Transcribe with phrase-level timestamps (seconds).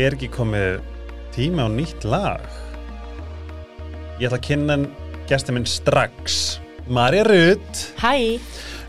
[0.00, 0.80] er ekki komið
[1.34, 2.42] tíma á nýtt lag?
[4.20, 4.76] Ég ætla að kynna
[5.30, 6.58] gestur minn strax.
[6.90, 8.40] Marja Rutt Hæ,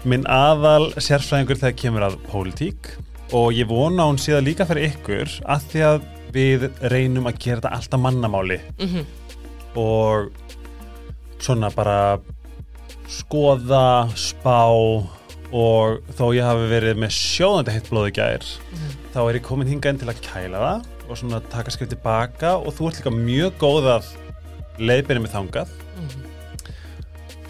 [0.09, 2.91] minn aðal sérfræðingur þegar kemur að pólitík.
[3.38, 6.00] Og ég vona hún það líka fyrir ykkur að því að
[6.36, 8.59] við reynum að gera þetta alltaf mannamáli.
[8.80, 9.05] Mhm.
[9.80, 10.32] og
[11.39, 12.20] svona bara
[13.07, 14.68] skoða, spá.
[15.52, 18.46] Og þó ég hafi verið með sjóðandi heitt blóði gær
[19.12, 22.55] þá er ég komin hingað inn til að kæla það og svona taka skrif tilbaka
[22.59, 24.09] og þú ert líka mjög góð að
[24.81, 25.77] leiðbyrja með þangað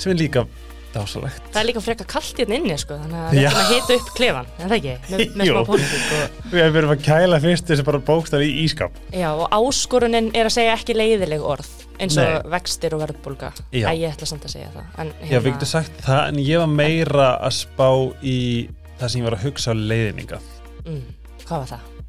[0.02, 0.46] sem er líka
[0.92, 3.50] dásalegt það er líka frekar kallt hérna inni sko, þannig að við Já.
[3.52, 4.96] ætlum að hita upp klefan, er það ekki?
[5.12, 8.98] Með, með smá pólitík og, Við erum að kæla fyrst þessi bara bókstaf í ískap
[9.14, 11.70] já, og áskorunin er að segja ekki leiðileg orð
[12.02, 12.52] eins og Nei.
[12.56, 13.88] vextir og verðbólga Já.
[13.88, 16.64] Æ, ég ætla samt að segja það en, Já, við getum sagt það en ég
[16.64, 17.90] var meira að spá
[18.26, 18.38] í
[19.00, 20.42] það sem ég var að hugsa leiðninga
[20.88, 21.02] mm,
[21.46, 22.01] Hvað var það?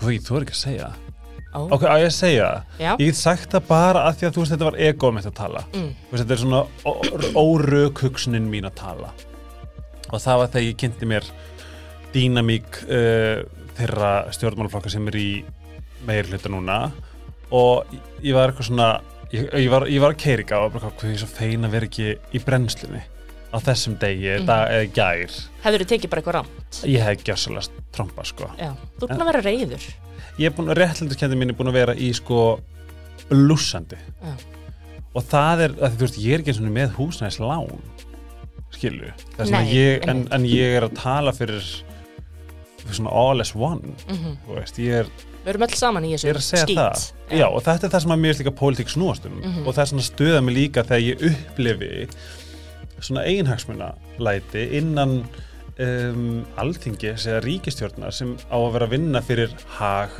[0.00, 1.06] Hvað, þú er ekki að segja það?
[1.50, 2.76] Ó, Ok, á ég að segja það?
[2.80, 5.26] já, Ég get sagt það bara að því að þú veist þetta var ego mitt
[5.26, 5.62] að tala.
[5.74, 6.62] Mm, Þú veist, þetta er svona
[7.40, 9.10] órök hugsunin mín að tala.
[10.10, 11.30] Og það var þegar ég kynnti mér
[12.14, 13.42] dýnamík uh,
[13.78, 15.28] þeirra stjórnmálaflokka sem er í
[16.08, 16.78] meir hluta núna.
[17.54, 17.90] Og
[18.22, 18.88] ég var eitthvað svona
[19.34, 21.74] ég, ég var, ég var að keiriga og bara hvað ég er svo fein að
[21.76, 23.02] vera ekki í brennslunni
[23.50, 24.46] á þessum degi, Mhm.
[24.46, 25.30] dag eða gær.
[25.64, 28.50] Hefur þið tekið bara eitthvað rámt ég hef gjössalast tromba sko.
[28.58, 29.88] Já, þú er búin að vera reyður
[30.38, 32.60] ég er búin, réttlændiskendi mín er búin að vera í sko
[33.30, 34.34] blúsandi Já.
[35.14, 37.80] og það er, að, þú veist, ég er ekki eins og með húsnæðis lán
[38.70, 41.64] skilu, það svona Nei, ég, en, en ég er að tala fyrir,
[42.80, 46.10] fyrir svona all as one mm þú veist, ég er, Við erum öll saman í
[46.12, 46.76] þessu skít.
[46.76, 47.04] það.
[47.32, 49.38] Já, og þetta er það sem að mér er líka pólitík snúast um.
[49.40, 49.62] Mhm.
[49.66, 52.08] og það er svona stöða mig líka þegar ég upplifi
[53.04, 55.20] svona einhagsmuna læti innan
[55.80, 60.10] um, alþingi, segja ríkistjórnar sem á að vera að vinna fyrir hag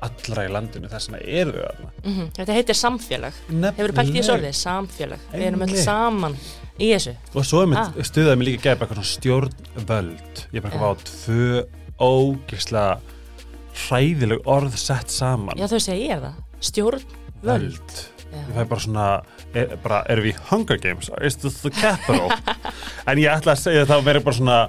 [0.00, 1.90] allra í landinu, þess vegna eru þau þarna.
[2.04, 3.40] Mm Þetta heitir samfélag.
[3.76, 5.26] Hefur pælt í þessu orðið, samfélag.
[5.34, 6.36] Við erum öll saman
[6.80, 7.12] í þessu.
[7.34, 7.92] Og svo er Ah.
[8.08, 10.46] stuðaði mig líka gæpa eitthvað svona stjórnvöld.
[10.52, 11.64] Ég er bara eitthvað á tvö
[12.00, 13.00] ógislega
[13.88, 15.58] hræðileg orð sett saman.
[15.58, 17.02] Já, þau segja ég það Stjórn,
[18.34, 19.08] ég fæ bara svona
[19.54, 21.10] er, bara, erum við í Hunger Games?
[21.22, 22.30] Is this the capital?
[23.08, 24.60] En ég ætla að segja það verið bara svona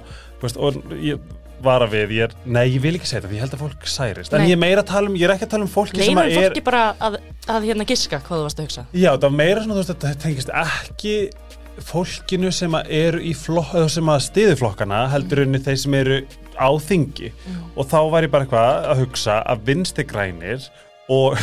[0.42, 1.20] veist, og ég
[1.62, 3.84] vara við, ég er, nei ég vil ekki segja það því ég held að fólk
[3.86, 4.48] særist, en Nei.
[4.50, 6.22] ég er meira að tala um ég er ekki að tala um fólki sem Leifum
[6.22, 7.18] að er fólki bara að,
[7.54, 8.84] að hérna giska hvað þú varst að hugsa.
[8.90, 11.14] Já, það var meira svona, þú veist, þetta tengist ekki
[11.88, 15.98] fólkinu sem að eru í flokk, eða sem að stiðu flokkana heldur unni þeir sem
[16.00, 16.18] eru
[16.58, 17.30] á þingi.
[17.76, 20.66] Og þá var ég bara eitthvað að hugsa að vinsti grænir
[21.12, 21.38] og,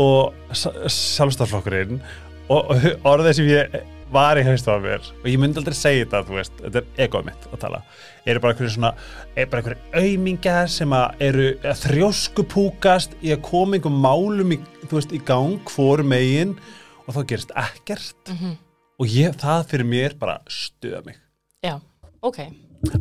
[0.00, 2.00] og sjálfstaflokkurinn
[2.48, 3.76] og, og orðið sem ég
[4.14, 7.06] var í haust á mér og ég myndi aldrei segja þetta, þú veist, þetta er
[7.06, 7.80] egoð mitt að tala,
[8.26, 8.92] eru bara einhverju svona
[9.34, 14.60] er bara einhverju aumingar sem að eru að þrjóskupúkast í að koma einhverjum málum í,
[14.84, 16.54] þú veist, í gang hvoru megin
[17.04, 18.20] og þá gerist ekkert.
[18.30, 18.60] Mhm.
[18.94, 21.18] og ég, það fyrir mér bara stuða mig.
[21.64, 21.80] Já,
[22.22, 22.44] ok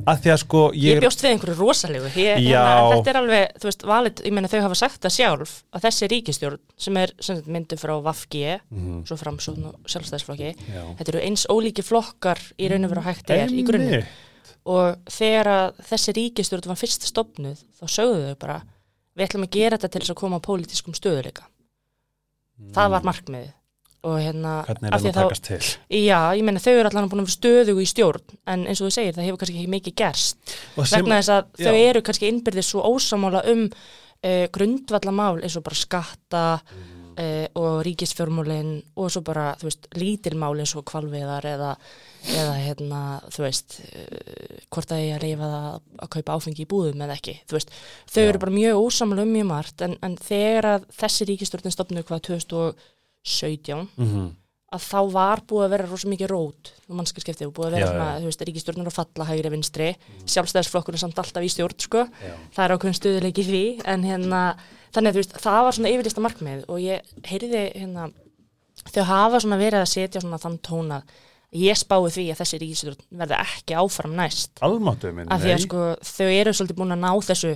[0.08, 2.10] að því að sko Ég ég, bjóst við einhverju rosalegu.
[2.20, 5.54] Ég, hérna, Þetta er alveg, þú veist, valið Ég meina þau hafa sagt það sjálf
[5.74, 7.14] að þessi ríkistjórn sem er
[7.48, 8.36] myndu frá VAFG
[8.72, 9.00] Mhm.
[9.08, 10.84] svo framsókn og sjálfstæðisflokki Já.
[11.00, 14.04] Þetta eru eins ólíki flokkar í raun og veru hægt er í grunni
[14.66, 18.62] og þegar að þessi ríkistjórn var fyrst stopnuð þá sögðu þau bara
[19.18, 21.44] við ætlum að gera þetta til þess að koma á pólitískum stöðuleika
[22.74, 23.52] það var markmiðið
[24.04, 26.00] og hérna Hvernig er það að takast þá, til?
[26.04, 28.90] Já, ég menna þau eru allavega búin að vera stöðugu í stjórn en eins og
[28.90, 31.68] þú segir það hefur kannski ekki mikið gerst sem, vegna þess að já.
[31.68, 33.62] þau eru kannski innbyrðið svo ósamála um
[34.24, 37.14] eh, grundvallamál eins og bara skatta mm.
[37.24, 41.70] eh, og ríkisfjármálinn og svo bara, þú veist, lítilmál eins og kvalviðar eða,
[42.34, 46.72] eða hérna, þú veist eh, hvort að ég að leifa það að kaupa áfengi í
[46.76, 47.72] búðum eða ekki, þú veist
[48.12, 48.28] þau já.
[48.28, 51.72] eru bara mjög ósamála um mjög margt en, en þegar þessi ríkistjórn
[53.24, 54.30] 17 mm -hmm.
[54.74, 57.86] að þá var búið að vera rosa mikið rót um og mannskilskeptið búið að vera
[57.86, 60.28] já, svona, þú veist, ríkistjórnur að falla hægri að vinstri mm.
[60.34, 62.34] sjálfstæðisflokkur er samt alltaf í stjórn sko, já.
[62.56, 64.42] það er ákveðin stuðuleiki því en hérna,
[64.92, 68.10] þannig að þú veist, það var svona yfirlista markmið og ég heyriði hérna,
[68.92, 71.04] þau hafa svona verið að setja svona þann tóna
[71.54, 75.84] ég spái því að þessi ríkistjórn verða ekki áfram næst Almáttu, minn, að að, sko,
[76.02, 77.54] þau eru svolítið búin að ná þessu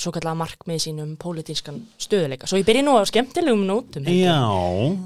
[0.00, 4.06] svo kallega markmið sínum pólitískan stöðuleika, svo ég byrja nú á skemmtilegum nótum.
[4.08, 4.38] Já,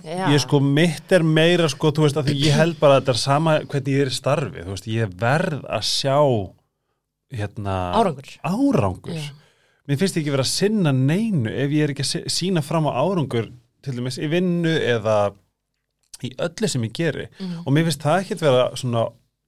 [0.06, 0.26] Já.
[0.31, 3.14] ég sko mitt er meira sko, þú veist, að því ég held bara að þetta
[3.17, 6.19] er sama hvernig ég er í starfi, þú veist, ég verð að sjá
[7.35, 9.25] hérna árangur árangur.
[9.88, 12.87] Mér finnst ekki vera að sinna neinu ef ég er ekki að sí- sína fram
[12.88, 13.50] á árangur
[13.85, 15.35] til dæmis í vinnu eða
[16.25, 17.67] í öllu sem ég geri Mhm.
[17.67, 19.02] og mér finnst það ekki að vera svona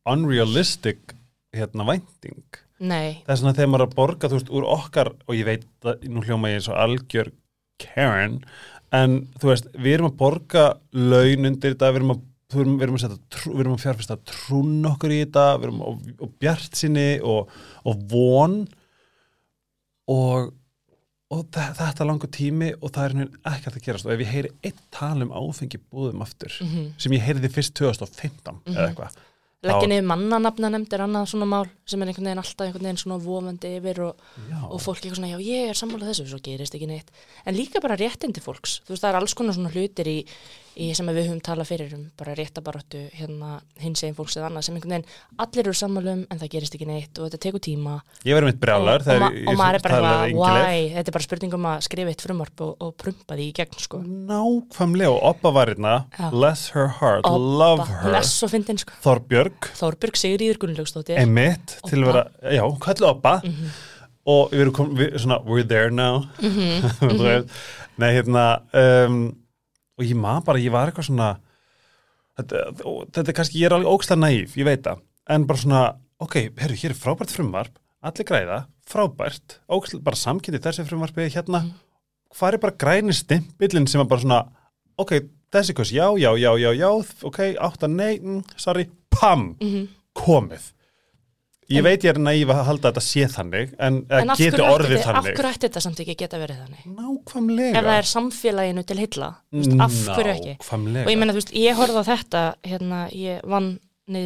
[0.07, 1.15] unrealistic
[1.55, 2.43] hérna vænting
[2.81, 5.45] nei, það er svona þegar maður er að borga, þú veist, úr okkar og ég
[5.49, 7.33] veit að nú hljóma ég eins og algjör
[7.79, 8.41] Karen,
[8.93, 12.25] en þú veist, við erum að borga laun undir þetta, við erum að
[12.57, 16.05] við erum, að, trú, við erum að fjárfesta trún okkur í þetta, við erum og,
[16.23, 17.49] og bjart sinni og,
[17.85, 18.55] og von.
[20.07, 20.53] Og,
[21.35, 24.07] og þe- þetta er langur tími og það er einhvern veginn ekkert að gerast.
[24.07, 26.93] Og ef ég heyri eitt tal um áfengi búðum aftur Mhm.
[27.03, 29.17] sem ég heyriði fyrst 2015 eða eitthvað
[29.71, 33.19] leggja niður mannanafna nefndir annað svona mál sem er einhvern veginn alltaf einhvern veginn svona
[33.23, 34.27] vofandi yfir og,
[34.71, 37.11] og fólk eitthvað svona, já ég er sammálað þessu svo gerist ekki neitt,
[37.45, 38.81] en líka bara réttindi fólks.
[38.87, 40.19] Þú veist það er alls konar svona hlutir í,
[40.77, 44.67] í sem við höfum talað fyrir um bara réttabaráttu hérna hins eginn fólks eða annað
[44.67, 47.95] sem einhvern veginn allir eru sammálum en það gerist ekki neitt og þetta tekur tíma.
[48.29, 50.83] Ég verið mitt brjálar og, og, og maður er bara eitthvað, why?
[50.97, 53.81] Þetta er bara spurning um að skrifa eitt frumvarp og, og prumpa því í gegn
[53.87, 54.03] sko.
[54.33, 56.29] Nákvæmlega og Oppa var hérna Já.
[56.35, 59.01] bless her heart, love Obba, her fyndin sko.
[59.07, 61.21] Þorbjörg, Þórbjörg Sigríður Gunnlaugsdóttir.
[61.25, 63.39] Emmett til að vera, já, kallu Oppa
[64.27, 66.27] og við erum komið, svona we're there now.
[67.01, 67.59] Þú veist.
[68.01, 69.21] nei, hérna um,
[69.99, 71.29] og ég maður bara, ég var eitthvað svona
[72.37, 72.65] þetta,
[73.17, 75.01] þetta er kannski, ég er alveg ógstað næf, ég veit það.
[75.33, 75.83] En bara svona,
[76.23, 81.63] ok, herru, hér er frábært frumvarp allir græða, frábært ógstað, bara samkynnið þessi frumvarpi hérna,
[82.37, 84.43] hvað er bara græni stimpillin sem er bara svona,
[85.01, 85.17] ok
[85.55, 86.89] þessi hvers, já, já, já, já, já
[87.27, 89.89] ok, átta, nei, mm, sorry pam, Mhm.
[90.15, 90.73] komið
[91.71, 94.39] ég veit ég er næf að halda að þetta sé þannig en, En en af
[94.39, 96.85] hverju orðið ætti þetta- af þannig hverju ætti þetta samt ekki geta verið þannig?
[96.99, 98.97] nákvæmlega Ef það er samfélaginu til
[99.53, 100.55] veist, af hverju ekki?
[100.61, 103.79] nákvæmlega Og ég meina, þú veist, ég horfði á þetta, hérna, ég vann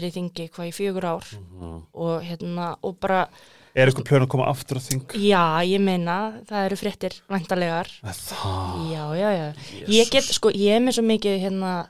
[0.07, 1.83] í þingi hvað í fjögur ár Mhm.
[1.95, 3.29] og hérna, og bara,
[3.75, 7.87] er eitthvað plön að koma aftur á þing já, ég meina, það eru fréttir vantalegar.
[8.05, 9.55] það, Já, já, já.
[9.89, 11.87] Ég get, sko, ég er með svo mikið, hérna,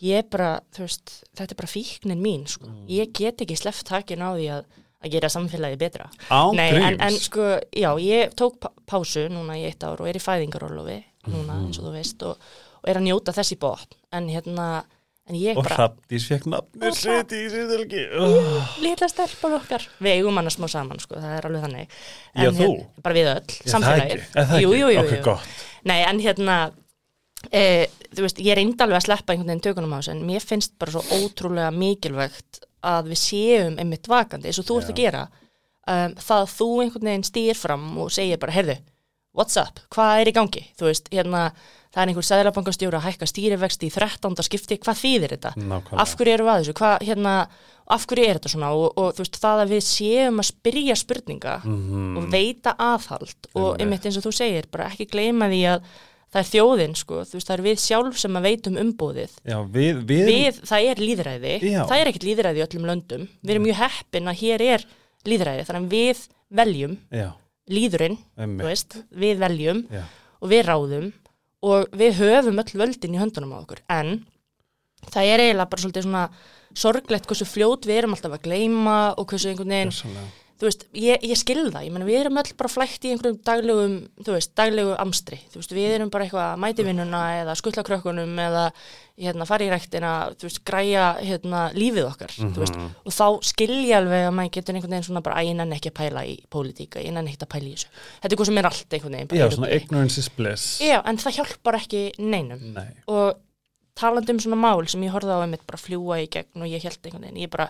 [0.00, 2.66] ég er bara, þú veist, þetta er bara fíknin mín, sko.
[2.70, 2.84] Mm.
[2.88, 4.64] Ég get ekki sleppt takin á því að,
[5.04, 6.08] að gera samfélagi betra.
[6.30, 10.00] án Nei, en, gríms en sko, já, ég tók pá- pásu núna í eitt ár
[10.00, 11.66] og er í fæðingarólofi núna Mhm.
[11.66, 12.38] eins og þú veist og,
[12.82, 14.84] og er að njóta þess í botn en hérna,
[15.28, 18.04] en ég og bara Hrafdís fekk nafnir sitt í síðelgi
[18.80, 21.88] litla stelpar okkar, við eigum hana smá saman sko, það er alveg þannig
[22.38, 22.68] Já, þú?
[22.70, 25.22] hér- bara við öll, samfélagið jú, jú, jú, jú.
[25.26, 25.46] gott.
[25.84, 26.72] Nei, en hérna
[27.52, 27.62] e,
[28.14, 30.74] þú veist, ég reyndi alveg að sleppa einhvern veginn tökunum á þessu, en mér finnst
[30.80, 35.24] bara svo ótrúlega mikilvægt að við séum einmitt vakandi, eins og þú ert að gera.
[35.88, 38.76] Um, það að þú einhvern veginn stýr fram og segir bara, heyrðu,
[39.38, 39.80] what's up?
[39.94, 41.48] Hvað er í gangi, þú veist, hérna
[41.88, 44.36] það er einhver sæðlabankastjóra að hækka stýrivexti í 13.
[44.44, 45.52] skipti, hvað þýðir þetta?
[45.56, 46.02] Nákvæmlega.
[46.04, 47.32] af hverju eru við að þessu, hvað, hérna
[47.88, 48.72] af hverju er þetta svona?
[48.76, 51.54] Og, og þú veist, það að við séum að spyrja spurninga
[52.20, 53.80] og veita aðhald og Einmitt.
[53.86, 55.88] einmitt eins og þú segir, bara ekki gleyma því að
[56.28, 59.36] það er þjóðin, sko, þú veist, það er við sjálf sem að veitum umbúðið
[59.72, 61.80] við, við, við, það er líðræði, Já.
[61.88, 64.84] það er ekkert líðræði í öllum löndum, við erum mjög heppin að hér er
[65.28, 66.24] líðræði, þannig að við
[66.60, 67.28] veljum já,
[67.78, 68.18] líðurinn,
[68.60, 70.04] veist, við veljum já,
[70.38, 71.08] og við ráðum
[71.68, 73.80] og við höfum öll völdin í höndunum á okkur.
[73.90, 74.20] En
[75.10, 76.26] það er eiginlega bara svolítið svona
[76.78, 80.28] sorglegt hversu fljót við erum alltaf að gleyma og hversu einhvern veginn.
[80.58, 83.38] Þú veist, ég, ég skil það, ég menna við erum öll bara flækt í einhverjum
[83.46, 83.94] daglegum,
[84.26, 87.84] þú veist, daglegu amstri, þú veist, við erum bara eitthvað að mæti vinnuna eða skuttla
[87.86, 88.64] krökkunum eða
[89.18, 92.78] hérna, fara í ræktina, þú veist, græja hérna, lífið okkar, þú veist.
[93.06, 95.92] Og þá skil ég alveg að maður getur einhvern veginn svona bara að nenni ekki
[95.92, 97.90] að pæla í pólitíka, nenni ekki að pæla í þessu.
[98.18, 100.68] Þetta er eitthvað sem er allt einhvern veginn já, svona ignorance is bliss.
[100.82, 102.62] Já, en það hjálpar ekki neinum.
[102.74, 103.42] Nei, og
[103.98, 106.86] talandi um svona mál sem ég horfði á einmitt bara fljúa í gegn og ég
[106.86, 107.66] held einhvern veginn, ég bara,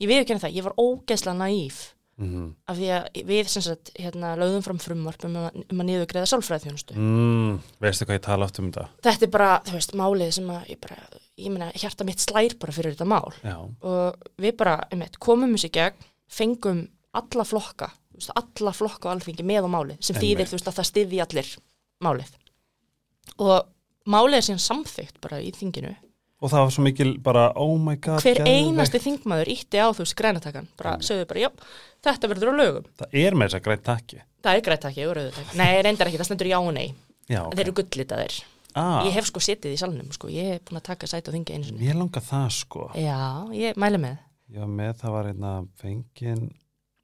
[0.00, 1.80] ég við ekki það, ég var ógeðslega naíf
[2.20, 2.46] mm.
[2.70, 6.28] af því að við sem sagt hérna lögðum fram frumvarp um að, um niður greiða
[6.32, 6.96] sálfræðþjónustu.
[6.98, 10.52] Mm, veistu hvað ég tala oft um þetta Þetta er bara, þú veist, málið sem
[10.54, 11.00] að ég bara,
[11.40, 15.56] ég meina, hjarta mitt slær bara fyrir þetta mál já, og við bara, einmitt, komum
[15.56, 16.84] þessi gegn, fengum
[17.16, 20.26] alla flokka, veist, alla flokka á alþingi með á málið, sem Einmitt.
[20.26, 21.50] þýðir, þú veist, að það styðji allir
[22.04, 22.36] málið.
[23.40, 23.56] Og
[24.10, 25.96] málið er síðan samþykkt bara í þinginu
[26.40, 30.04] og það var svo mikil bara, oh my god hver einasti þingmaður ítti á þú
[30.06, 31.50] veist grænatakan, bara sögðu bara, já,
[32.06, 32.86] þetta verður á lögum.
[33.00, 35.48] það er með þess að grænt takki Það er græntaki og rauðutak.
[35.58, 36.86] Nei, reyndar ekki, það stendur já og nei.
[37.28, 38.36] já, Þeir eru gullitaðir.
[38.80, 41.34] ah, Ég hef sko setið í salnum, sko, ég hef búin að taka sæti á
[41.34, 41.84] þingi einu sinni.
[41.84, 43.18] ég langa það sko Já,
[43.52, 44.16] ég mæli með.
[44.48, 46.46] Já, með það var einna fengin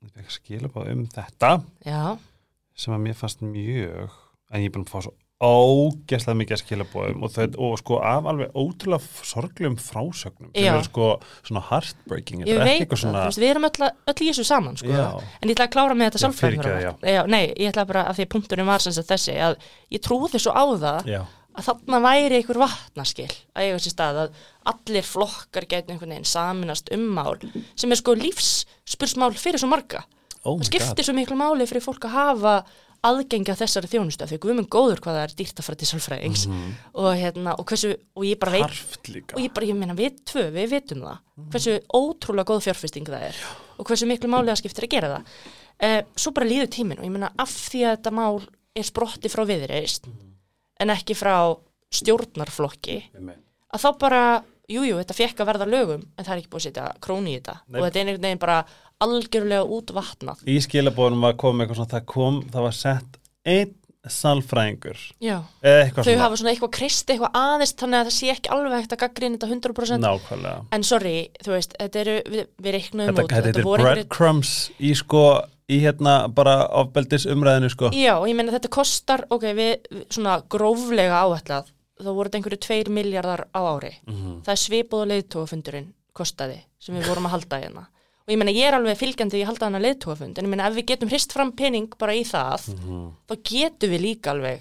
[0.07, 1.51] ég fekk skilabáð um þetta
[1.85, 2.01] Já,
[2.75, 4.17] sem að mér fannst mjög
[4.49, 7.97] en ég er búin að fá svo ógeðslega mikið að skilabóðum og, þau, og sko
[8.09, 11.09] af alveg ótrúlega sorglegum frásögnum sem eru sko
[11.43, 14.89] svona heartbreaking ég veit það, svona veist, við erum öll, öll í þessu saman, sko.
[14.89, 16.23] En ég ætla að klára með þetta
[17.05, 19.59] Já, nei, ég ætla bara að því punkturinn var sem sagt þessi, að
[19.93, 21.21] ég trúði svo á það Já,
[21.57, 26.29] að þarna væri einhver vatnaskil að eiga sér stað að allir flokkar gætu einhvern veginn
[26.29, 27.37] saminast um mál
[27.77, 30.05] sem er sko lífsspursmál fyrir svo marga.
[30.47, 32.57] Oh my það skiptir svo miklu máli fyrir fólk að hafa
[33.09, 35.89] aðgengi að þessari þjónustu því guð minn góður hvað það er dýrt að fara til
[35.91, 36.47] sálfræðings.
[36.95, 40.49] Og, hérna, og, hversu, og ég bara veit og ég bara, ég meina við tvö,
[40.55, 41.23] við vitum það
[41.55, 43.41] hversu ótrúlega góð fjárfesting það er
[43.77, 45.33] og hversu miklu máli það skiptir að gera það.
[45.87, 48.39] Eh, svo bara líður tíminn og ég meina af því að þetta mál
[48.77, 50.09] er sprotti frá viðreist
[50.81, 51.37] en ekki frá
[51.97, 54.23] stjórnarflokki að þá bara,
[54.71, 57.35] jújú, jú, þetta fekk að verða lögum en það er ekki búið að setja króni
[57.35, 57.57] í þetta.
[57.67, 57.79] Nei.
[57.79, 58.59] og þetta er einhvern veginn bara
[59.05, 63.75] algjörlega útvatnað Í skilabóðunum var komið eitthvað svona það kom, það var sett einn
[64.07, 68.95] salfræðingur þau hafa svona eitthvað kristi eitthvað aðeins þannig að það sé ekki alveg hægt
[68.95, 70.61] að gaggrina þetta 100% Nákvæmlega.
[70.77, 74.53] En sorry, þú veist, þetta eru við, við reiknum Þetta, út þetta voru einhverjir- breadcrumbs
[74.79, 75.23] í sko
[75.67, 77.91] í hérna bara ofbeldis umræðinu sko.
[77.91, 82.95] Já, ég meina þetta kostar, ok, við svona gróflega áætlað, þá voru þetta einhverju 2
[82.95, 83.93] miljardar á ári.
[84.07, 84.41] Mhm.
[84.47, 87.87] Það er svipað og leiðtógafundurinn kostaði sem við vorum að halda hérna.
[88.27, 90.75] Og ég meina ég er alveg fylgjandi að halda hana leiðtógafund, en ég meina ef
[90.75, 93.13] við getum hrist fram pening bara í það, Mhm.
[93.29, 94.61] þá getum við líka alveg,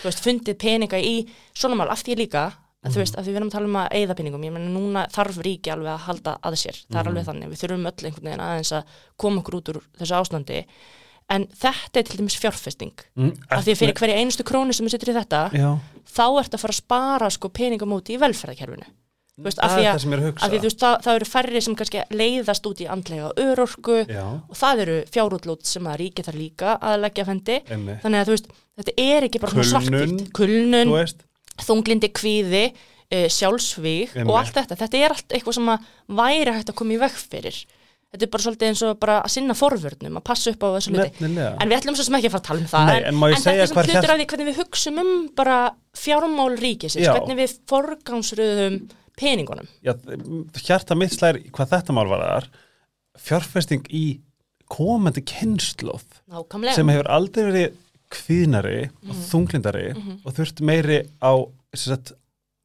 [0.00, 2.52] þú veist, fundið peninga í svona mál, af því líka,
[2.82, 5.02] að þú veist, að við verðum að tala um að eigða peningum, ég meina núna
[5.12, 8.24] þarf ríki alveg að halda að sér, það er alveg þannig, við þurfum öll einhvern
[8.24, 8.84] veginn aðeins að
[9.18, 10.64] koma okkur út úr þessu ástandi,
[11.28, 14.90] en þetta er til dæmis fjárfesting, mm, af því fyrir hverja einustu krónu sem við
[14.96, 15.78] setur í þetta, Já,
[16.08, 18.86] þá ert að fara að spara sko peningum út í velferðarkerfinu.
[19.40, 20.94] Veist, af það er að, það sem ég er að hugsa af því, veist, það,
[21.06, 25.70] það eru færri sem kannski leiðast út í andlega örorku Já, og það eru fjárútlút
[25.70, 27.56] sem að ríki þar líka að leggja fendi.
[27.72, 30.02] Þannig að veist, þetta er ekki bara svona
[30.36, 30.92] Kulnun,
[31.64, 32.64] þunglindi kvíði,
[33.08, 34.28] uh, sjálfsvíg Einmitt.
[34.28, 34.80] og allt þetta.
[34.84, 35.88] Þetta er allt eitthvað sem að
[36.20, 37.64] væri hægt að koma í veg fyrir.
[38.12, 40.90] Þetta er bara svolítið eins og bara að sinna forvörnum, að passa upp á þessu
[40.92, 41.30] hluti.
[41.32, 42.90] En við ætlum svo sem ekki að fara að tala um það.
[42.90, 45.54] Nei, en ég þetta er svona hlutur af því hvernig við hugsum um bara
[45.96, 48.76] fjármál ríkisins, hvernig við forgangsröðum
[49.22, 49.68] peningunum.
[49.86, 49.94] Já,
[50.66, 52.48] hjarta mitt slær hvað þetta mál var þar
[53.22, 54.04] fjárfesting í
[54.72, 56.74] komandi kynnslóð Nákvæmlega.
[56.78, 57.74] sem hefur aldrei verið
[58.12, 59.10] kvíðnari Mhm.
[59.10, 59.86] og þunglindari
[60.24, 61.32] og þurft meiri á
[61.74, 62.12] sagt,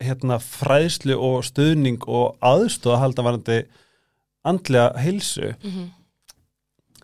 [0.03, 3.59] hérna, fræðslu og stuðning og aðstóð að halda varandi
[4.45, 5.53] andlega heilsu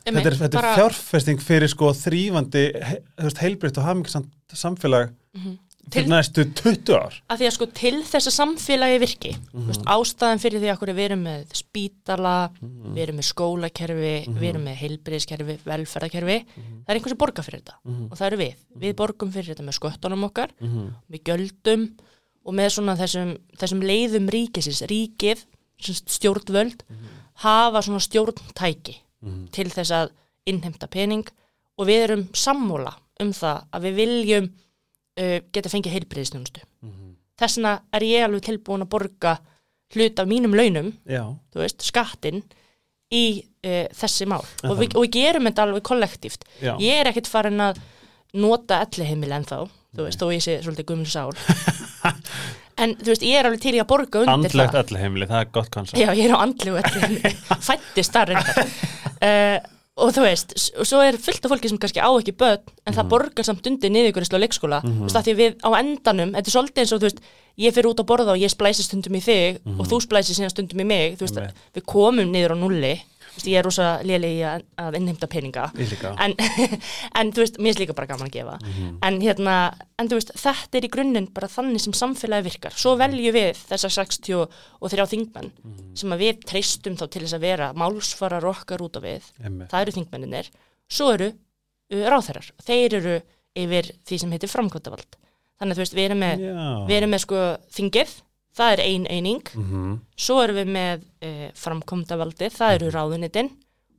[0.04, 5.12] þetta er, þetta er fjárfesting fyrir sko þrýfandi he, þú veist, heilbritt og hamingisamt samfélag
[5.34, 5.58] Mhm.
[5.92, 7.18] Fyrir næstu 20 ár.
[7.30, 10.94] Að því að sko til þess að samfélagi virki mm veist, ástæðan fyrir því að
[10.94, 17.00] við erum með spítala, við erum með skólakerfi við erum með heilbriðskerfi velferðarkerfi, það er
[17.00, 17.78] einhver sem borgar fyrir þetta
[18.10, 21.86] og það eru við, við borgum fyrir þetta með sköttunum okkar, með gjöldum
[22.44, 25.46] og með svona þessum, þessum leiðum ríkisins, ríkið
[25.84, 26.84] stjórnvöld,
[27.44, 29.00] hafa svona stjórntæki
[29.52, 30.12] til þess að
[30.46, 31.28] innheimta pening
[31.80, 34.50] og við erum sammúla um það að við viljum
[35.20, 36.66] uh, geta fengið heilbriðisnjónustu.
[37.40, 39.38] Þess vegna er ég alveg tilbúin að borga
[39.94, 40.92] hlut af mínum launum,
[41.58, 42.42] veist, skattinn
[43.14, 43.26] í
[43.66, 46.48] uh, þessi mál og við, og við gerum þetta alveg kollektíft.
[46.62, 46.74] já.
[46.82, 47.82] Ég er ekkit farin að
[48.34, 49.60] nota elliheimil ennþá,
[49.94, 51.34] þú veist, þó ég sé svolítið guml sál.
[52.82, 54.80] en þú veist, ég er alveg til í að borga undir andlegt það.
[54.88, 57.36] öllu heimili, það er gott koncept Já, ég er á andlegu elliheimili,
[57.70, 58.34] fættist þar.
[58.34, 59.58] Uh,
[59.94, 62.94] og þú veist, og svo er fullt af fólki sem kannski á ekki börn, en
[62.94, 62.98] Mhm.
[62.98, 66.32] það borgar samt undir niðurgjörslu á leikskóla, þú veist, af því að við á endanum,
[66.34, 67.20] þetta er svolítið eins og, þú veist,
[67.60, 70.50] ég fyrir út að borða og ég splæsi stundum í þig og þú splæsi síðan
[70.50, 71.52] stundum í mig, þú veist, Mhm.
[71.76, 73.02] Við komum niður á nulli,
[73.36, 75.66] veist, ég er rosa léli í að, að innheimta peninga,
[76.26, 76.36] en,
[77.20, 78.98] en þú veist, mér er líka bara gaman að gefa, Mhm.
[79.08, 79.56] en hérna,
[80.00, 83.58] en þú veist, þetta er í grunninn bara þannig sem samfélagi virkar, svo veljum við
[83.70, 85.96] þessar 60 og þrjá þingmenn Mhm.
[85.96, 89.70] sem að við treystum þá til þess að vera málsfarar okkar út á við, Einmitt.
[89.70, 90.50] það eru þingmenninir,
[90.90, 93.22] svo eru uh, ráþærar, þeir eru
[93.56, 95.18] yfir því sem heitir framkvæmdavald,
[95.62, 96.40] þannig að þú veist, við erum með,
[96.90, 97.42] við erum með sko
[97.76, 98.14] þingið,
[98.58, 100.00] það er ein eining, Mhm.
[100.18, 103.50] svo erum við með uh, framkvæmdavaldið, það eru ráðunitin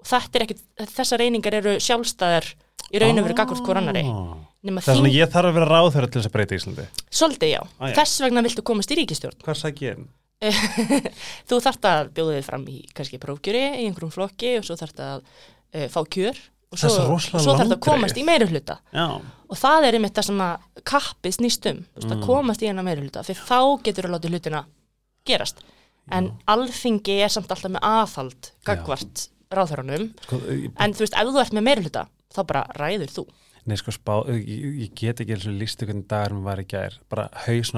[0.01, 0.63] og þetta er ekkit,
[0.95, 2.55] þessar einingar eru sjálfstæðar
[2.95, 4.37] í raun og veru gagvart hvort annari, Ah.
[4.65, 6.87] er svona þing, ég þarf að vera ráðherra til þess að breyta Íslandi.
[7.11, 7.95] svolítið já, Ah, já.
[8.03, 10.07] þess vegna viltu komast í ríkistjórn, Hvað sæk ég
[11.49, 15.01] þú þarft að bjóða þið fram í kannski prófkjöri í einhverjum flokki og svo þarft
[15.01, 15.23] að
[15.75, 16.37] uh, fá kjör
[16.75, 19.07] og svo, Það svo svo þarft að komast í meiri hluta Já.
[19.49, 22.17] og það er einmitt það sem að kappið snýst um, þú veist, Mm.
[22.19, 24.65] að komast í hennar meiri hluta fyrir þá getur að láta hlutina
[25.25, 25.63] gerast.
[26.13, 31.31] En alþingi er samt alltaf með aðhald gagvart ráðhörunum Sko, ég, en þú veist, ef
[31.33, 32.03] þú ert með meiri hluta
[32.35, 33.25] þá bara ræður þú
[33.67, 36.65] nei, sko, spá, ég, ég get ekki eins og lístu hvernig dagur mér var í
[36.69, 36.97] gær.
[37.09, 37.25] Bara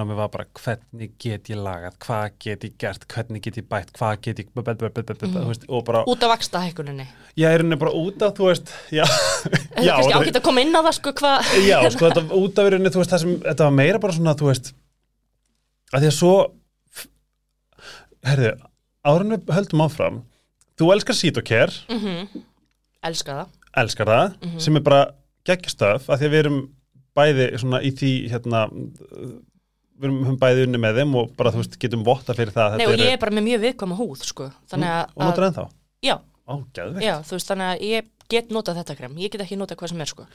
[0.08, 3.92] mér var bara hvernig get ég lagað, hvað get ég gert, hvernig get ég bætt,
[3.96, 7.06] hvað get ég, bætt, bætt, bætt, bætt, og bara, út af vaksta hækkuninni
[7.38, 10.60] ég er henni bara út af, þú veist, já, já, kannski það- ágætt að koma
[10.66, 13.36] inn á það sko hvað já, sko, þetta út af henni, þú veist, það sem,
[13.46, 14.72] þetta var meira bara svona, þú veist,
[15.94, 16.34] að því að svo,
[18.26, 18.50] herðu,
[19.06, 20.22] árunni höldum áfram,
[20.80, 22.42] þú elskar Sítokær, Mhm.
[23.06, 23.48] elska það.
[23.76, 24.58] Elskar það, Mhm.
[24.60, 25.00] sem er bara
[25.48, 26.60] geggjastöf, af því að við erum
[27.16, 28.64] bæði svona í því, hérna,
[29.96, 32.74] við erum bæði unni með þeim og bara, þú veist, getum votta fyrir það.
[32.74, 34.50] að Nei, þetta og ég er bara með mjög viðkvæma húð, sko.
[34.72, 35.64] Þannig að, Og notar ennþá?
[36.04, 36.54] já, Ó,
[37.02, 39.16] já, þú veist, þannig að ég get notað þetta krem.
[39.18, 40.26] Ég get ekki notað hvað sem er, sko.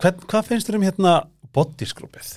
[0.00, 1.12] Hvern, hvað finnst þér um hérna
[1.56, 2.30] bodyskrúpið?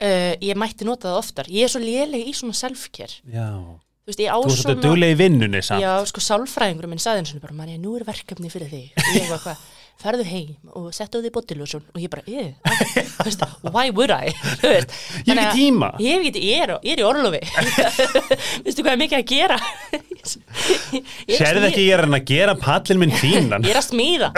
[0.00, 1.50] Uh, ég mætti nota það oftar.
[1.52, 3.18] Ég er svo léleg í svona self-care.
[3.28, 3.50] Já.
[4.00, 4.62] Þú veist, ég á Þú ert svona...
[4.62, 5.84] svolítið duglega í vinnunni samt.
[5.84, 8.88] Já, sko, sálfræðingur minn saði eins og bara, Marja, nú er verkefni fyrir þig.
[8.96, 9.66] Og ég var hvað,
[10.00, 12.54] ferðu heim og settu þig botiljósun og ég bara, ég,
[13.24, 14.32] veist, why would I?
[14.62, 14.94] Veist,
[15.26, 15.90] Ég hef ekki að- tíma.
[16.00, 17.40] Ég ekki, ég er, ég er í orlofi.
[18.64, 19.60] Veistu hvað er mikið að gera?
[20.20, 23.62] Er að Sérðu ekki ég er að gera pallin minn fínan?
[23.64, 24.28] Ég er að smíða.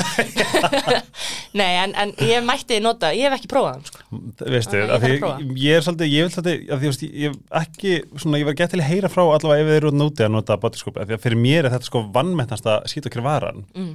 [1.59, 4.05] Nei, en, en ég mætti nota, ég hef ekki prófað sko.
[4.47, 5.33] Veistu, að að prófa.
[5.59, 8.89] ég er svolítið, ég vil svolítið, ég hef ekki, svona, ég var gett til að
[8.93, 11.43] heyra frá allavega ef þið eru út núti að nota bodyskrúpið, af því að fyrir
[11.43, 13.65] mér er þetta sko vannmettnasta skýt okkur varan.
[13.75, 13.93] Mm.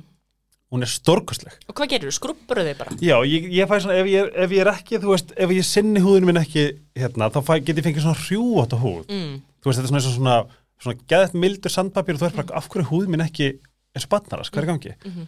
[0.71, 1.53] Hún er stórkostleg.
[1.69, 2.15] Og hvað gerir þú?
[2.17, 2.95] Skrubbur þig bara?
[2.99, 5.49] Já, ég, ég fæ svona, ef ég, er- ef ég er ekki, þú veist, ef
[5.55, 6.65] ég sinni húðinu minn ekki,
[6.99, 9.05] hérna, þá fæ, get ég fengið svona hrjúat á húð.
[9.07, 9.37] Mm.
[9.63, 10.35] Þú veist, þetta er svona, eins og svona,
[10.83, 13.47] svona geðett mildur sandpapír og þú er bara, af hverju er húð minn ekki
[13.95, 14.93] eins og batnaras, hvað er gangi?
[15.07, 15.27] Mhm.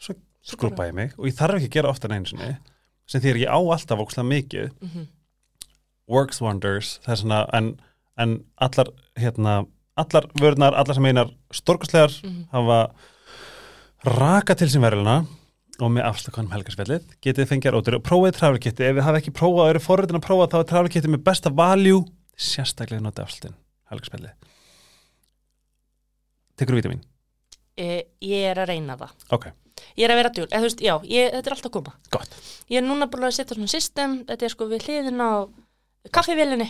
[0.00, 2.56] Svo skrúpa ég mig og ég þarf ekki að gera ofta sinni,
[3.06, 5.06] sem því að ég á alltaf ókslega mikið, Mhm.
[6.08, 7.80] works wonders, það er svona, en,
[8.18, 12.48] en allar, hérna, allar vörðnar, allar sem einar stórkostlegar Mhm.
[12.50, 12.90] hafa
[14.06, 15.18] raka til sín verðluna
[15.80, 19.34] og með afslakanum helgarsfjallið getið þið fengið rótur og prófið traflikitti ef þið hafa ekki
[19.36, 22.04] prófað og eru forritin að prófa þá er traflikitti með besta value
[22.36, 23.56] sérstaklega notið afslutin
[23.92, 24.36] helgarsfjallið
[26.60, 27.00] Tekur þú vítamín?
[27.80, 27.86] E,
[28.20, 29.12] ég er að reyna það.
[29.32, 29.46] Ok,
[29.96, 31.92] Ég er að vera djúl, eða veist, já, ég, þetta er alltaf koma.
[32.12, 32.34] gott,
[32.68, 35.30] Ég er núna búin að setja svona system, þetta er sko við hliðin á
[36.12, 36.68] kaffivélinni.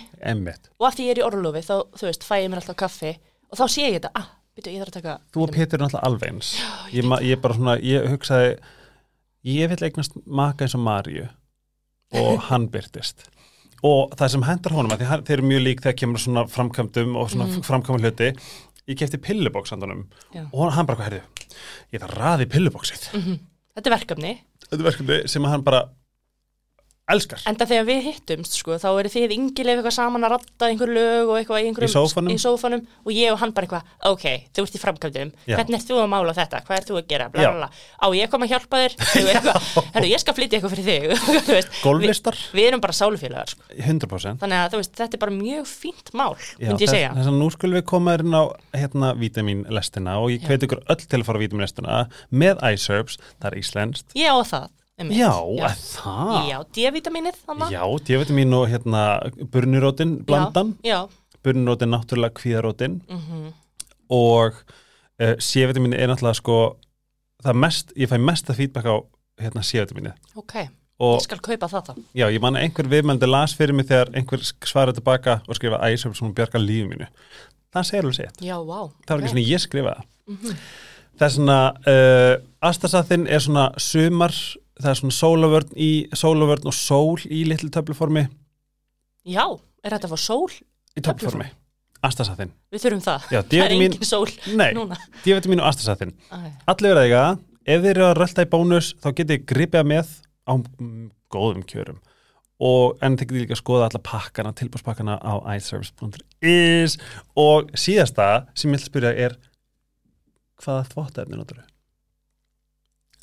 [0.79, 3.13] Og af því ég er í orlofi þá, veist, fæ ég mér alltaf kaffi
[3.51, 4.29] og þá sé ég þetta, ah,
[4.61, 6.53] byrju, ég þarf að taka Þú og Pétur er náttúrulega alveg eins.
[6.95, 8.55] Ég, ma- ég bara svona, ég hugsaði
[9.51, 11.29] ég vil eignast maka eins og Maríu
[12.21, 13.29] og hann byrtist
[13.87, 17.31] og það sem hendar honum að þeir eru mjög lík þegar kemur svona framkvæmdum og
[17.33, 17.63] svona mm.
[17.65, 18.35] framkvæmum hluti.
[18.91, 20.03] Ég kefti pillubóks handunum
[20.35, 20.45] Já.
[20.53, 21.23] og hann bara herðu
[21.95, 23.07] ég þarf að raði pillubóksið.
[23.71, 24.35] Þetta er verkefni,
[24.67, 25.87] þetta er verkefni sem hann bara
[27.15, 27.43] elskar.
[27.51, 31.31] Enda þegar við hittumst sko, þá eru þið yngileg eitthvað saman að ratta einhver lög
[31.33, 32.85] og eitthvað í, einhverjum, Í sófanum.
[33.05, 35.33] og ég og hann bara eitthvað, ok, þú ert í framkvæmdum.
[35.47, 35.57] Já.
[35.59, 37.29] hvernig ert þú að mála þetta, hvað ert þú að gera?
[37.31, 37.51] Bla, Já.
[37.51, 37.69] bla, bla.
[38.01, 38.97] á ég að koma að hjálpa þér.
[39.95, 41.27] Herru, ég skal flytja eitthvað fyrir þig.
[41.51, 43.63] Þú veist, Gólflistar, við, erum bara sálufélagar sko.
[43.77, 47.13] 100% þannig að þú veist, þetta er bara mjög fínt mál Já, myndi ég segja.
[47.17, 48.43] Þess að nú skulum við koma inn á
[48.77, 50.51] hérna vítaminlestina og ég Já.
[50.51, 54.15] hveti ykkur öll til að fara vítaminlestina með iSerbs, það er íslenskt.
[54.19, 54.69] Ég á það
[55.01, 55.19] einmitt.
[55.19, 55.65] Já, já.
[55.71, 56.35] að það?
[56.51, 59.05] Já, D-vitaminið þannig Já, D-vitamin og hérna
[59.53, 60.99] burnirótin blandan, Já,
[61.45, 63.49] burnirótin náttúrulega kvíðarótin mm
[64.11, 64.57] og
[65.23, 66.59] uh, C-vitamin er náttúrulega sko
[67.45, 68.97] það mest, ég fæ mesta feedback á
[69.41, 72.01] hérna C-vitaminu ok, ég og skal kaupa það þá.
[72.19, 75.79] Já, ég man að einhver viðmældi las fyrir mig þegar einhver svaraði tilbaka og skrifa
[75.87, 77.07] æsum sem bjarga lífið mínu.
[77.71, 80.09] Það segir alveg sétt, Já, vá það var ekki svona ég skrifa það.
[80.35, 80.59] Mhm.
[81.21, 81.59] það er svona
[81.95, 82.35] uh,
[82.71, 84.35] Astasathin er svona sumar
[84.81, 88.27] það er svona sólavörn í sólavörn og sól í litlu töfluformi.
[89.29, 89.45] Já,
[89.85, 90.51] er þetta að fá sól?
[90.97, 91.47] í töfluformi,
[92.03, 93.27] Astasathin Við þurfum það.
[93.31, 94.27] Já, Það er engin sól
[94.59, 94.71] nei,
[95.23, 96.39] D-vitamin og Astasathin Æ,
[96.73, 97.25] allir verða eiga,
[97.63, 100.15] ef þeir eru að rölda í bónus þá getið þið gripið með
[100.51, 100.53] á
[101.31, 102.01] góðum kjörum.
[102.61, 106.97] Og en þið getið líka að skoða alla pakkana tilbúrspakkana á iService.is
[107.39, 108.27] og síðasta
[108.59, 109.37] sem ég að spyrja er
[110.61, 111.69] hvaða þvóttaefni notur þau?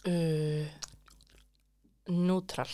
[0.08, 0.66] uh,
[2.10, 2.70] Neutral.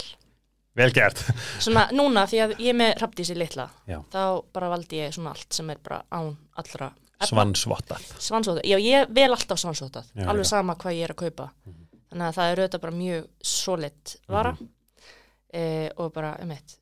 [0.75, 1.19] Vel gert.
[1.61, 3.99] Svona núna því að ég með rapdísi litla Já.
[4.11, 4.21] Þá
[4.53, 6.87] bara valdi ég svona allt sem er bara án allra
[7.21, 7.27] efna.
[7.29, 8.07] Svansvottað.
[8.19, 10.49] Svansótað, já ég vel alltaf svansótað Já, Alveg já.
[10.49, 11.49] sama hvað ég er að kaupa.
[12.09, 14.51] Þannig að það er auðvitað bara mjög solid vara.
[14.53, 14.67] Mhm.
[15.53, 16.77] eh, Og bara, um eitt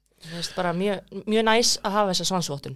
[0.55, 2.75] bara mjög, mjög næs að hafa þessa svansvotun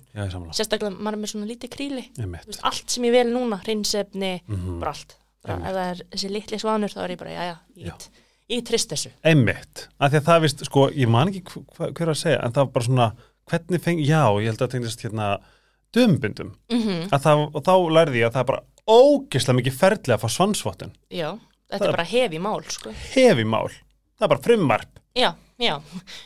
[0.51, 2.03] Sérstaklega maður er með svona lítið kríli.
[2.17, 4.79] Veist, allt sem ég vel núna, hreinsefni, Mhm.
[4.79, 5.15] bara allt.
[5.45, 8.09] Bara, ef það er þessi litli svanur þá er ég bara, já, já, ég, get-
[8.49, 11.91] ég trist þessu Einmitt, af því að það vist, sko, ég man ekki hv- hva-
[11.97, 13.07] hver að segja, en það var bara svona
[13.49, 15.29] hvernig feng, já, ég held að það tengist hérna
[15.95, 18.63] dömbundum, mm að það, og þá lærði ég að það er bara
[18.95, 20.91] ógeðslega mikið ferli að fá svansvottun.
[21.09, 21.29] Já,
[21.71, 22.91] þetta Það- er bara hefi mál sko.
[23.15, 23.69] hefi mál,
[24.19, 24.99] það er bara frumvarp.
[25.15, 25.75] Já, já,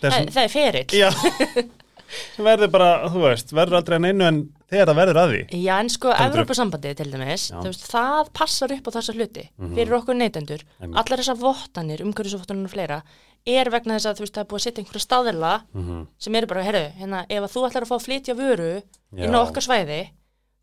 [0.02, 0.88] það er það er ferill.
[0.98, 1.10] Já
[2.36, 5.62] sem verður bara, þú veist, verður aldrei að neinu en þegar það verður að því
[5.64, 9.74] Já, en sko, Evrópusambandið til dæmis, veist, það passar upp á þessa hluti Mhm.
[9.76, 10.64] fyrir okkur neytendur.
[10.82, 13.02] Allar þessar vottanir, umhverjusvottanir og fleira,
[13.48, 16.36] er vegna þess að þú veist, það er búið að setja einhverja staðila mm sem
[16.36, 18.72] eru bara, herru, hérna, ef að þú ætlar að fá að flytja vöru
[19.16, 19.24] Já.
[19.26, 20.02] inn á okkar svæði,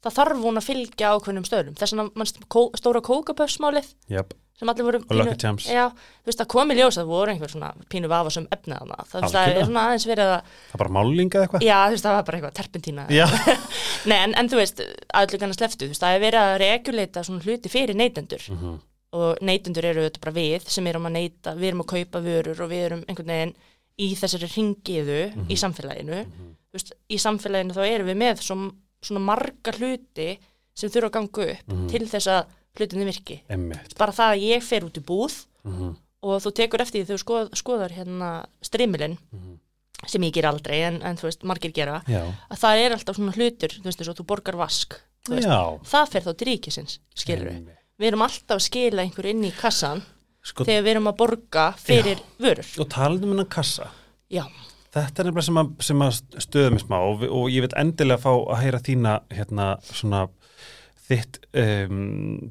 [0.05, 1.75] þá þarf hún að fylgja ákveðnum stöðlum.
[1.75, 5.67] Þess mannst, kó, stóra kókapöfsmálið, Jöp, sem allir voru Charms.
[5.69, 8.97] já, þú veist, það kom í ljós að voru einhver svona pínu vafasum efnið hana
[9.05, 10.41] það, það er svona aðeins verið að
[10.73, 11.67] Það bara málinga eða eitthvað?
[11.67, 13.07] já, þú veist, það var bara eitthvað terpentína.
[14.11, 14.81] Nei, en, en þú veist,
[15.15, 18.49] aðlug hann að sleftu, þú veist, það er verið að reguleita svona hluti fyrir neytendur
[18.57, 18.75] Mhm.
[19.17, 22.61] og neytendur eru auðvitað bara við sem erum að neyta, við erum að kaupa vörur
[22.65, 23.55] og við erum einhvern veginn
[23.99, 25.47] í þessari ringiðu Mhm.
[25.53, 28.57] í samfélaginu þú veist, í samfélaginu þá erum við með svo,
[29.03, 30.39] svona marga hluti
[30.75, 31.89] sem þurfa að ganga upp Mhm.
[31.89, 32.45] til þess að
[32.79, 33.95] hlutinni virki Emmitt.
[33.99, 35.97] bara það að ég fer út í búð Mhm.
[36.23, 39.59] og þú tekur eftir því þú skoð, skoðar hérna strimilinn Mhm.
[40.07, 42.23] sem ég ger aldrei en, en þú veist, margir gera Já.
[42.51, 44.95] að það er alltaf svona hlutur, þú veist, eins og þú borgar vask
[45.27, 45.79] þú veist, Já.
[45.85, 47.77] það fer þá til ríkisins, skilur við Einmitt.
[47.99, 50.03] við erum alltaf að skila einhver inn í kassan
[50.47, 53.89] Sko, þegar við erum að borga fyrir vörur og talandi um hennan kassa.
[54.31, 54.45] já,
[54.97, 58.17] Þetta er nefnilega sem að, sem að stöða mig smá og, og ég vil endilega
[58.23, 60.29] fá að heyra þína hérna svona
[61.07, 62.01] þitt um,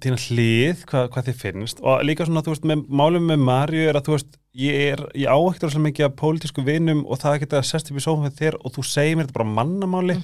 [0.04, 1.82] þína hlið, hvað, hvað þið finnst.
[1.84, 5.04] Og líka svona, þú veist, með málum með Marju er að þú veist, ég er,
[5.20, 8.24] ég á ekkert rosalega mikið af pólitísku vinum og það geta sest upp í sófum
[8.24, 10.18] með þér og þú segir mér þetta bara mannamáli.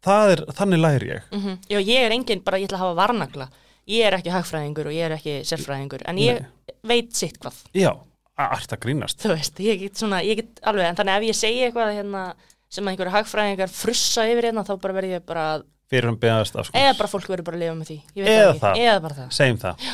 [0.00, 1.26] Það er, þannig læri ég.
[1.30, 3.50] Mm já, ég er engin bara, ég ætla að hafa varnagla.
[3.90, 6.44] Ég er ekki hagfræðingur og ég er ekki sérfræðingur en ég
[6.86, 7.58] veit sitt hvað.
[7.76, 7.90] Já,
[8.38, 9.20] ert að grínast.
[9.22, 12.22] Þú veist, ég get svona, ég get alveg en þannig ef ég segi eitthvað hérna,
[12.70, 15.46] sem að einhverju hagfræðingar frussa yfir hérna þá bara verð ég bara,
[15.90, 17.96] fyrir hann beðast af sko eða bara fólk verður bara að lifa með því.
[18.22, 18.80] Eða það.
[18.84, 19.30] eða bara það.
[19.36, 19.88] Segjum það.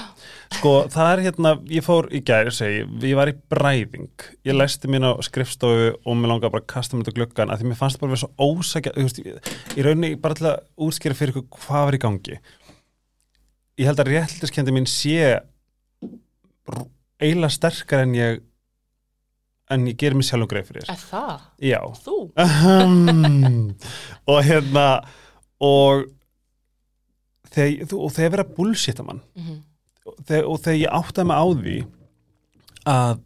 [0.57, 4.27] Sko það er hérna, ég fór í gæri segi, ég var í bræðing.
[4.47, 7.63] Ég læsti mín á skrifstofu og mér langaði bara að kasta mér til gluggan að
[7.65, 11.41] því mér fannst bara vera svo ósækja ég- í rauninni bara til að útskýra fyrir
[11.43, 12.39] hvað var í gangi.
[13.81, 15.41] Ég held að réttiskendi mín sé
[17.21, 18.43] eiginlega sterkar en ég
[19.73, 21.81] en ég gerir mér sjálfum greið fyrir er það, já.
[22.05, 22.17] Þú?
[24.31, 24.85] Og hérna
[25.63, 26.05] og
[27.53, 29.63] þegar, og þegar vera bullshit mann mm
[30.07, 31.77] og þegar, og þegar ég áttaði mig á því
[32.87, 33.23] að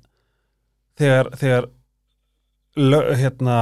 [1.01, 1.69] þegar, þegar
[3.21, 3.57] hérna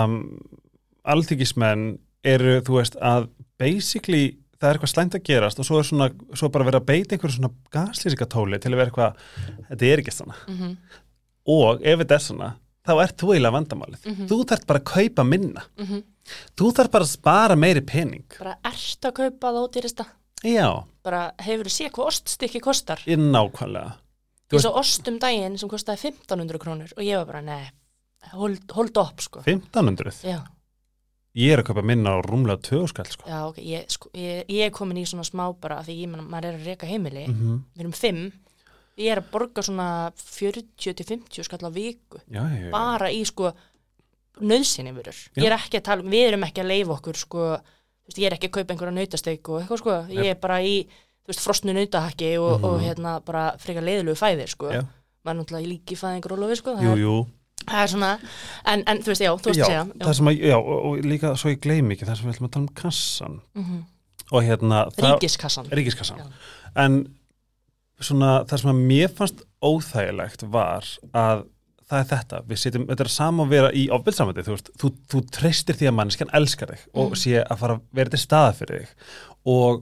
[1.08, 1.88] alþykismenn
[2.28, 3.28] eru þú veist að
[3.58, 6.88] basically það er eitthvað slæmt að gerast og svo er svona svo bara verið að
[6.90, 9.20] beita einhverju svona gaslýsingatóli til að vera eitthvað,
[9.70, 10.72] þetta er ekki svona -hmm.
[11.54, 12.50] og ef þetta er svona
[12.88, 14.06] þá ert þú eiginlega vandamálið.
[14.30, 15.64] Þú þarft bara að kaupa minna.
[15.78, 16.02] Mhm.
[16.58, 18.24] þú þarft bara að spara meiri pening.
[18.38, 20.06] Bara ert að kaupa það ódýrista
[20.44, 20.68] já,
[21.02, 23.00] bara hefur þú séð hvað oststykki kostar?
[23.08, 23.94] Ég nákvæmlega.
[24.48, 27.70] Þú eins og ost um daginn sem kostaði 1500 krónur og ég var bara, nei,
[28.32, 29.42] hold, hold up sko.
[29.44, 30.38] 1500 já,
[31.36, 33.24] ég er að kaupa minna á rúmlega 2 skall sko.
[33.28, 36.24] já, ok, ég, sko, ég, ég er komin í svona smá bara því ég menn,
[36.28, 37.26] maður er að reka heimili.
[37.28, 38.22] Mm við erum fimm
[38.98, 42.70] ég er að borga svona 40-50 skall á viku já, já, já.
[42.74, 43.52] bara í sko
[44.40, 45.42] nöðsynni Já.
[45.42, 48.26] ég er ekki að tala um við erum ekki að leifa okkur sko veist, ég
[48.28, 50.76] er ekki að kaupa einhverja nautasteik og eitthvað sko ég er bara í,
[51.26, 54.78] þú veist, frostnu nautahakki og, og hérna bara frekar leiðilegu fæðir sko, Mhm.
[54.78, 54.86] Já.
[55.24, 57.16] maður er náttúrulega líki fæðingur og lofi sko, það jú, er- jú
[57.68, 58.10] það er svona,
[58.72, 60.78] en, en þú veist, já, þú veist já, að segja það sem að, já, og,
[60.88, 63.82] og líka svo ég gleymi ekki það sem við ætlum að tala um kassan Mhm.
[64.30, 66.26] og hérna það- Ríkiskassan ríkiskassan Já.
[66.76, 67.17] en
[67.98, 71.46] svona það sem að mér fannst óþægilegt var að
[71.88, 74.90] það er þetta, við sitjum, þetta er sama að vera í ofbildsamandi, þú veist, þú,
[75.08, 78.54] þú treystir því að mannskjan elskar þig og sé að fara að vera til staða
[78.58, 79.12] fyrir þig.
[79.48, 79.80] Og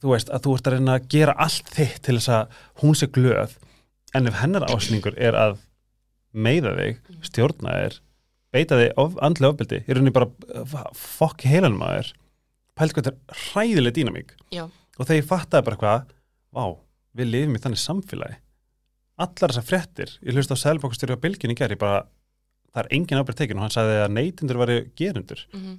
[0.00, 2.98] þú veist, að þú ert að reyna að gera allt þitt til þess að hún
[2.98, 3.56] sé glöð
[4.18, 5.60] en ef hennar ásningur er að
[6.34, 7.00] meiða þig,
[7.30, 7.98] stjórna þér
[8.50, 12.12] beita þig of, andlega ofbildi ég raunin bara, uh, fokk heilanum að þér
[12.80, 14.34] pælt hvað þetta er hræðileg dýnamík.
[14.98, 16.08] Og þegar ég fattaði bara hvað
[16.56, 16.64] vá,
[17.16, 18.38] við lifum í þannig samfélagi.
[19.20, 22.02] Allar þessar fréttir ég hlust á Sælbókastjóri á bylginni ég bara,
[22.72, 25.78] það er engin ábyrð tekin og hann sagði að neytindur væri gerundur mhm.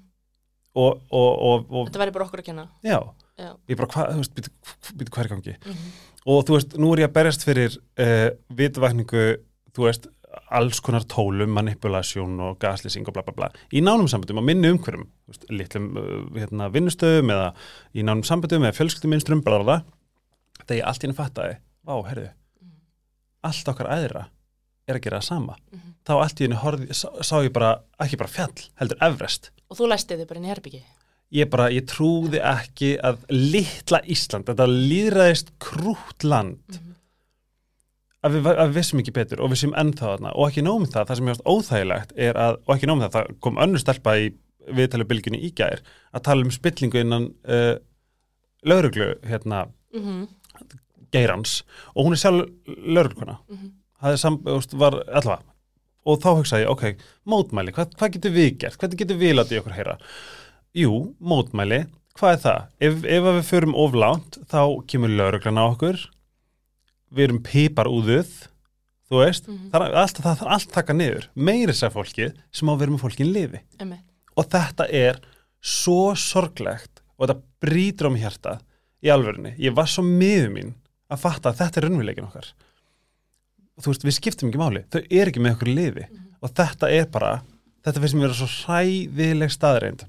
[0.78, 2.67] og, og, og, og þetta væri bara okkur að kenna.
[2.86, 3.00] Já,
[3.39, 3.52] Já.
[3.72, 5.56] ég bara, hvað, þú veist, býtu, er í gangi?
[5.65, 5.94] Mhm.
[6.36, 8.28] og þú veist, nú er ég að berjast fyrir uh,
[8.60, 9.30] vitvækningu,
[9.74, 10.12] þú veist
[10.52, 14.70] alls konar tólum, manipulation og gaslýsing og bla bla bla, í nánum sambundum á minni
[14.72, 17.50] veist, litlum uh, hérna, vinnustöðum eða
[17.96, 19.80] í nánum sambundum eða fjölskyldumynstrum, bla bla bla
[20.72, 22.30] þegar ég allt í henni fattaði, vá, herðu
[23.42, 24.28] allt okkar aðra
[24.90, 25.56] er að gera það sama.
[25.72, 25.94] Mhm.
[26.06, 29.52] þá allt í henni horfði, sá, sá ég bara ekki bara fjall, heldur Everest.
[29.70, 30.84] Og þú læsti þið bara inn í herbyggi
[31.32, 36.80] ég bara, ég trúði ekki að litla Ísland, þetta líðræðist krútt land
[38.22, 40.34] að, við, að við vissum ekki betur og við sem ennþá þarna.
[40.36, 43.16] Og ekki nómum það, það sem ég varst óþægilegt er að, og ekki nómum það,
[43.16, 44.28] það kom önnur stelpa í
[44.72, 45.82] viðtali bylginni í gær
[46.12, 47.80] að tala um spillingu innan uh,
[48.68, 49.70] lauruglu, hérna.
[49.96, 50.28] Mm -hmm.
[51.13, 51.62] Geirans
[51.95, 53.71] og hún er sjálf laurugluna Mhm.
[54.02, 55.43] það er sam, þú veist, var allavega
[56.06, 56.84] og þá hugsaði ég, ok,
[57.28, 59.97] mótmæli hvað, hvað getur við gert, hvernig getur við látið okkur heyra
[60.74, 61.86] jú, mótmæli
[62.17, 66.00] hvað er það, ef, ef við förum oflánt þá kemur lauruglan á okkur
[67.12, 68.32] við erum piparúðuð
[69.12, 69.69] þú veist, Mhm.
[69.71, 73.04] það er allt, það allt taka niður, meiri sér fólkið sem á að vera með
[73.04, 74.06] fólkin lifi Einmitt.
[74.38, 75.19] og þetta er
[75.62, 78.60] svo sorglegt og þetta brýtur á mig hjarta
[79.02, 80.74] í alvörunni, ég var svo miður mín
[81.12, 82.52] að fatta að þetta er raunveruleikin okkar.
[83.78, 84.84] Og þú veist, við skiptum ekki máli.
[84.94, 86.08] Þau er ekki með okkur lifi
[86.42, 87.36] og þetta er bara,
[87.86, 90.06] þetta finnst mér vera svo hræðileg staðreind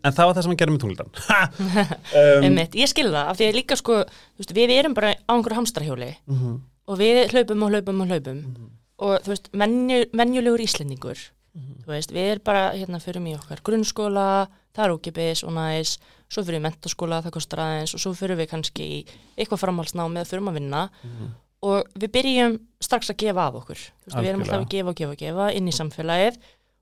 [0.00, 1.10] en það var það sem hann gerði með tunglutan
[2.48, 5.58] um, ég skil það, af því að líka sko veist, við erum bara á einhverju
[5.60, 6.10] hamstrahjóli.
[6.30, 6.54] Mhm,
[6.90, 8.40] og við hlaupum og hlaupum og hlaupum.
[9.00, 11.20] Og þú veist, menju, menjulegur íslendingur.
[11.50, 11.82] Mhm.
[11.84, 15.98] þú veist, við erum bara hérna fyrir mig okkar grunnskóla, það er ókipis og næs,
[16.30, 18.98] svo fyrir mentaskóla það kostar aðeins og svo fyrir við kannski í
[19.36, 20.82] eitthvað framhalsnámi eða fyrir að vinna.
[21.02, 21.32] Mhm,
[21.70, 25.00] og við byrjum strax að gefa af okkur, veist, við erum alltaf að gefa og
[25.00, 26.38] gefa og gefa inn í samfélagið.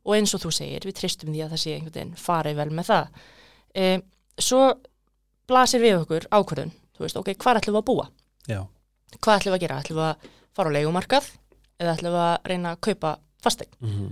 [0.08, 2.68] Og eins og þú segir, við tristum því að það sé einhvern veginn farið vel
[2.70, 3.08] með það.
[3.74, 3.88] E,
[4.38, 4.60] svo
[5.50, 8.06] blasir við okkur ákvörðun, þú veist, ok, hvað ætlum við að búa?
[8.48, 8.60] Já,
[9.18, 9.80] hvað ætlum við að gera?
[9.82, 11.28] ætlum við að fara á leigumarkað
[11.78, 13.12] eða ætlum við að reyna að kaupa
[13.44, 14.08] fastegn mhm,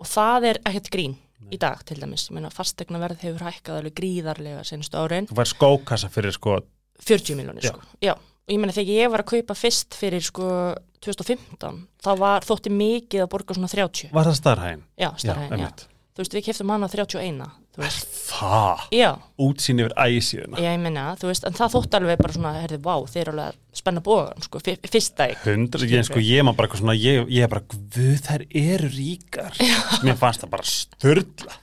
[0.00, 1.16] og það er ekkert grín
[1.50, 5.26] í dag til dæmis, ég meina fastegnaverð hefur hækkað alveg gríðarlega senstu árin.
[5.30, 6.58] Þú fær skókassa fyrir sko
[7.06, 7.72] 40 miljónir Já.
[7.72, 8.12] sko, já.
[8.14, 12.70] Og ég meina þegar ég var að kaupa fyrst fyrir sko 2015, þá var þótti
[12.74, 14.82] mikið að borga svona 30 var það starfhæðin?
[15.00, 15.84] já, starfæðin, já, einmitt.
[16.14, 20.80] þú veist, við keftum hana á 31 þú veist, það, já, útsýn yfir æsíðuna ég
[20.82, 24.02] meina, þú veist en það þótti alveg bara svona, herði, vá, þeir eru alveg spenna
[24.04, 27.46] bógan, sko, fyr- fyrsta eign hundra, ég, sko, ég maður bara eitthvað svona ég, ég
[27.46, 29.60] er bara, guð, þær eru ríkar
[30.04, 31.58] mér fannst það bara störla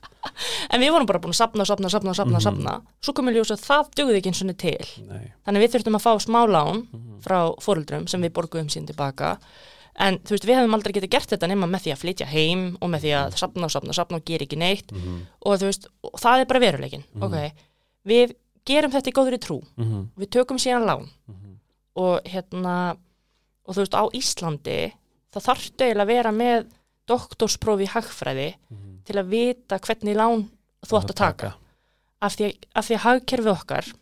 [0.74, 2.72] En við vorum bara búin að sapna og sapna og sapna og sapna, og sapna.
[3.00, 4.88] Svo komum við ljós að það dugði ekki eins og til.
[5.08, 5.30] Nei.
[5.48, 7.22] Þannig við þurftum að fá smá lán Mhm.
[7.24, 9.38] frá fóruldrum sem við borguðum sín tilbaka.
[10.00, 12.78] En þú veist, við hefum aldrei getið gert þetta nema með því að flytja heim
[12.82, 14.92] og með því að sapna og sapna og sapna og gera ekki neitt.
[14.94, 15.16] Mhm.
[15.46, 17.04] Og þú veist, og það er bara veruleikin.
[17.22, 17.38] Ok,
[18.06, 18.36] við
[18.68, 19.58] gerum þetta í góðri trú.
[19.78, 20.04] Mhm.
[20.20, 21.10] Við tökum síðan lán.
[21.28, 21.58] Mhm.
[21.98, 22.98] Og hérna,
[23.66, 24.94] og þú veist, á Íslandi,
[25.34, 26.68] það þarftu eiginlega að vera með
[27.08, 29.04] doktorsprófi hagfræði Mhm.
[29.06, 30.50] til að vita hvernig lán
[30.86, 31.54] þú átt að taka
[32.22, 33.94] af því, af því að hagkerfi okkar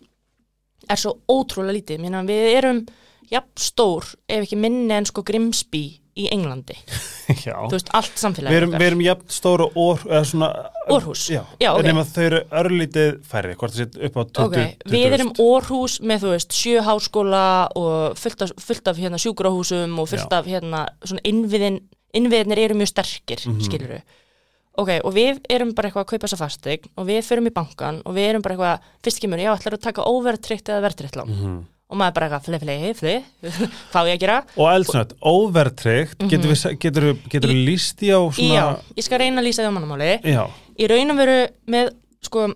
[0.90, 2.86] er svo ótrúlega lítið Minna, við erum
[3.32, 5.84] jafn stór ef ekki minni en sko Grimsby
[6.16, 6.78] í Englandi,
[7.44, 10.48] já þú veist, allt samfélagi við erum, við erum jafn stóra or, svona,
[10.96, 11.26] Orhús?
[11.28, 11.84] já, Já, ok.
[11.84, 15.98] nema þau eru örlítið færri, hvort það set upp á 20, Ok, við erum orhús
[16.00, 17.42] með þú veist sjö háskóla
[17.76, 20.86] og fullt af, fullt af hérna sjúkrahúsum og fullt af hérna
[21.28, 21.82] innviðin,
[22.16, 24.02] innviðinir eru mjög sterkir, mm Mhm.
[24.78, 28.02] Ok, og við erum bara eitthvað að kaupa þessa fastegn og við förum í bankan
[28.06, 31.30] og við erum bara eitthvað, fyrst kemur, já, ætlar að taka óvertryggt eða vertryggt lán
[31.32, 31.62] Mhm.
[31.90, 34.38] Og maður bara eitthvað, fli, fli, fli, hvað ég að gera?
[34.58, 38.66] og eldsnött, óvertryggt getur við, getur, við líst í á svona Já,
[38.98, 40.12] ég skal reyna að lýsa því á mannamáli.
[40.26, 40.44] já,
[40.76, 41.38] Í raun og veru
[41.72, 41.92] með,
[42.26, 42.48] sko,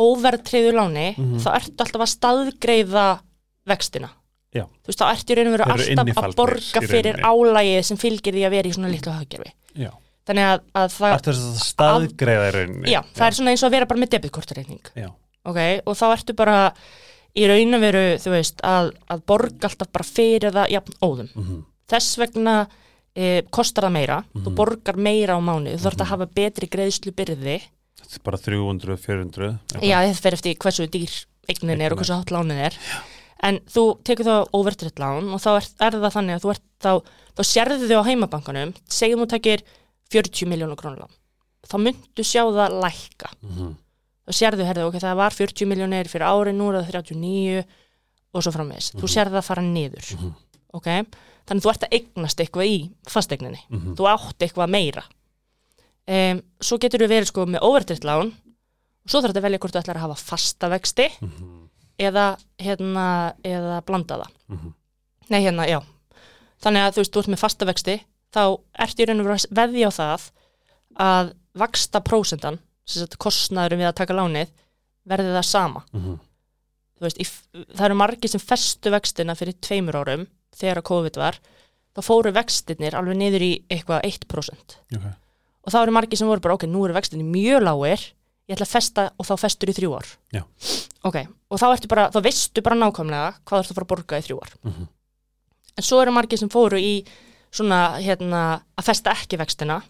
[0.00, 1.38] óvertrygðu láni, Mhm.
[1.42, 3.06] þá ertu alltaf að staðgreiða
[3.68, 4.08] vextina.
[4.54, 4.64] Já.
[4.84, 8.34] Þú veist, þá ertu í raun og veru alltaf að borga fyrir álægið sem fylgir
[8.36, 9.52] því að vera í svona litlu hagkerfi.
[9.76, 9.90] já.
[10.22, 13.68] Þannig að, að það, Ertu að staðgreiða í rauninni já, það er svona eins og
[13.68, 14.80] að vera bara með debitkortareikning.
[14.94, 15.08] já.
[15.44, 16.72] ok, og þá ertu bara
[17.36, 21.30] í raun og veru, þú veist, að, að borga alltaf bara fyrir það jafn óðum.
[21.34, 21.60] Mhm.
[21.88, 22.56] Þess vegna
[23.14, 24.54] e, kostar það meira, þú Mhm.
[24.56, 27.60] borgar meira á mánu, þú þarf að hafa betri greiðslu byrði,
[28.12, 29.82] er bara 300, 400 eitthvað.
[29.82, 31.12] já, þetta fer eftir hversu dýr
[31.48, 32.72] eignin er og hversu hátt lánin er,
[33.42, 36.62] en þú tekur þá overtritt lán og þá er, er það þannig að þú ert
[36.80, 36.92] þá,
[37.36, 39.62] þá sérðu þau á heimabankanum, segjum þú tekir
[40.12, 41.10] 40 miljónu krónulán,
[41.68, 43.76] þá myndu sjá það lækka Mhm.
[44.28, 47.64] Þá sérðu, herðu, ok, það var 40 miljónir fyrir ári, nú er það 39
[48.34, 50.34] og svo framvegis, þú sérðu það fara niður Mhm.
[50.74, 50.86] ok,
[51.46, 53.94] þannig þú ert að eignast eitthvað í fastegninni, Mhm.
[53.96, 55.02] þú átt eitthvað meira
[56.08, 59.74] um, svo getur þú verið sko með overtritt lán og svo þarf þetta velja hvort
[59.74, 61.68] þú ætlar að hafa fasta vexti Mhm.
[61.98, 64.72] eða hérna, eða blanda það Mhm.
[65.30, 65.80] nei, hérna, já
[66.62, 68.00] þannig að þú veist, þú ert með fasta vexti
[68.32, 70.30] þá ertu í raun og veðja á það
[70.98, 72.58] að vaksta prósendan
[73.18, 74.48] kostnaðurum við að taka lánið
[75.08, 76.18] verði það sama Mhm.
[76.98, 77.26] þú veist, í,
[77.74, 81.38] það eru margir sem festu vextina fyrir tveimur árum þegar að COVID var
[81.96, 85.02] þá fóru vextinir alveg niður í eitthvað 1% Ok.
[85.64, 88.12] og þá eru margir sem voru bara, ok, nú eru vextinir mjög lágir
[88.48, 90.42] ég ætla að festa og þá festur í þrjú ár Já.
[91.04, 93.92] ok, og þá ertu bara, þá veistu bara nákvæmlega hvað þú ert að fara að
[93.94, 94.88] borga í þrjú ár Mhm.
[95.78, 97.04] en svo eru margir sem fóru í
[97.52, 99.82] svona, hérna, að festa ekki vextina.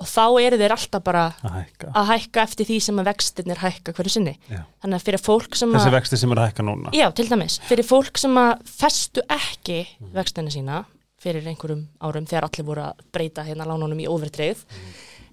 [0.00, 1.92] Og þá eru þeir alltaf bara að hækka.
[1.94, 4.34] að hækka eftir því sem að vextinir hækka hverju sinni.
[4.50, 4.62] Já.
[4.84, 6.92] þannig að fyrir fólk sem þessi að vexti sem er að hækka núna.
[6.96, 9.80] Já, til dæmis, fyrir fólk sem að festu ekki
[10.14, 10.84] vextina sína
[11.24, 14.64] fyrir einhverjum árum þegar allir voru að breyta hérna lánunum í overtreyð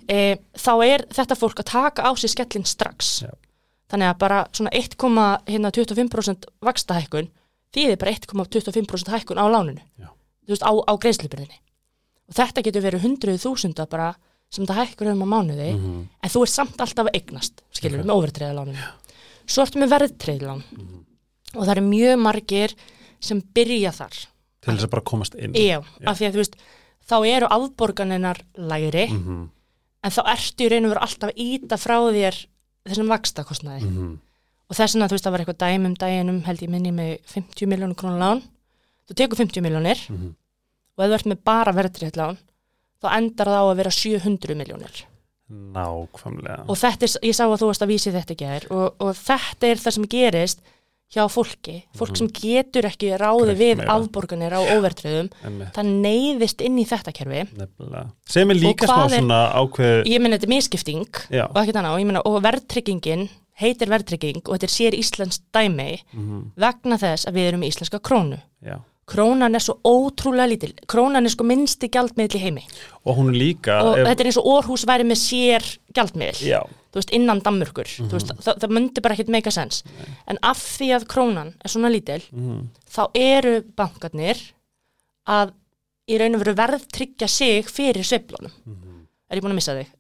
[0.08, 3.22] e, þá er þetta fólk að taka á sig skellin strax.
[3.26, 3.32] Já.
[3.92, 7.28] þannig að bara svona 1,25% vakstahækkun
[7.76, 9.84] þýðir bara 1,25% hækkun á láninu.
[10.00, 10.10] Já.
[10.48, 11.60] þú veist, á, á greiðslubyrðinni.
[12.32, 14.14] Og þetta getur verið hundruð þúsunda bara
[14.52, 16.08] sem það hækkur um á mánuði Mhm.
[16.24, 18.84] en þú ert samt alltaf að eignast skilur við með overtreiða láninu
[19.48, 21.06] svo ertu með verðtreið lán Mhm.
[21.56, 22.76] og það eru mjög margir
[23.22, 24.16] sem byrja þar.
[24.62, 25.54] Til þess að bara komast inn.
[25.54, 26.56] Já, af því að þú veist
[27.10, 29.50] þá eru afborganinar lægri Mhm,
[30.04, 32.46] en þá ertu í raun og veru alltaf að íta frá þér
[32.88, 34.20] þessum vakstakostnaði mhm.
[34.70, 37.68] og þess vegna þú veist það var eitthvað dæmum dæginum held ég minni með 50
[37.68, 38.42] miljónu krónu lán.
[39.10, 40.36] Þú tekur 50 miljónir Mhm.
[40.98, 42.38] og ef þú ert með bara verðtrétt lán
[43.02, 45.06] þá endar það á að vera 700 miljónir
[45.52, 46.66] nákvæmlega.
[46.72, 49.18] Og þetta er, ég sá að þú varst að vísi þetta ekki er og, og
[49.20, 50.62] þetta er það sem gerist
[51.12, 53.82] hjá fólki, fólk sem getur ekki ráði Greitt við Mhm.
[53.82, 53.96] meira.
[54.00, 57.42] afborganir á óvertröðum, Einmitt, það neyðist inn í þetta kerfi.
[57.60, 58.06] Nefnilega.
[58.32, 61.44] Sem er líka smá svona ákveð ég meina þetta er miskipting Já.
[61.50, 61.56] og
[62.24, 63.28] og verðtryggingin
[63.60, 67.68] heitir verðtrygging og þetta er sér íslensk dæmi Mhm, vegna þess að við erum í
[67.68, 68.40] íslenska krónu.
[68.64, 68.80] Já.
[69.12, 70.74] Krónan er svo ótrúlega lítil.
[70.88, 72.64] Krónan er sko minnsti gjaldmiðl í heimi.
[73.06, 76.42] Og hún líka og ef- þetta er eins og Orhus væri með sér gjaldmiðl
[76.96, 77.88] veist, innan Danmörkur.
[77.88, 79.84] Þú veist, það, það myndi bara ekkit meika sens
[80.28, 84.40] en af því að krónan er svona lítil mhm, þá eru bankarnir
[85.28, 85.54] að
[86.12, 88.52] í raun og veru verðtryggja sig fyrir sveiflunum.
[89.32, 89.92] Er ég búin að missa þig?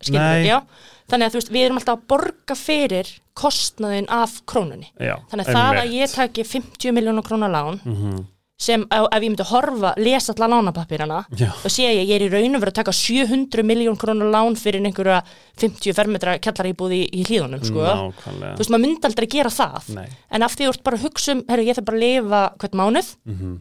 [1.11, 3.07] Þannig að veist, við erum alltaf að borga fyrir
[3.39, 4.89] kostnaðin af krónunni.
[4.99, 8.25] Já þannig að það að ég taki 50 miljónu krónar lán Mhm,
[8.61, 12.55] sem ef, ég myndi horfa, lesa alla lánapapirana þá sé ég, ég er í raun
[12.59, 15.23] og veru að taka 700 miljón krónar lán fyrir einhverja
[15.57, 17.81] 50 fermetra kjallaríbúð í, í hlíðunum sko.
[17.81, 20.05] nákvæmlega þú veist, maður myndi aldrei gera það Nei.
[20.29, 22.41] en af því þú ert bara að hugsa um herru, ég þarf bara að lifa
[22.61, 23.57] hvert mánuð Mhm.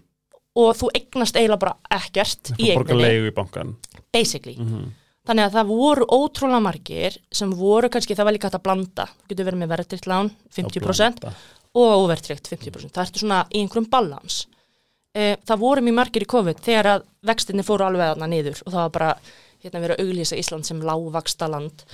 [0.61, 3.77] og þú eignast eiginlega bara ekkert í eigninni,
[4.13, 4.91] basically Mhm.
[5.27, 9.07] þannig að það voru ótrúlega margir sem voru kannski, það var líka hægt að blanda
[9.09, 11.35] þú getur verið með verðtrykt lán 50% blanda.
[11.75, 14.47] og óverðtrykt 50% það ertu svona í einhverjum balans
[15.15, 18.73] e, það voru mjög margir í COVID þegar að vextinni fóru alveg aðna niður og
[18.73, 19.13] það var bara
[19.61, 21.85] hérna verið að auglýsa Ísland sem lágvaksta land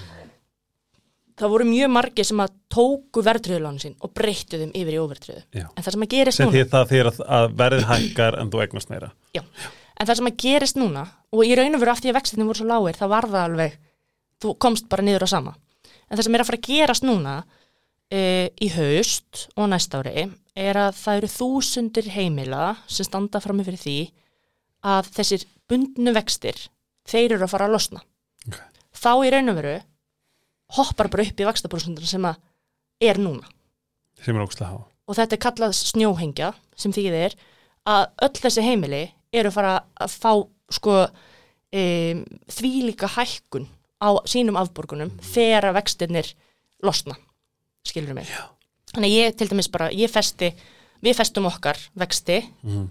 [1.37, 5.43] það voru mjög margir sem að tóku verðtryðlánu sín og breyttu þeim yfir í óverðtryðu
[5.59, 5.67] Já.
[5.67, 8.93] en það sem að gerist núna því það að, að verðið hækkar en þú eignast
[8.93, 9.11] meira.
[9.37, 9.43] Já,
[9.97, 12.49] en það sem að gerist núna og í raun og veru af því að vextinni
[12.49, 13.77] voru svo lágir það var það alveg,
[14.43, 15.55] þú komst bara niður á sama.
[16.07, 17.37] En það sem er að fara að gerast núna
[18.11, 23.61] e, í haust og næsta ári er að það eru þúsundir heimila sem standa fram
[23.66, 23.99] fyrir því
[24.87, 26.59] að þessir bundnu vextir
[27.09, 28.03] þeir eru að fara að losna.
[28.47, 28.59] Ok.
[28.95, 29.79] þá í raun og veru
[30.77, 32.38] hoppar bara upp í vaxtabrósundar sem að
[33.03, 33.47] er núna.
[34.23, 37.37] Sem er ógstlega há og þetta er kallað snjóhengja sem þýðir
[37.87, 39.03] að öll þessi heimili
[39.35, 40.33] eru að fara að fá
[40.75, 43.69] sko um, þvílíka hækkun
[44.03, 46.33] á sínum afborgunum þegar að vextirnir
[46.85, 47.16] losna,
[47.87, 48.44] skilur mig Já.
[48.94, 50.53] þannig ég til dæmis bara, ég festi
[51.03, 52.87] við festum okkar vexti Mhm.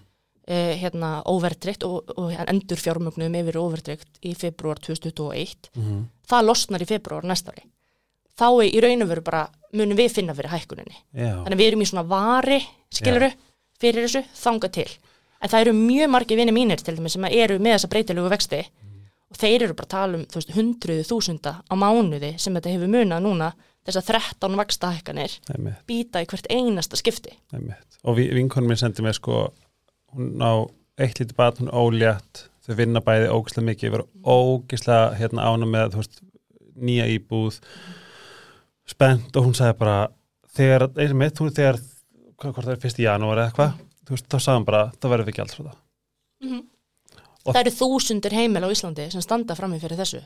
[0.48, 6.04] uh, hérna óvertrykt og, og endur fjármögnum yfir óvertrykt í februar 2021 Mhm.
[6.30, 7.66] það losnar í februar næsta ári
[8.38, 11.44] þá er í raun og veru bara munum við finna fyrir hækkuninni Já.
[11.46, 12.60] þannig við erum í svona vari
[12.92, 13.32] skiluru,
[13.80, 14.90] fyrir þessu, þanga til
[15.42, 18.62] en það eru mjög margir vinni mínir til dæmis sem eru með þessa breytilegu vexti
[19.32, 23.22] og þeir eru bara að tala um hundruðu þúsunda á mánuði sem þetta hefur munað
[23.26, 23.54] núna
[23.86, 27.36] þess að 13 vaksta hækkanir Einmitt, býta í hvert einasta skipti.
[27.54, 28.00] Einmitt.
[28.04, 29.52] og vi- vinkonum minn sendi mér sko
[30.16, 30.54] hún á
[30.98, 35.92] eitt lítið bat, hún ólétt þau vinna bæði ógislega mikið vera ógislega hérna ána með
[35.94, 36.22] þú veist,
[36.76, 37.60] nýja íbúð
[38.90, 39.98] spennt og hún sagði bara
[40.56, 41.80] þegar, eins og mitt, hún þegar
[42.36, 43.54] hvað hvort það er fyrst í janúar eða
[44.16, 45.78] veist, þá hann bara, það verður við ekki alls frá það.
[47.46, 50.24] Og- það eru þúsundir heimil á Íslandi sem standa frammi fyrir þessu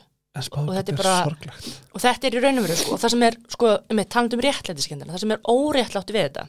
[0.70, 1.70] Og þetta er bara- sorglegt.
[1.92, 4.36] og þetta er í raun og veru sko, og það sem er, sko, með talandi
[4.38, 6.44] um réttlætiskendina það sem er óréttlátt við þetta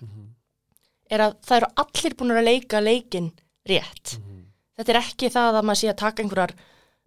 [1.12, 3.32] er að það eru allir búin að leika leikin
[3.68, 4.14] rétt.
[4.78, 6.54] Þetta er ekki það að maður sé að taka einhverjar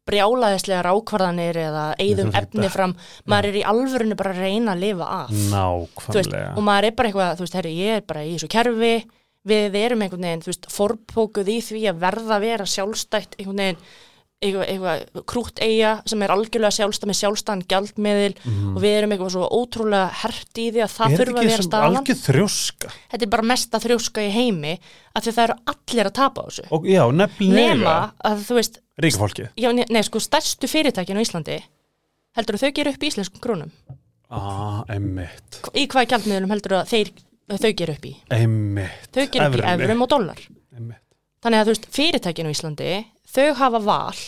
[0.04, 2.92] brjálaðislegar ákvarðanir eða eigðum efni fram.
[3.30, 5.30] Maður er í alvörinu bara að reyna að lifa af.
[5.30, 6.56] Þú veist, nákvæmlega.
[6.58, 8.94] og maður er bara eitthvað, þú veist, herri, ég er bara í þessu kerfi.
[9.44, 13.34] Við, við erum einhvern veginn, þú veist, forpókuð í því að verða að vera sjálfstætt
[13.38, 13.80] einhvern veginn,
[14.44, 18.34] eitthvað, eitthvað krútt eiga sem er algjörlega sjálfstætt með sjálfstæðan gjaldmiðil
[18.74, 21.44] og við erum eitthvað svo ótrúlega hert í því að það er þurfa þetta að
[21.44, 21.98] ekki vera staðan.
[22.00, 22.92] algjör þrjóska?
[23.14, 24.74] Þetta er bara mesta þrjóska í heimi
[25.14, 26.66] af því að það eru allir að tapa á þessu.
[26.76, 27.74] Og já, nefnilega.
[27.74, 27.96] Nema
[28.30, 31.60] að þú veist, ríkafólkið já, ne- nei, sko, stærstu fyrirtækin á Íslandi
[32.38, 33.70] heldur þau gera upp í íslenskum krónum?
[34.34, 37.10] Ah, einmitt, í hvaða gjaldmiðlum heldur að þeir,
[37.54, 38.14] þau gera upp í?
[38.34, 39.10] Einmitt.
[39.14, 40.40] Þau gera upp í evrum og dólar
[41.44, 42.90] þannig að þú veist, fyrirtækin á Íslandi
[43.34, 44.18] þau hafa val.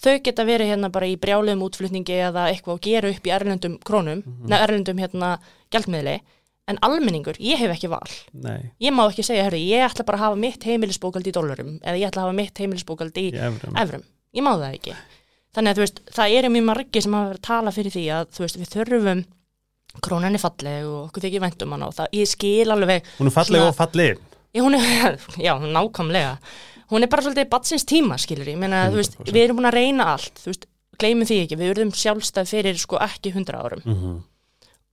[0.00, 3.74] Þau geta verið hérna bara í brjálegum útflutningi eða eitthvað og gera upp í erlendum
[3.84, 5.34] krónum, neða erlendum hérna
[5.74, 6.14] gjaldmiðli,
[6.70, 8.06] en almenningur, ég hef ekki val.
[8.32, 11.74] Nei, ég má ekki segja, herru, ég ætla bara að hafa mitt heimilisbókald í dólarum
[11.82, 14.06] eða ég ætla að hafa mitt heimilisbókald í í efrum evrum,
[14.38, 14.96] ég má það ekki.
[15.50, 18.06] Þannig að þú veist, það eru mjög margi sem hafa verið að tala fyrir því
[18.16, 19.22] að þú veist, við þurfum
[20.06, 23.34] krónan er falleg og okkur þykir væntum hana og það, ég skil alveg hún er
[23.34, 24.20] falleg Svona- og falleg
[24.50, 25.16] Já, hún er,
[25.46, 26.30] já, nákvæmlega.
[26.90, 28.58] Hún er bara svolítið batsins tíma, skilur ég.
[28.58, 29.32] Meina, þú veist, 100%.
[29.36, 30.66] við erum búin að reyna allt, þú veist,
[30.98, 31.58] gleymum því ekki.
[31.60, 33.82] Við verðum sjálfstæð fyrir sko ekki hundra árum.
[33.86, 34.18] mm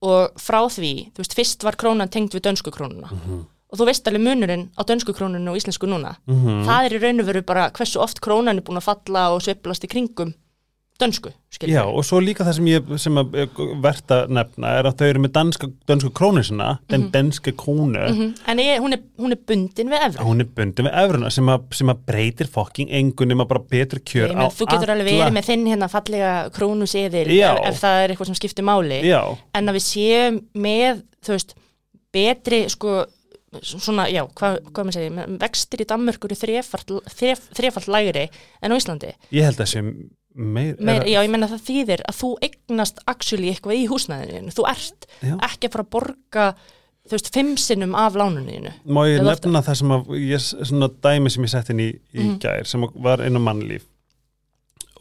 [0.06, 3.10] Og frá því, þú veist, fyrst var krónan tengd við dönsku krónuna.
[3.10, 3.39] Mhm.
[3.74, 6.16] Og þú veist alveg munurinn á dönsku krónunu og íslensku núna.
[6.30, 6.66] Mhm.
[6.70, 9.41] Það er í raun og veru bara hversu oft krónan er búin að falla og
[9.41, 10.36] sveiflast í kringum
[11.02, 14.72] dönsku, skilur Já, og svo líka það sem ég sem að eh, verðt að nefna
[14.80, 18.02] er að þau eru með danska, dansku krónu sinna, den danske krónu.
[18.08, 18.32] Mhm.
[18.50, 20.28] En ég, hún, er, hún er bundin við efra.
[20.28, 24.02] hún er bundin við efruna sem að, sem að breytir fokking engun nema bara betur
[24.02, 27.52] kjör Ég meina, þú getur alveg verið með þinn hérna fallega krónu seðil Já.
[27.54, 29.04] ef, ef það er eitthvað sem skiptir máli.
[29.06, 29.22] Já,
[29.54, 31.56] en að við séum með þú veist,
[32.16, 33.00] betri sko,
[33.62, 36.93] svona, já, hvað, hvað maður segir vextir í Danmörku eru þrefalt,
[37.58, 38.28] þref, lægri
[38.62, 39.14] en á Íslandi.
[39.36, 39.91] Ég held að sem
[40.38, 44.65] meir, Meir, já, ég menna það þýðir að þú eignast actually eitthvað í húsnæðinu þú
[44.69, 45.33] ert Já.
[45.49, 46.47] ekki að fara að borga
[47.07, 51.31] þú veist, fimm sinnum af lánuninu má ég nefna það sem að ég, svona dæmi
[51.33, 52.39] sem ég sett inn í, í Mhm.
[52.43, 53.85] gær sem var inn á mannlíf.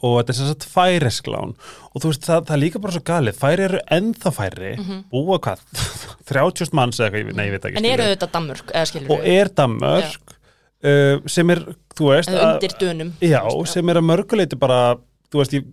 [0.05, 3.01] Og þetta er sem sagt færisklán og þú veist það, það er líka bara svo
[3.07, 3.37] galið.
[3.41, 4.71] Færi eru ennþá færi
[5.11, 5.63] búa hvað,
[6.29, 8.73] 30 manns eða eitthvað, nei ég veit ekki en eru auðvitað Danmörk,
[9.09, 10.35] og er Danmörk
[10.85, 11.63] uh, sem er,
[11.97, 12.61] þú veist að-
[13.25, 13.41] Já,
[13.73, 14.97] sem er að mörguleiti bara,
[15.31, 15.65] þú veist, ég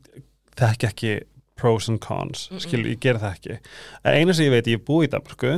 [0.57, 1.15] þekki ekki
[1.57, 2.61] pros and cons, Mm-mm.
[2.61, 3.59] skil, ég ger það ekki.
[4.05, 5.53] En eina sem ég veit, ég er búið í Danmarku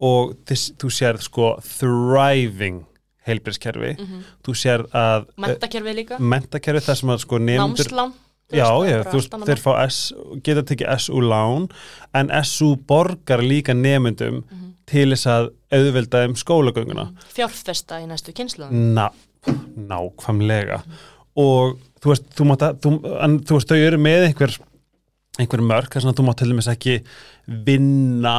[0.00, 2.84] og þess, þú sérð sko thriving
[3.26, 4.20] heilbyrðskerfi, Mhm.
[4.44, 8.12] þú sérð að mentakerfið líka, mentakerfi þar sem að sko nefndur,
[8.52, 10.12] já, já, þú veist, þeir fá S,
[10.44, 11.68] geta tekið SU lán,
[12.14, 14.72] en SU borgar líka nefndum Mhm.
[14.86, 17.16] til þess að auðvelda um skólagönguna.
[17.34, 19.10] fjárfesta í næstu kynslu Ná,
[19.76, 20.82] nákvæmlega
[21.36, 22.94] og þú veist, þú mátt að þú,
[23.26, 24.56] en, þú veist, þau eru með einhver
[25.36, 26.96] einhver mörk, þess að þú mátt til dæmis ekki
[27.66, 28.36] vinna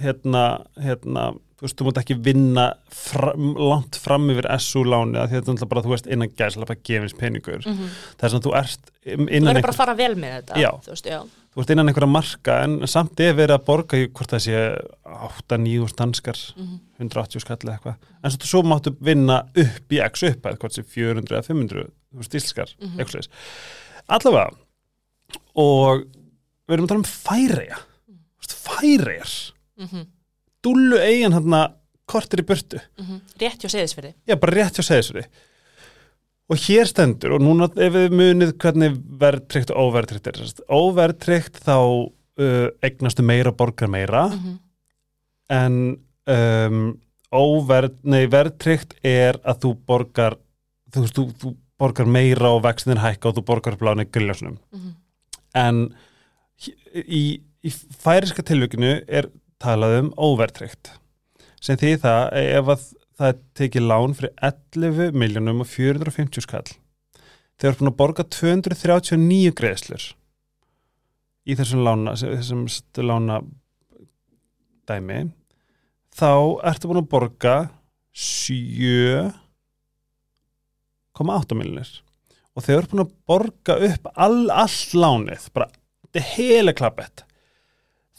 [0.00, 0.44] hérna,
[0.80, 1.24] hérna
[1.60, 2.62] þú veist, þú mátt ekki vinna
[2.94, 7.16] fram, langt fram yfir SU láni að þetta er bara, þú veist, innan gæslega gefins
[7.18, 7.90] peningur, mm -hmm.
[8.22, 10.70] þess að þú ert þú innan verður bara einhver, að fara vel með þetta Já.
[10.80, 14.08] þú veist, já, þú veist, innan einhverja marka en samt er verið að borga í
[14.08, 14.56] hvort það sé
[15.04, 16.80] 8-9 danskar Mhm.
[17.00, 20.82] 180 skall eða eitthvað en svo, svo máttu vinna upp í x upp hvort sé
[20.82, 21.90] 400 eða 500
[22.26, 22.92] stílskar, mm Mhm.
[22.92, 23.00] -hmm.
[23.00, 23.28] eitthvað
[24.08, 24.50] allavega
[25.54, 26.04] og
[26.68, 27.78] við erum að tala um færeja
[28.50, 30.06] færejar mm
[30.62, 31.74] dúllu eigin hann
[32.10, 32.80] kortir í burtu.
[33.40, 35.24] Rétt hjá seðisverði já, bara rétt hjá segðisveri
[36.50, 41.76] og hér stendur og núna ef við munið hvernig verðtryggt og óverðtryggt er óverðtryggt þá
[41.78, 44.26] uh, eignastu meira borgar meira.
[44.28, 44.58] Mhm.
[45.50, 47.00] en um,
[47.32, 50.36] óverð, nei, verðtryggt er að þú borgar
[50.92, 54.58] þú, veist, þú, þú borgar meira og vextin hækka og þú borgar upp láni griljósunum
[54.72, 54.94] Mhm.
[55.54, 55.94] en
[56.94, 60.92] í, í færiska tilvíkinu er talað um óverðtryggt
[61.60, 62.84] sem því það ef að
[63.20, 66.70] það tekið lán fyrir 11 miljónum og 450 skall
[67.60, 70.06] þeir eru búin að borga 239 greiðslur
[71.50, 72.62] í þessum lána þessum
[73.04, 73.40] lána
[74.88, 75.20] dæmi
[76.16, 76.30] þá
[76.70, 77.54] ertu búin að borga
[81.18, 81.90] 7,8 miljonir
[82.56, 85.68] og þeir eru búin að borga upp all, all lánið, bara
[86.04, 87.24] þetta er heila klappett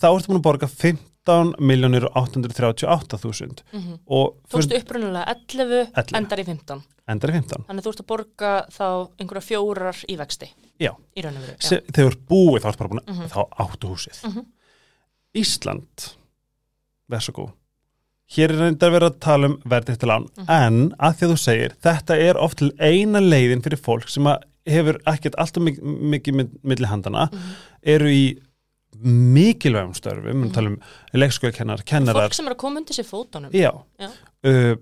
[0.01, 3.99] þá ertu búin að borga 15 miljonir og 838 þúsund Mhm.
[4.07, 6.17] og Þú veist upprunalega 11, 11.
[6.17, 8.85] endar í 15 endar í 15 Þannig þú ert að borga þá
[9.19, 10.49] einhverja fjórar í vexti
[10.81, 10.95] Já.
[11.15, 11.61] Í og veru já.
[11.61, 13.27] Se, þegar búið þá ertu bara búin að Mhm.
[13.29, 14.45] þá áttu húsið Mhm.
[15.35, 16.15] Ísland
[17.11, 17.51] verð svo góð
[18.35, 20.45] hér er reyndar verið að tala um verðið til lán Mhm.
[20.49, 24.23] en að því að þú segir þetta er oft til eina leiðin fyrir fólk sem
[24.67, 25.81] hefur ekkert alltaf mikið,
[26.13, 27.51] mikið mið- milli handana Mhm.
[27.83, 28.37] eru í
[29.03, 30.53] mikilvægum störfum, við Mhm.
[30.53, 34.09] talum um leikskóðkennar, kennarar Fólk sem er að koma undir sér fótunum já, Já.
[34.43, 34.75] Uh,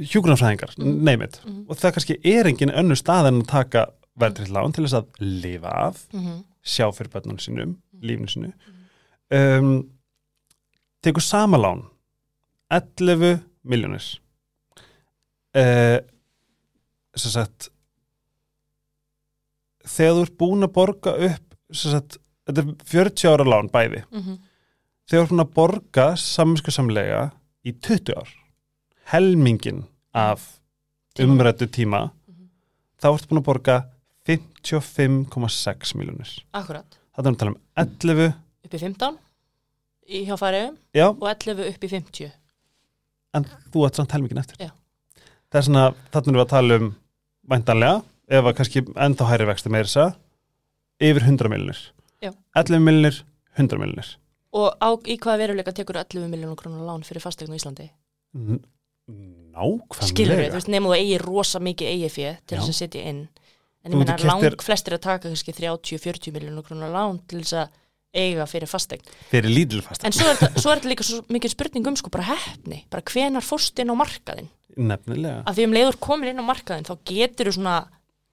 [0.00, 1.02] hjúgrunarfræðingar Mhm.
[1.04, 1.64] neymit, Mhm.
[1.68, 3.86] og það kannski er engin önnur stað en að taka
[4.18, 6.44] verðið til lán til þess að lifa af Mhm.
[6.64, 8.52] sjá fyrir börnunum sínum, lífinu sínu
[9.30, 9.88] um,
[11.04, 11.82] tekur sama lán
[12.72, 14.04] 11 miljónir
[15.54, 15.98] uh,
[17.14, 17.68] sem sagt
[19.84, 24.04] þegar þú ert búin að borga upp sem sagt, þetta er 40 ára lán bæði,
[24.12, 24.36] Mhm.
[25.08, 27.22] þegar þú ert búin að borga saminsku samlega
[27.64, 28.28] í 20 ár
[29.12, 29.84] helmingin
[30.14, 30.60] af
[31.20, 32.48] umrættu tíma Mhm.
[33.00, 33.76] þá ertu búin að borga
[34.24, 38.34] 55,6 miljónir Akkurat, þetta er að tala um 11
[38.64, 39.18] upp í 15
[40.08, 42.32] í hjá færiðum Já, og 11 upp í 50
[43.34, 44.60] en þú ert samt helmingin eftir.
[44.62, 44.70] Já.
[45.50, 46.90] það er svona, þarna erum við að tala um
[47.54, 51.80] væntanlega, ef að kannski ennþá hæri vexti meira þess að yfir 100 miljonir
[52.24, 52.30] Já.
[52.60, 53.24] 11 miljonir,
[53.58, 54.12] 100 miljonir
[54.54, 57.88] og á, í hvaða veruleika tekur 11 miljónur krónar lán fyrir fastegn á Íslandi?
[59.54, 60.08] Nákvæmlega.
[60.08, 63.02] Skilur við, þú veist, nefnum þú eigi rosa mikið eigi fyrir til þess að setja
[63.10, 63.24] inn.
[63.84, 67.74] En ég keypt lang flestir að taka kannski 30-40 miljónur krónar lán til þess að
[68.14, 71.50] eiga fyrir fastegn fyrir lítilfast en svo er, þetta, svo er þetta líka svo mikið
[71.56, 75.42] spurning um sko bara hefni, bara hvenar fórst inn á markaðin nefnilega.
[75.46, 77.74] Að því um leiður komin inn á markaðin þá getur þú svona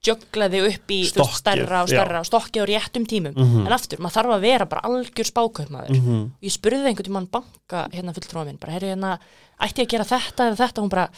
[0.01, 3.35] jöglaði upp í veist, stærra og stærra og stokkið á réttum tímum.
[3.37, 3.67] Mhm.
[3.67, 5.89] en aftur, maður þarf að vera bara algjör spákaupmaður.
[5.93, 6.23] Mm -hmm.
[6.41, 9.19] ég spurði einhvern tímann banka hérna fulltróða minn, bara herri hérna
[9.61, 11.09] ætti ég að gera þetta eða þetta, hún bara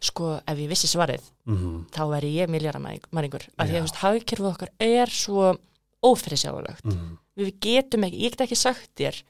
[0.00, 1.86] sko, ef ég vissi svarið, Mhm.
[1.92, 3.82] þá væri ég miljaramæringur, af því Já.
[3.84, 5.58] að hagkerfið okkar er svo
[6.02, 7.18] ófyrirsjáulegt Mhm.
[7.36, 9.22] Við getum ekki, ég get ekki sagt þér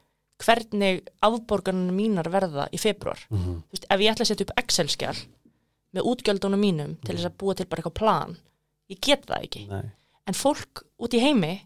[0.44, 3.62] hvernig afborgarnir mínar verða í februar, Mhm.
[3.70, 5.16] þú veist, ef ég ætla að setja upp Excel-skjál
[5.94, 8.36] með útgjöldunum mínum til þess að búa til bara eitthvað plan
[8.90, 9.90] ég get það ekki, Nei.
[10.26, 11.61] en fólk út í heimi,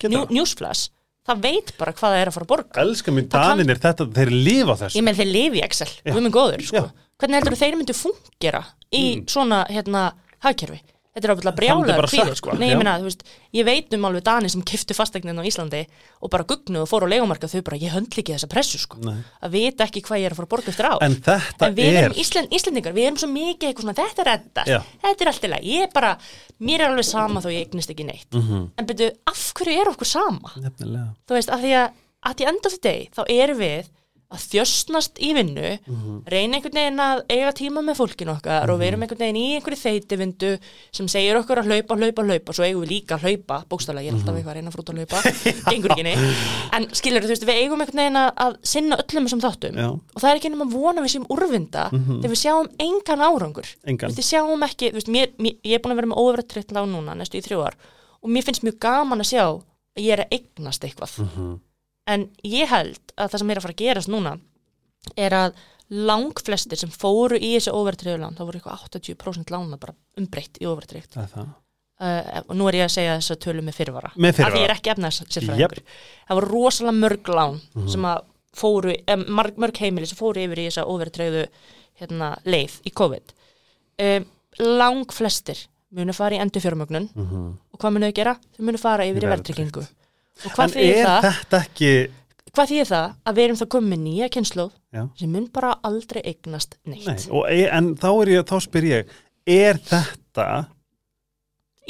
[0.00, 0.30] það.
[0.30, 0.88] newsflash
[1.28, 3.78] það veit bara hvað það er að fara að borga elska mér Það kann- daninir
[3.78, 6.76] þetta, þeir lifa þessu Ég með þeir lifi í Excel, við erum góður sko.
[6.76, 6.90] Já.
[7.18, 9.24] Hvernig heldur þeir myndu fungera í Mm.
[9.26, 10.80] svona hérna hagkerfi?
[11.14, 12.54] Þetta er myndi brjálega kvíðir sko.
[12.58, 13.20] Nei, ég meina, veist,
[13.54, 15.84] ég veit um alveg Dani sem kiftu fastegnin á Íslandi
[16.18, 18.98] og bara gugnuð og fór á legumarka þau bara, ég höndli ekki þessa pressu sko.
[18.98, 20.94] Að vita ekki hvað ég er að fara að borga eftir á.
[21.06, 24.72] en þetta En er Ísland, Íslandingar, við erum svo mikið eitthvað svona, þetta er reddast,
[24.74, 24.80] Já.
[25.06, 26.12] þetta er allt í lagi, ég er bara,
[26.58, 28.30] mér er alveg sama þó ég eignist ekki neitt.
[28.34, 28.64] Mhm.
[28.74, 30.50] En byrju, af hverju er okkur sama?
[30.58, 31.90] nefnilega þú veist, af því að
[32.24, 33.86] at the end of the day, þá erum við
[34.34, 36.16] að þjösnast í vinnu Mhm.
[36.30, 39.46] reyna einhvern veginn að eiga tíma með fólkinu okkar og við erum einhvern veginn í
[39.56, 40.50] einhverju þeitivindu
[40.92, 44.12] sem segir okkur að hlaupa, hlaupa, hlaupa svo eigum við líka að hlaupa, bókstaflega, ég
[44.12, 46.44] er alltaf eitthvað að reyna að frúta að hlaupa, gengur ekki neitt.
[46.74, 49.74] En skilur þú veist, við eigum einhvern veginn að, sinna öllum þessum þáttum.
[49.78, 49.88] Já.
[49.94, 53.68] og það er ekki nema vona við séum úrvinda þegar við sjáum engan árangur.
[53.86, 54.10] Engan.
[54.10, 56.72] Veist, við sjáum ekki, veist, mér, mér, ég er búin að vera með óverðtritt
[62.06, 64.34] en ég held að það sem er að fara að gerast núna
[65.16, 65.54] er að
[65.90, 70.66] langflestir sem fóru í þessi óverðtriðu lán, þá voru eitthvað 80% lána bara umbreytt í
[70.66, 71.52] er það?
[71.94, 74.08] Uh, og nú er ég að segja þess að tölu með fyrirvara.
[74.16, 74.48] Fyrirvara.
[74.50, 75.82] að ég er ekki efnaðs sérfræðingur
[76.28, 77.88] það voru rosalega mörg lán Mhm.
[77.88, 78.24] sem að
[78.54, 81.46] fóru, um, mörg, mörg heimili sem fóru yfir í þessa óverðtriðu
[82.00, 83.32] hérna, leið í COVID.
[84.02, 84.26] Um,
[84.58, 87.58] langflestir munu fara í endur fjármögnun Mhm.
[87.72, 88.34] og hvað munu þau gera?
[88.56, 89.86] Þau munu fara yfir í verðtryggingu
[90.44, 91.58] og hvað er það?
[91.60, 91.94] ekki
[92.54, 93.06] Hvað þýðir það?
[93.26, 94.74] Að við erum þá komið nýja kynnslóð
[95.18, 97.08] sem mun bara aldrei eignast neitt.
[97.08, 99.16] Nei, og, e- en þá, ég, þá spyr ég
[99.50, 100.44] er þetta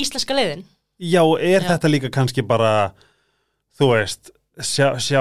[0.00, 0.64] Íslenska leiðin?
[0.98, 1.68] já, er Já.
[1.74, 2.94] þetta líka kannski bara
[3.76, 4.32] þú veist
[4.62, 5.20] sjá, sjá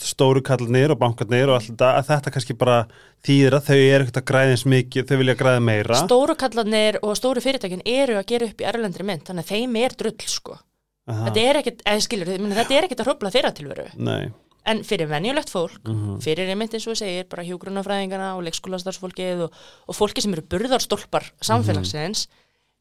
[0.00, 2.76] stóru kallinir og bankarnir og allt þetta, að þetta kannski bara
[3.24, 6.98] þýðir að þau eru ekkert að græða eins mikið þau vilja græða meira Stóru kallarnir
[7.04, 10.30] og stóru fyrirtækin eru að gera upp í erlendri mynd, þannig að þeim er drull
[10.34, 10.58] sko.
[11.06, 13.86] Aha, Þetta er ekkit, eða skilur, þetta er ekkit að hrópla þeirra tilveru.
[13.96, 14.32] Nei,
[14.66, 16.22] En fyrir venjulegt fólk, Mhm.
[16.24, 19.52] fyrir einmitt eins og segir, bara hjúgrunafræðingana og leikskólastarfsfólkið og,
[19.88, 22.26] og fólki sem eru burðarstólpar samfélagsins,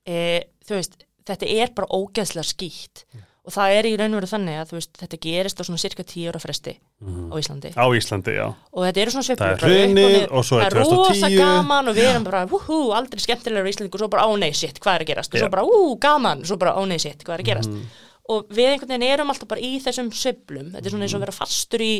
[0.07, 0.95] e, þú veist,
[1.27, 3.03] þetta er bara ógeðslega skýtt.
[3.43, 6.03] Og það er í raun og veru þannig að veist, þetta gerist á svona cirka
[6.07, 7.73] 10 ára fresti á Íslandi.
[7.75, 10.31] á Íslandi, já og þetta eru svona Það sveiflur er upp hrunið niður.
[10.31, 11.37] og svo er það er rosa 2010.
[11.43, 14.51] gaman og við erum bara húhú, aldrei skemmtilegur í Íslandingu og svo bara ó nei
[14.55, 16.97] shit, hvað er að gerast og svo bara ú, gaman, og svo bara ó nei
[16.97, 17.83] shit, hvað er að gerast Mhm.
[18.29, 21.19] Og við einhvern veginn erum alltaf bara í þessum sveiflum þetta er svona eins og
[21.19, 21.93] að vera fastur í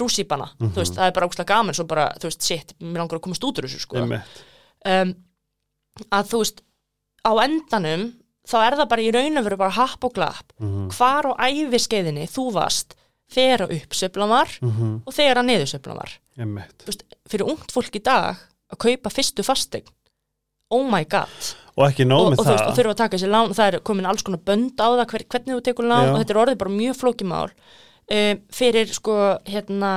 [0.00, 3.18] rússíbana þú veist, það er bara ógslag gaman svo bara, þú veist, shit, mér langar
[3.20, 3.96] að komast út úr þessu sko.
[4.86, 5.14] Um,
[6.14, 6.62] að þú veist
[7.26, 8.08] á endanum,
[8.48, 10.88] þá er það bara í raun og veru bara happ og glapp Mhm.
[10.96, 12.94] hvar á æfiskeiðinni þú varst
[13.30, 15.02] þegar að uppsveiflan var Mhm.
[15.06, 16.10] og þegar að niðursveiflan var
[16.78, 18.36] þú veist, fyrir ungt fólk í dag
[18.72, 19.86] að kaupa fyrstu fastegn
[20.70, 21.28] oh my god
[21.78, 23.68] og ekki nóg og, með og, veist, og það þurfa að taka þessi lán það
[23.72, 26.12] er komin alls konar bönd á það hver, hvernig þú tekur lán Já.
[26.12, 29.16] og þetta er orðið bara mjög flókimál um, fyrir sko
[29.46, 29.92] hérna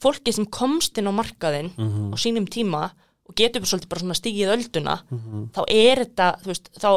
[0.00, 2.12] fólki sem komst inn á markaðinn Mhm.
[2.12, 2.90] á sínum tíma
[3.28, 5.48] og getur svolítið bara svona stigið ölduna Mhm.
[5.52, 6.90] þá er þetta þú veist, þá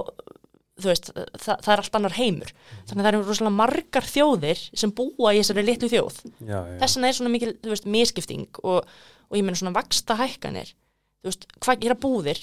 [0.80, 2.52] þú veist, það, það er allt annar heimur
[2.88, 6.78] þannig að það eru rosalega margar þjóðir sem búa í þessari litlu þjóð já, já.
[6.80, 8.86] þess vegna er svona mikil, þú veist, miskipting og,
[9.28, 10.72] og ég meina svona vaksta hækkanir
[11.20, 12.40] þú veist, hvað gera búðir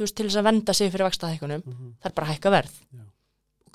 [0.00, 1.62] þú veist, til þess að venda sig fyrir vaksta hækkunum
[2.00, 3.02] það er bara að hækka verð Já.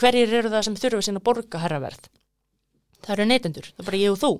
[0.01, 2.09] hverjir eru það sem þurfa sín að borga herra verð
[3.05, 4.31] það eru neytendur, það er bara ég og þú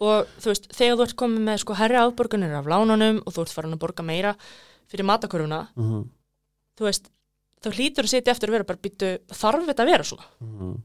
[0.00, 3.42] og þú veist, þegar þú ert komið með sko herra afborgunir af lánunum og þú
[3.44, 4.34] ert farin að borga meira
[4.88, 6.04] fyrir matakörfuna Mhm.
[6.80, 7.10] þú veist,
[7.60, 10.78] þá hlýtur að setja eftir að vera bara býtu, þarf þetta að vera svona Mhm.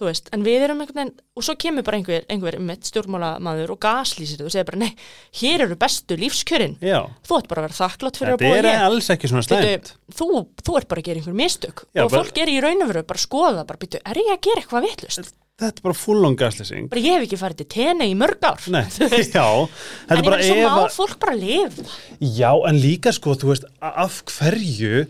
[0.00, 3.74] Þú veist, en við erum einhvern veginn og svo kemur bara einhver, einhver mitt stjórnmálamaður
[3.74, 4.94] og gaslýsir og segir bara, nei,
[5.42, 6.78] hér eru bestu lífskjörin.
[6.80, 8.84] Já, þú ert bara að vera þakklátt fyrir þetta að er búa hér.
[8.88, 9.92] alls ekki svona slæmt.
[10.16, 10.30] þú,
[10.64, 11.84] þú ert bara að gera einhver mistök.
[11.92, 14.22] Já, og bara- fólk er í raun og veru bara að skoða bara, býtu, er
[14.24, 15.32] ég að gera eitthvað vitlust?
[15.60, 18.40] Þetta er bara full on gaslýsing Bara ég hef ekki farið til tenni í mörg
[18.48, 18.62] ár.
[18.72, 19.44] Nei, já.
[19.68, 21.84] Þetta en er ég bara meina, svo má fólk bara lifa.
[22.24, 25.02] Já, en líka sko, þú veist, a- af hverju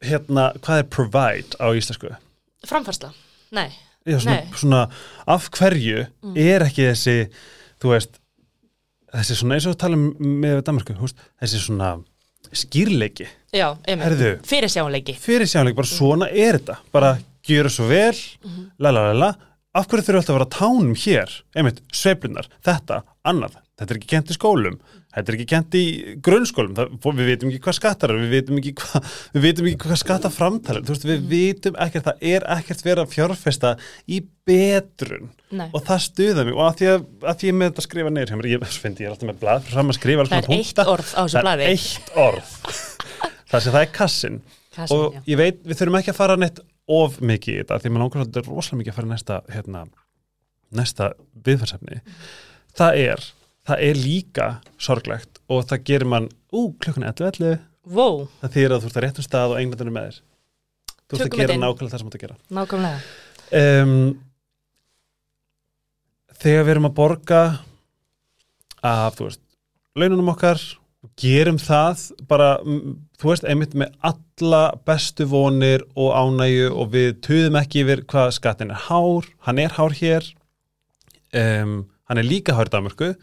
[0.00, 2.14] hérna, hvað er provide á íslensku?
[2.66, 3.12] framfærsla,
[3.54, 3.68] nei,
[4.06, 4.80] Já, svona, svona,
[5.26, 6.04] af hverju
[6.38, 7.16] er ekki þessi,
[7.82, 8.20] þú veist
[9.16, 10.04] þessi svona, eins og við talum
[10.44, 11.94] með Danmarku, veist, þessi svona
[12.54, 14.28] skýrleiki, já, Herðu.
[14.36, 16.76] einmitt, fyrir sjáleiki fyrir sjáleiki, bara svona er þetta.
[16.94, 18.14] Bara gjöra svo vel
[18.78, 19.30] la la la la,
[19.76, 24.12] af hverju þurfa alltaf að vera tánum hér, einmitt, sveiflunar þetta, annað, þetta er ekki
[24.14, 24.78] kent í skólum
[25.16, 25.84] þetta er ekki kent í
[26.24, 26.76] grunnskólum.
[26.76, 30.94] Það, við vitum ekki hvað skattar eru, við vitum ekki hvað hvað skatta framtalir þú
[30.94, 33.74] veist, við vitum ekkert, það er ekkert verið að fjárfesta
[34.06, 35.32] í betrun.
[35.56, 35.68] Nei.
[35.70, 36.56] og það stuða mig.
[36.56, 39.02] Og að því að, að því ég með þetta skrifa neyr hjá mér, ég finnst
[39.02, 41.20] ég er alltaf með blað fram að skrifa alls Það konar er eitt orð á
[41.22, 41.66] þessu það blaði.
[41.66, 42.54] er eitt orð.
[43.50, 44.40] Það sem það er kassin.
[44.74, 45.20] Kassin, og já.
[45.30, 46.56] ég veit, við þurfum ekki að fara neitt
[46.96, 49.82] of mikið í þetta, því mér langar svolítið rosalega mikið að fara næsta, hérna,
[50.80, 51.08] næsta
[51.46, 52.00] viðfarsefni.
[52.76, 53.22] Það er,
[53.66, 54.46] það er líka
[54.82, 57.58] sorglegt og það gerir mann, ú, klukkan 11.11,
[57.96, 60.22] wow, það þýr að þú ert að réttum stað og englandinu með þér.
[61.06, 62.38] Þú ert að gera nákvæmlega það sem þú ert að gera.
[62.58, 62.98] nákvæmlega.
[63.56, 63.92] Um,
[66.42, 67.42] þegar við erum að borga
[68.86, 69.42] af, þú veist,
[69.96, 70.64] laununum okkar,
[71.20, 72.48] gerum það bara,
[73.20, 78.34] þú veist, einmitt með alla bestu vonir og ánægju og við tuðum ekki yfir hvað
[78.36, 80.26] skattin er hár, hann er hár hér,
[81.38, 81.78] um,
[82.10, 83.14] hann er líka hár í Danmörku,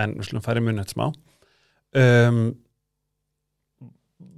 [0.00, 1.06] en við slum færi muni eitt smá.
[1.94, 2.40] Um,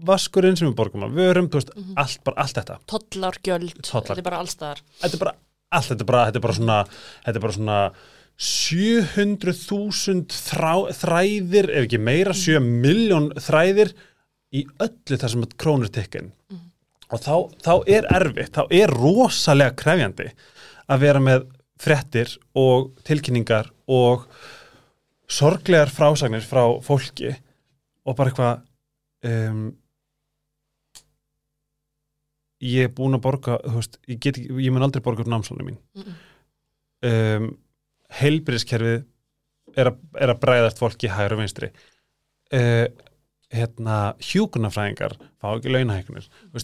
[0.06, 2.76] vaskurinn sem við borgum að vörum, veist, allt, bara allt þetta.
[2.90, 4.10] tollar, gjöld, Tollar.
[4.10, 5.32] þetta er bara allstaðar þetta er bara
[5.76, 6.78] allt, þetta er bara, þetta er bara svona
[7.24, 7.78] þetta er bara svona
[8.36, 13.94] 700.000 þrá, þræðir ef ekki meira, 7 miljón þræðir
[14.56, 16.32] í öllu það sem krónur tikkin
[17.06, 17.34] og þá,
[17.64, 20.28] þá er erfitt, þá er rosalega krefjandi
[20.90, 21.46] að vera með
[21.80, 24.26] frettir og tilkynningar og
[25.26, 27.32] sorglegar frásagnir frá fólki
[28.06, 28.62] og bara eitthvað
[29.26, 29.66] um,
[32.62, 35.80] ég er búin að borga veist, ég, get, ég mun aldrei borga upp námslónu mín
[35.98, 36.16] Mm-mm.
[37.10, 37.50] um,
[38.20, 39.02] heilbyrðiskerfið
[39.76, 41.72] er, er að bræðast fólki hægur og vinstri
[42.54, 42.86] uh,
[43.54, 45.70] hérna hjúkunarfræðingar fá ekki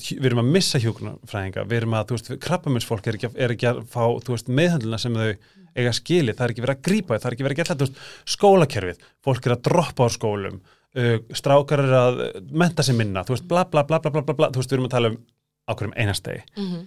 [0.09, 3.69] hjú- við erum að missa hjúkunarfræðinga við erum að, þú veist, krabbaminsfólk er er ekki
[3.71, 5.37] að fá, þú veist, meðhandluna sem þau
[5.73, 7.87] eiga skili, það er ekki verið að grípa það er ekki verið að geta þú
[7.87, 8.01] veist,
[8.35, 9.05] skólakerfið.
[9.25, 12.21] Fólk er að droppa á skólum uh, strákar er að
[12.51, 14.51] menta sig minna þú veist, bla bla bla bla bla bla, bla.
[14.51, 15.21] þú veist, við erum að tala um
[15.63, 16.85] á hverjum einastegi mm -hmm.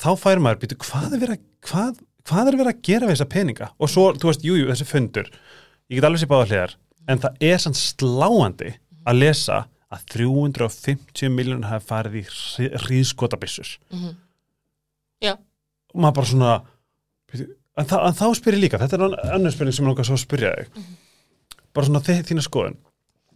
[0.00, 3.14] þá fær maður, býtu, hvað er verið að hvað, hvað er verið að gera við
[3.14, 3.70] þessa peninga?
[3.78, 5.30] Og svo, þú veist, jújú, jú, þessi fundur.
[5.90, 6.76] Ég get alveg sér báða hliðar,
[7.08, 8.74] en það er sann sláandi
[9.06, 13.76] að lesa að 350 miljónur hafi farið í hríðskotabissur
[15.22, 16.54] já, og maður bara svona
[17.76, 20.24] en, þa en þá spyrir líka, þetta er annar spurning sem ég langar svo að
[20.24, 20.84] spyrja þig.
[21.76, 22.78] Bara svona þína skoðun.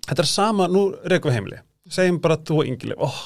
[0.07, 1.61] Þetta er sama, nú reykum við heimili
[1.91, 3.01] segjum bara þú og Ingileif.
[3.03, 3.21] Oh,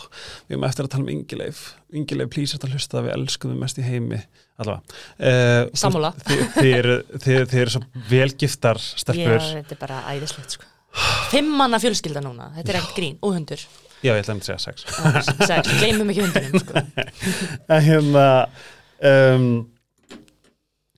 [0.49, 1.63] við erum eftir að tala um Ingileif.
[1.95, 4.21] Ingileif, please, þetta hlusta að við elskum þau mest í heimi.
[4.63, 5.01] Allavega.
[5.19, 6.13] Uh, Sammála.
[6.21, 10.69] þið, þið, eru, þið, þið svo velgiftar já, stelpur þetta er bara æðislegt sko.
[11.33, 13.19] fimm manna fjölskylda núna, þetta er ekkert grín.
[13.27, 13.65] Og hundur,
[13.99, 14.87] já, ég ætla að segja sex.
[15.43, 16.85] Sex, gleymum ekki hundunum sko.
[17.89, 18.27] hérna
[19.11, 19.49] um,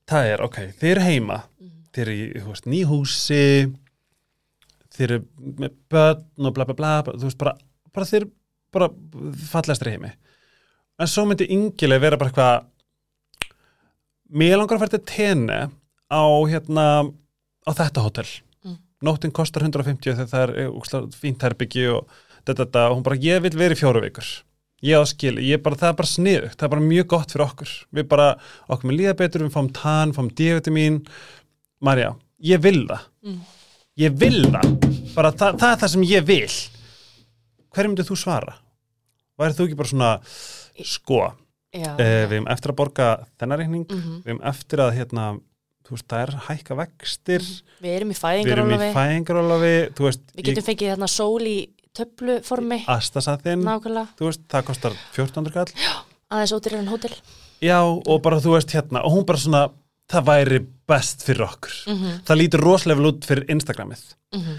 [0.06, 1.42] það er, ok, þið eru heima.
[1.96, 3.42] Þið eru í, nýhúsi
[4.96, 5.18] þið eru
[5.62, 7.56] með börn og bla bla bla, þú veist, bara,
[7.94, 8.30] bara eru
[8.74, 8.88] bara
[9.52, 10.10] fallegastri heimi.
[11.00, 13.52] En svo myndi yngileg vera bara eitthvað
[14.40, 15.60] mér langar að fara til tenni
[16.10, 16.86] á hérna
[17.66, 18.28] á þetta hótel.
[18.64, 18.78] Mm.
[19.04, 22.06] nóttin kostar 150 þegar það er úkslega, fínt herbyggi og
[22.46, 24.28] þetta, þetta, og hún bara, ég vil vera í fjóru vikur.
[24.84, 26.56] Ég á skil, ég bara, það er bara sniðugt.
[26.58, 27.70] Það er bara mjög gott fyrir okkur.
[27.96, 28.26] Við bara,
[28.68, 31.00] okkur með líða betur, við fáum tann, fáum D-vitamin,
[31.84, 33.40] Marja ég vil það, Mm.
[34.00, 34.70] Ég vil það.
[35.16, 36.54] Bara það, það er það sem ég vil.
[37.76, 38.54] Hverju myndið þú svara?
[39.40, 40.10] Værið þú ekki bara svona
[40.84, 41.20] sko,
[41.76, 43.08] já, eh, við erum eftir að borga
[43.40, 44.22] þennar reikning, Mhm.
[44.24, 45.24] við erum eftir að hérna,
[45.84, 47.40] þú veist, það er hækka vextir.
[47.82, 52.84] Við erum í við erum í fæðingarólafi veist, við getum fengið þarna sól í töfluformi.
[53.64, 55.66] Nákvæmlega, þú veist, það kostar 1400 kall.
[56.30, 57.14] Aðeins en hótel.
[57.62, 59.70] Já, og bara þú veist hérna og hún bara svona,
[60.12, 61.76] það væri best fyrir okkur.
[61.86, 62.16] Mm -hmm.
[62.26, 64.02] það lítur rosalega vel út fyrir Instagramið.
[64.34, 64.56] Mhm.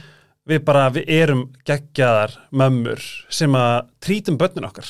[0.47, 4.87] við bara, við erum geggjaðar mömmur sem að trítum börnin okkar.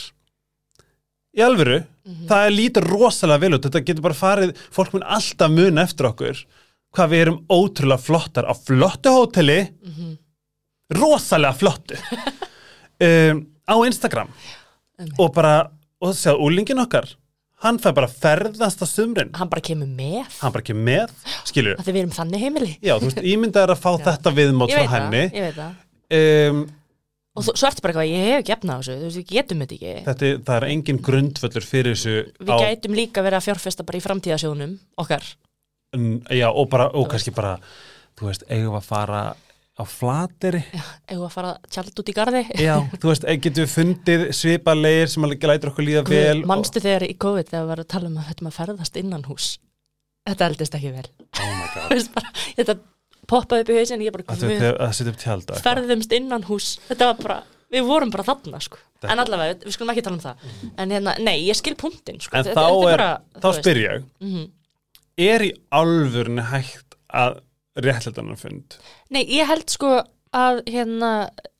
[1.35, 1.83] Í alvöru,
[2.27, 6.05] það er lítið rosalega vel út, þetta getur bara farið fólk mun alltaf mun eftir
[6.05, 6.45] okkur
[6.93, 9.59] hvað við erum ótrúlega flottar á flottu hóteli.
[10.93, 11.95] Rosalega flottu.
[12.97, 14.31] Um, á Instagram.
[15.21, 15.69] Og bara,
[16.01, 17.11] og það séu úlingin okkar
[17.65, 19.31] hann fær bara að ferðast á sumrin.
[19.37, 20.25] Hann bara kemur með.
[20.41, 21.13] Hann bara ekki með,
[21.49, 21.77] skilur.
[21.79, 22.73] Að þið við erum þannig heimili.
[22.85, 25.23] Já, þú veist, ímyndað er að fá þetta viðmót ég frá henni.
[25.33, 25.79] ég veit það.
[26.17, 26.61] Um,
[27.37, 29.59] og svo ertu bara eitthvað, ég hef ekki efna á þessu þú veist, við getum
[29.63, 29.95] þetta ekki.
[30.07, 32.15] Þetta, er- það er engin grundvöllur fyrir þessu
[32.47, 35.27] við gætum líka verið að fjárfesta bara í framtíðasjónum okkar.
[36.33, 37.57] Já, og bara, og kannski bara
[38.17, 39.21] þú veist, eigum að fara
[39.77, 42.43] á flateri ef að fara tjald út í garði?
[42.57, 46.81] Já, þú veist, eh, getum við fundið svipalegir sem að lætur okkur líða vel mannstu
[46.81, 49.49] þegar í COVID þegar við varum að tala um að þetta maður ferðast innan hús
[50.27, 51.05] þetta eldist ekki vel.
[51.37, 51.43] Og,
[51.91, 52.77] oh bara, þetta
[53.27, 55.61] poppaði upp í hausin ég bara, að þú við veist, að setja upp tjald og
[55.63, 56.67] ferðumst innan hús
[57.21, 57.39] bara,
[57.73, 58.79] við vorum bara þarna sko.
[59.05, 60.45] en allavega, við- skulum ekki tala um það.
[60.81, 62.33] En hérna, nei, ég skil punktin sko.
[62.35, 64.05] En Þetta- þá þetta er, bara, þá spyr ég.
[64.23, 64.47] Mhm.
[65.17, 67.39] er í alvörinu hægt að
[67.83, 68.77] réttlætanar fund
[69.13, 69.93] Nei, ég held sko
[70.35, 71.11] að hérna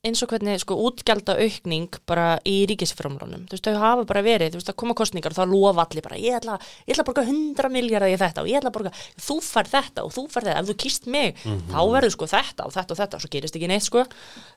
[0.06, 4.52] eins og hvernig sko útgjalda aukning bara í ríkisframlánum þú veist, þau hafa bara verið,
[4.54, 6.54] þú veist, að koma kostningar og þá lofa allir bara, ég ætla,
[6.86, 9.70] ég ætla að borga 100 miljardar í þetta og ég ætla að borga þú fær
[9.72, 12.94] þetta og þú fær þetta, ef þú kýst mig þá verður sko þetta og þetta
[12.94, 13.18] og þetta.
[13.18, 14.04] Og svo gerist ekki neitt sko.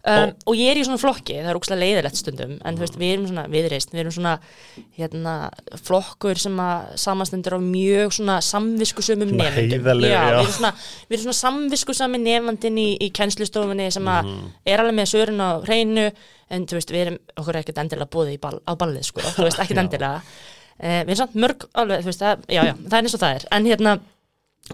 [0.06, 3.00] Um, og ég er í svona flokki, það er úkslega leiðilegt stundum en þú veist,
[3.02, 4.36] við erum svona viðreist við erum svona,
[4.98, 5.36] hérna
[5.82, 9.82] flokkur sem að samastendur á mjög svona samviskusumum nefndum
[15.32, 16.08] sörun á hreinu
[16.52, 19.46] en þú veist, við erum okkur er ekkert endilega búið ball, á ballið sko, þú
[19.48, 20.22] veist, ekkert endilega.
[20.82, 23.22] Uh, við erum samt mörg alveg, þú veist, það, já, já, það er eins og
[23.22, 23.46] það er.
[23.56, 23.94] En hérna,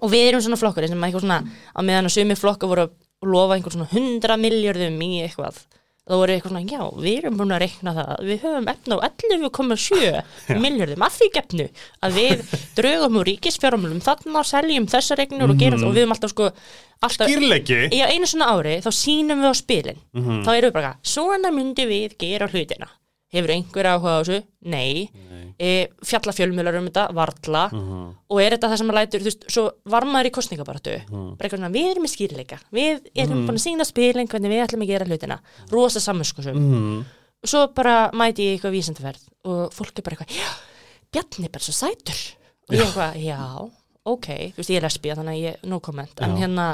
[0.02, 3.28] og við erum svona flokkur sem eitthvað svona, á meðan að sumi flokka voru að
[3.28, 5.62] lofa einhver svona 100 miljardum í eitthvað
[6.08, 9.00] þá voru eitthvað svona, já, við erum búin að reikna það við höfum efna á
[9.08, 11.68] 11,7 miljardum að því gefnu
[12.08, 12.44] að við
[12.78, 16.52] draugum úr ríkisfjármálum þarna seljum þessar regnur og gerum það og við höfum alltaf sko
[17.04, 17.82] alltaf, Skýrleiki.
[17.94, 20.00] Í einu svona ári þá sýnum við á spilin.
[20.16, 22.90] Þá erum við bara, svona myndi við gera hlutina
[23.34, 24.40] hefur einhver áhuga á þessu?
[24.72, 25.08] Nei,
[25.60, 25.72] e,
[26.06, 27.66] fjalla fjölmjölar um þetta, varla.
[28.32, 29.66] Og er þetta það sem að lætur, þú veist, svo
[29.96, 33.88] varmaður í kostningabaratu, bara eitthvað svona við erum með skýrleika, við erum búin að sína
[33.88, 35.40] spilin hvernig við ætlum að gera hlutina,
[35.74, 36.98] rosa samvinskusum mm.
[37.48, 40.50] svo bara mæti ég í eitthvað vísendaferð og fólk er bara eitthvað, já,
[41.14, 42.24] Bjarni er bara svo sætur.
[42.68, 43.40] Og ég eitthvað, já,
[44.08, 44.28] ok.
[44.56, 46.24] Þú veist, ég er lesbía þannig að ég, no comment.
[46.26, 46.66] En hérna,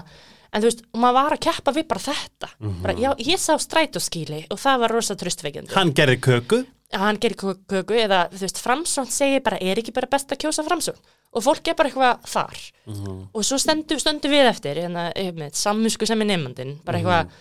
[0.53, 2.49] en þú veist, og maður var að keppa við bara þetta,
[2.83, 6.61] bara, já, ég sá strætóskíli og það var rosa tröstveikjandi Hann gerði köku?
[6.93, 10.29] Að hann gerir kö- köku eða, þú veist, framsókn segir bara, er ekki bara best
[10.29, 10.99] að kjósa framsókn?
[11.33, 12.59] Og fólk er bara eitthvað þar.
[13.33, 17.31] Og svo stendu, stöndum við eftir hérna, með samvisku sem er nefnandinn bara eitthvað,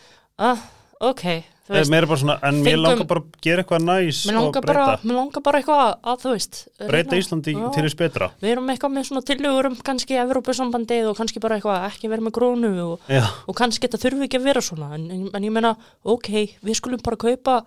[0.41, 0.63] ah,
[1.03, 1.25] ok
[1.63, 4.37] þú veist, Mér er bara svona, en mér langar bara að gera eitthvað næs Mér
[4.39, 5.07] og langar, bara, breyta.
[5.09, 5.83] mér langar bara eitthvað
[6.13, 7.69] að þú veist Breyta reyna- Íslandi Já.
[7.77, 8.29] til þess betra.
[8.43, 12.27] Við erum eitthvað með svona tillögur um kannski Evrópusambandið og kannski bara eitthvað ekki vera
[12.27, 13.13] með grónu og,
[13.49, 14.91] og kannski þetta þurfi ekki að vera svona.
[14.99, 16.29] En, en, ég meina, ok,
[16.67, 17.61] við skulum bara kaupa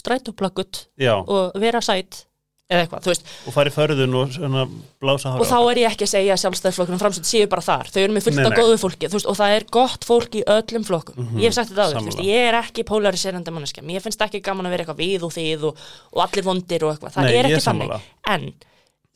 [0.00, 0.86] strætóplakkut
[1.26, 2.24] og vera sætt
[2.70, 4.60] eða eitthvað, þú veist, og fari förðun og svona
[5.02, 8.00] blása og þá er ég ekki að segja að sjálfstæðisflokkurinn framsönd séu bara þar, þau
[8.04, 8.58] eru með fullt Nei, af nei.
[8.60, 11.28] góðu fólki veist, og það er gott fólk í öllum flokkum.
[11.40, 14.76] Ég hef sagt þetta áður, ég er ekki polariserandi manneskja, mér finnst ekki gaman að
[14.76, 15.82] vera eitthvað við og þið og,
[16.14, 17.94] og allir vondir og eitthvað, það Nei, er ekki þannig.
[18.36, 18.46] en,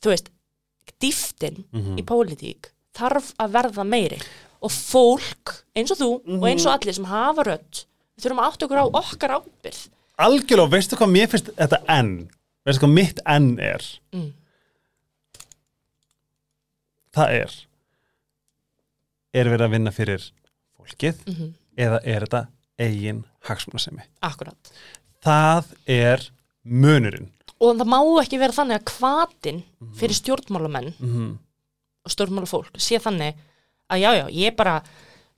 [0.02, 0.30] þú veist
[1.00, 1.98] dýftin Mhm.
[1.98, 4.18] í pólitík þarf að verða meiri.
[4.64, 7.44] Og fólk, eins og þú og eins og allir sem hafa
[8.16, 8.66] við þurfum að átta
[12.66, 13.84] veistu hvað mitt enn er?
[14.12, 14.32] Mm.
[17.14, 17.54] Það er
[19.34, 20.24] Er verið að vinna fyrir
[20.78, 21.48] fólkið Mhm.
[21.76, 22.46] eða er þetta
[22.78, 24.04] eigin hagsmunasemi?
[24.22, 24.70] Akkurat.
[25.24, 26.30] Það er
[26.64, 27.30] munurinn.
[27.60, 29.62] Og það má ekki vera þannig að hvatin
[29.98, 31.38] fyrir stjórnmálamenn mm
[32.04, 33.34] og stjórnmálafólk sé þannig
[33.90, 34.82] að já, já, ég bara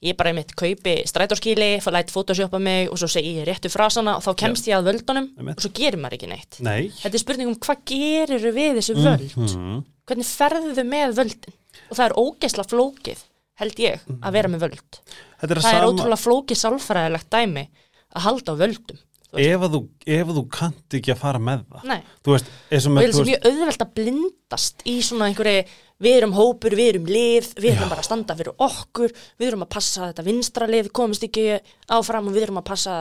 [0.04, 4.18] ég bara einmitt kaupi strætóskíli fór lætt photoshopa mig og svo segi ég réttu frasana
[4.18, 6.58] og þá kemst ég að völdunum og svo gerir maður ekki neitt.
[6.60, 6.92] Nei.
[7.00, 9.36] Þetta er spurning um hvað gerir við þessu völd?
[9.46, 11.56] Mm hvernig ferðu með völdin?
[11.90, 13.24] Og það er ógeisla flókið
[13.60, 15.00] held ég að vera með völd.
[15.00, 17.66] Er, það er sama, ótrúlega flókið sálfræðilegt dæmi
[18.16, 19.02] að halda á völdum
[19.36, 19.80] ef, að þú,
[20.16, 21.88] ef að þú kannt ekki að fara með það.
[21.90, 21.98] Nei.
[22.24, 25.64] Þú veist, og ég sem mjög auðvelt að blindast í svona einhverju
[26.02, 29.62] við erum hópur, við erum lið við erum bara að standa fyrir okkur við erum
[29.64, 31.46] að passa að þetta vinstra lið komist ekki
[31.96, 32.96] áfram og við erum að passa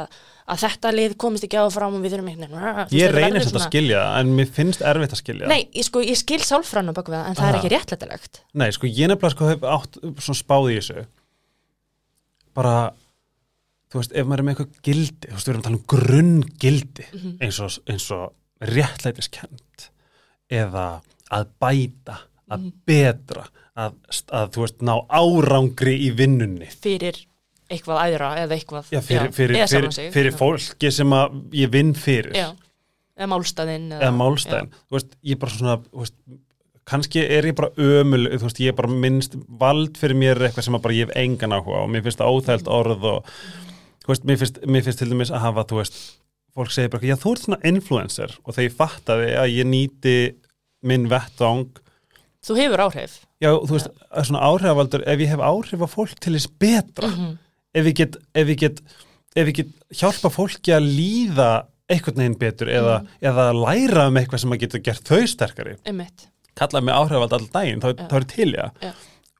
[0.46, 4.04] að þetta lið komist ekki áfram og við erum einhvern Ég reynir þetta að skilja
[4.22, 5.48] en mér finnst erfitt að skilja.
[5.52, 7.60] Nei, ég, sko, ég skil sálfræðan á það en það er Aha.
[7.60, 11.06] ekki réttlætilegt Nei, sko, ég nefnilega sko hef átt svona spáð í þessu
[12.56, 12.76] bara
[13.92, 15.86] þú veist, ef maður er með eitthvað gildi þú veist, við erum að tala um
[15.96, 17.36] grunngildi Mhm.
[17.44, 19.90] eins og, eins og réttlætiskend
[20.52, 20.86] eða
[21.34, 22.18] að bæta,
[22.52, 23.96] að betra að,
[24.30, 26.70] að þú veist, ná árangri í vinnunni.
[26.84, 27.20] Fyrir
[27.72, 31.94] eitthvað æðra eða eitthvað Já, fyrir, fyrir, eða fyrir, fyrir fólki sem að ég vinn
[31.98, 32.36] fyrir.
[32.38, 32.50] Já,
[33.18, 36.18] eða málstæðin eða málstæðin, þú veist, ég er bara svona veist,
[36.86, 40.68] kannski er ég bara ömul þú veist, ég er bara minnst vald fyrir mér eitthvað
[40.68, 43.32] sem að bara ég hef engan áhuga og mér finnst það óþælt orð og
[44.06, 45.98] þú veist, mér finnst, mér finnst til dæmis að hafa, þú veist
[46.56, 48.36] fólk segir bara, já, þú ert svona influencer.
[48.46, 50.16] Og þegar ég fattaði að ég nýti
[50.88, 51.82] minn vettvang
[52.46, 56.20] þú hefur áhrif já, þú veist, að svona áhrifavaldur ef ég hef áhrif á fólk
[56.20, 57.38] til þess betra Mhm.
[57.76, 58.82] ef ég get ef ég get,
[59.36, 61.50] ef ég get hjálpa fólki að líða
[61.90, 63.08] einhvern veginn betur eða, Mhm.
[63.22, 67.48] eða læra um eitthvað sem að geta gert þau sterkari einmitt, kalla mig áhrifald all
[67.54, 68.08] daginn, þá, Já.
[68.08, 68.94] þá er til Já.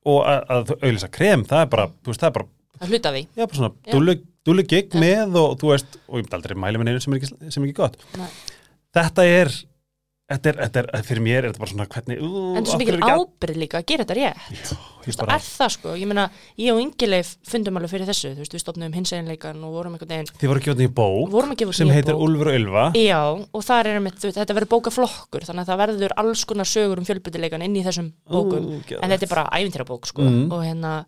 [0.06, 2.48] og að, að auðvitað krem, það er bara, þú veist, það er bara
[2.80, 5.00] það hluta því já, bara svona dúlu, dúlu gig Já.
[5.00, 7.64] með og þú veist, og ég myndi aldrei mæli með neinu sem er ekki, sem
[7.64, 8.28] er ekki gott Nei.
[8.94, 9.50] þetta er
[10.26, 12.94] þetta er, þetta er, fyrir mér er þetta bara svona hvernig, ú, en mikil hverju
[12.96, 15.90] er ekki ábyrð líka að gera þetta rétt að- Þú veist, bara, er það sko,
[16.02, 16.24] ég meina
[16.58, 19.94] ég og Ingileif fundum alveg fyrir þessu, þú veist, við stopnum hins einleikan og vorum
[19.94, 22.24] einhvern veginn, þið voru að gefa þetta í bók út sem heitir bók.
[22.26, 23.22] Úlfur og Ylfa Já,
[23.54, 26.66] og það er einmitt, þú veist, þetta verður bókaflokkur þannig að það verður alls konar
[26.66, 29.04] sögur um fjölbyrtileikan inn í þessum bókum, geðvegt.
[29.04, 30.52] en þetta er bara ævintýrabók sko, Mhm.
[30.52, 31.06] og hérna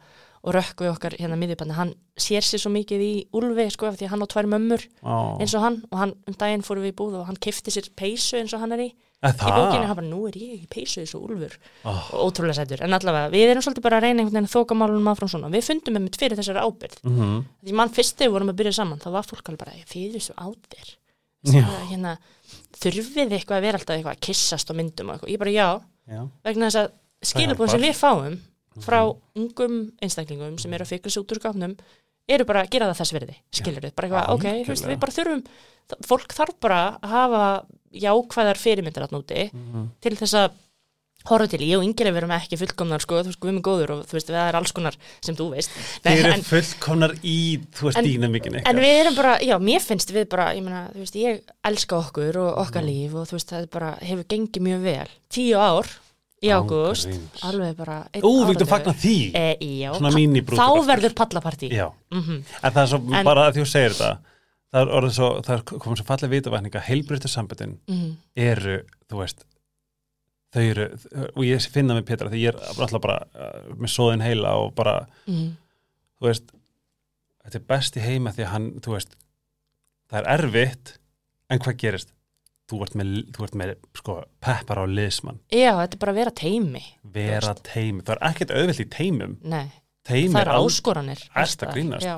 [0.48, 4.08] og rökkvi okkar hérna miðjubanni, hann sér sér svo mikið í Úlfi, sko, af því
[4.08, 5.42] hann á tvær mömmur Á.
[5.42, 7.90] eins og hann, og hann um daginn fórum við í búð og hann kifti sér
[7.98, 11.24] peysu eins og hann er í í bókinu, bara, nú er ég í peysu og
[11.32, 11.56] Úlfur.
[11.84, 11.90] Ó.
[11.90, 14.78] og ótrúlega sætur, en allavega, við erum svolítið bara að reyna einhvern veginn að þóka
[14.78, 17.02] málunum áfram svona, við fundum einmitt fyrir þessari ábyrgð.
[17.02, 17.40] Mhm.
[17.66, 20.14] því mann fyrst þegar við vorum að byrja saman þá var fólk alveg bara, fyrir
[20.20, 20.94] þessu ábyrgð
[21.48, 21.66] Já.
[21.90, 22.18] hérna,
[22.78, 25.68] þurfið eitthvað að vera alltaf eitthvað að kissast á myndum og ég bara já,
[26.08, 26.22] Já.
[26.44, 26.92] vegna þess að
[27.32, 28.38] skilabóð sem við fáum
[28.84, 29.00] frá
[29.38, 31.74] ungum einstaklingum sem eru að sig út úr gáfnum
[32.28, 34.46] eru bara að gera það þess verði, skilur við bara eitthvað, ok,
[34.92, 35.44] við bara þurfum
[36.04, 37.44] fólk þarf bara að hafa
[37.94, 39.92] jákvæðar fyrirmyndir að núti Mhm.
[40.02, 40.52] til þess að
[41.28, 43.90] horfa til, ég og yngir við erum ekki fullkomnar sko, þú veist, við erum góður
[43.98, 45.70] og þú veist, við er alls konar sem þú veist.
[46.06, 50.12] Þeir eru fullkomnar í, þú veist, En- dýnamíkin en við erum bara, já, mér finnst
[50.14, 52.88] við bara ég meina, þú veist, ég elska okkur og okkar Mhm.
[52.88, 55.86] líf og þú veist, það bara hefur gengið mjög vel, tíu ár
[56.42, 57.10] í ágúst,
[57.42, 58.68] alveg bara Ú, viltu áratugur.
[58.68, 59.32] fagna því?
[59.36, 59.58] e,
[60.56, 61.70] þá verður pallapartí.
[62.12, 64.18] Mm en það er svo En- bara að þú segir þetta
[64.78, 68.18] það er orðið svo, það er komið svo fallið vitavækninga heilbreyttu samböndin -hmm.
[68.48, 69.46] eru, þú veist
[70.56, 70.90] þau eru,
[71.36, 74.76] og ég finna með Petra því ég er alltaf bara uh, með svoðin heila og
[74.76, 75.56] bara, Mm
[76.18, 76.54] þú veist
[77.46, 79.18] þetta er best í heima því að hann, þú veist
[80.12, 80.94] það er erfitt
[81.48, 82.14] en hvað gerist?
[82.68, 84.14] Þú ert með, þú ert með sko,
[84.44, 86.82] peppar á liðsmann já, þetta er bara að vera teimi
[87.16, 89.70] vera teimi, það er ekkert auðvilt í teimum nei,
[90.08, 91.78] teimi það er áskoranir staðar.
[91.78, 92.08] grínast?
[92.10, 92.18] Já.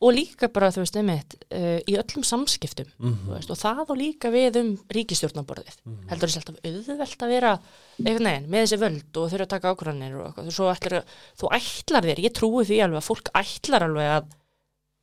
[0.00, 3.16] Og líka bara, þú veist, einmitt uh, í öllum samskiptum Mhm.
[3.26, 6.08] þú veist, og það og líka við um ríkistjórnaborðið Mhm.
[6.08, 7.52] heldur þessi alltaf auðvelt að vera
[8.00, 11.04] veginn með þessi völd og þurfa að taka ákvörðanir og eitthvað, þú, svo ætlar,
[11.36, 14.24] þú ætlar þér ég trúi því alveg að fólk ætlar alveg að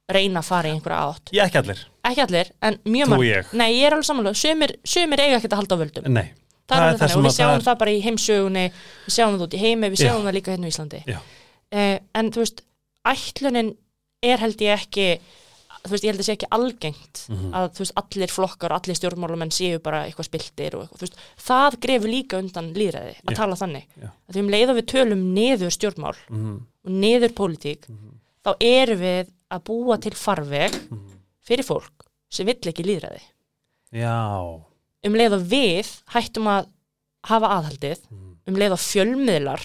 [0.10, 1.32] reyna að fara í einhverja átt.
[1.36, 3.54] Ég ekki allir, ekki allir, en mjög þú marg ég.
[3.54, 4.40] Nei, ég er alveg samanlega,
[4.88, 6.08] sömur, eiga ekkert að halda á völdum.
[6.08, 6.28] Nei,
[6.68, 9.60] það það og við að sjáum það bara í heimsögunni við sjáum það út í
[9.60, 10.08] heimi, við Já.
[10.08, 11.04] sjáum það líka hérna í Íslandi.
[11.06, 11.20] Já.
[11.72, 12.62] eh, en þú veist,
[13.06, 13.76] ætlunin
[14.24, 15.08] er held ég ekki
[15.88, 17.52] þú veist, ég held að sé ekki algengt Mhm.
[17.54, 21.18] að þú veist, allir flokkar allir stjórnmálamenn séu bara eitthvað spiltir og eitthvað, þú veist,
[21.38, 23.36] það grefur líka undan líðræði að Já.
[23.36, 24.10] tala þannig Já.
[24.28, 26.56] að því um leið og við tölum niður stjórnmál Mhm,
[26.86, 28.12] og niður pólitík mhm,
[28.44, 31.10] þá erum við að búa til farveg mhm.
[31.48, 31.94] fyrir fólk
[32.30, 33.22] sem vill ekki líðræði
[33.94, 34.64] Já
[35.06, 36.68] um leið og við hættum að
[37.24, 38.36] hafa aðhaldið Mhm.
[38.48, 39.62] um leið og fjölmiðlar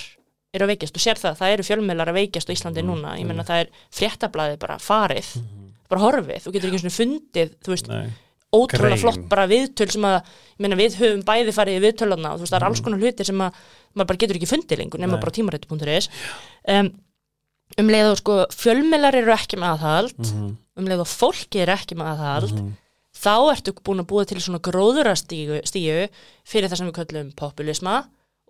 [0.53, 3.15] eru að veikjast og sér það, það eru fjölmiðlar að veikjast á Íslandi Mhm, núna,
[3.19, 3.49] ég menna mhm.
[3.49, 5.71] það er fréttablaði bara farið, Mhm.
[5.89, 8.11] bara horfið þú getur ekki svona fundið, þú veist, Nei,
[8.53, 9.01] ótrúlega Grein.
[9.01, 12.45] flott bara viðtöl sem að, ég menna við höfum bæði farið í viðtölana og þú
[12.45, 13.63] veist, það er alls konar hlutir sem að
[13.97, 15.21] maður bara getur ekki fundið lengur nema Nei.
[15.25, 16.09] bara tímarættu.is
[16.69, 16.93] um,
[17.79, 21.73] um leið og sko fjölmiðlar eru ekki með aðhald mhm, um leið og fólki er
[21.73, 22.71] ekki með aðhald mhm.
[23.17, 26.09] þá ertu búin að búa til svona gróðurastíu stíu
[26.45, 28.03] fyrir það sem við köllum populisma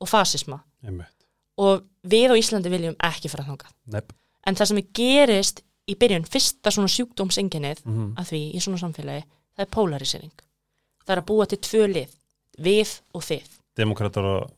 [0.03, 1.15] og fasisma Einmitt.
[1.59, 3.73] Og við á Íslandi viljum ekki fara þangað.
[3.93, 4.13] Nepp.
[4.47, 8.15] en það sem er gerist í byrjun fyrsta svona sjúkdómsenginnið Mhm.
[8.19, 9.23] að því í svona samfélagi
[9.57, 10.33] það er polarisering.
[11.07, 12.09] Það er að búa til tvö lið
[12.59, 13.43] við og þið.
[13.77, 14.51] Demokrater og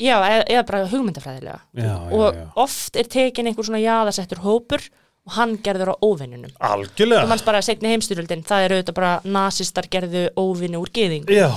[0.00, 1.60] já, eða, eða bara hugmyndafræðilega.
[1.74, 2.46] Já, já, og já.
[2.56, 4.80] oft er tekin einhver svona jaðarsettur hópur
[5.26, 7.22] og hann gerður á óvinnunum Algjörlega.
[7.22, 11.50] Og manns bara setni heimstyrjöldin það er auðvitað bara nasistar gerðu óvinni úr geðing Já,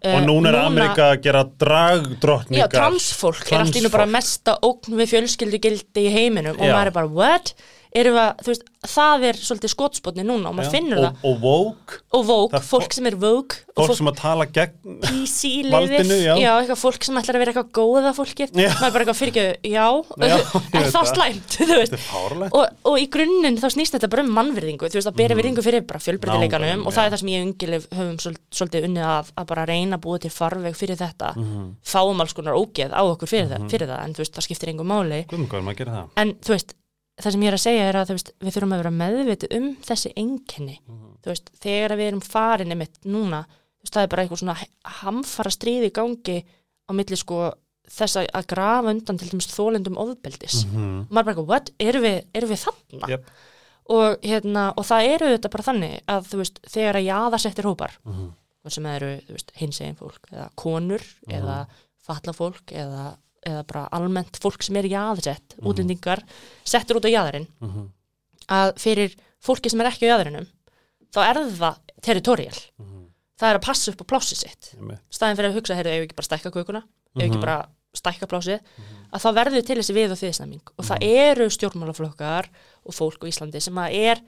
[0.00, 4.14] og núna er Amerika að gera Já, dragdrottningar transfólk er allt í nú bara Transfólk.
[4.16, 6.72] mesta ógn við fjölskyldugildi í heiminum og Já.
[6.72, 7.52] maður er bara, what?
[7.92, 10.74] Erum við að, þú veist, það er svolítið skotspotni núna og maður Já.
[10.76, 11.24] finnur og, það.
[11.30, 13.16] og woke, og er fólk fó- sem er
[13.60, 15.00] og fólk fólk sem að tala gegn
[15.74, 16.52] Valdinu, liðið, já.
[16.60, 18.70] eitthvað fólk sem ætlar að vera eitthvað góða fólkið, Já.
[18.70, 19.86] maður er bara eitthvað fyrir ekki, já,
[20.30, 20.36] Já,
[20.74, 21.92] veit það slæmt, þú veist?
[21.92, 25.10] Þetta er fárlegt og, og í grunninn þá snýst þetta bara um mannvirðingu þú veist
[25.12, 27.06] að bera virðingu fyrir bara fjölbreytileikanum og það já.
[27.06, 30.20] er það sem ég ungilif höfum svol- svolítið unnið að, að bara reyna að búa
[30.24, 31.34] til farveg fyrir þetta.
[31.36, 31.68] Mhm.
[31.84, 34.72] fáum alls konar ógeð á okkur fyrir, það, fyrir það en þú veist það skiptir
[37.22, 37.32] það?
[37.36, 40.12] sem ég er að segja er að veist, við þurfum að vera meðviti um þessi
[40.16, 44.42] einkenni þú veist, þegar við erum farin einmitt núna þú veist, það er bara eitthvað
[44.42, 44.56] svona
[45.00, 46.38] hamfara stríð í gangi
[46.88, 47.52] á milli sko
[47.90, 51.08] þess að, grafa undan til dæmis þólendum ofbeldis Mhm.
[51.10, 53.08] maður bara eitthvað, what, erum við, erum við þarna?
[53.08, 53.24] Jep.
[53.90, 57.96] Og, hérna, og það eru þetta bara þannig að þú veist, þegar að jaðarsettir hópar
[58.06, 58.28] Mhm.
[58.62, 61.66] hvort sem eru, þú veist, hinsegin fólk eða konur, eða
[62.06, 63.16] fatla fólk eða,
[63.46, 66.22] eða bara almennt fólk sem er jaðarsett, útlendingar
[66.64, 67.88] settur út á jaðarinn Mhm.
[68.50, 70.46] að fyrir fólki sem er ekki á jaðarinnum
[71.14, 72.58] þá er það territorial.
[72.78, 73.06] Mhm.
[73.40, 74.74] það er að passa upp á plássi sitt.
[75.10, 76.82] Staðin fyrir að hugsa, heyrðu, ef ekki bara stækka kökuna?
[77.16, 77.40] Ef ekki Mhm.
[77.40, 78.60] bara stækka plásið
[79.12, 81.08] að þá verður til þessi við og þiðsnæming og það Mhm.
[81.30, 82.46] eru stjórnmálaflokkar
[82.84, 84.20] og fólk á Íslandi sem að er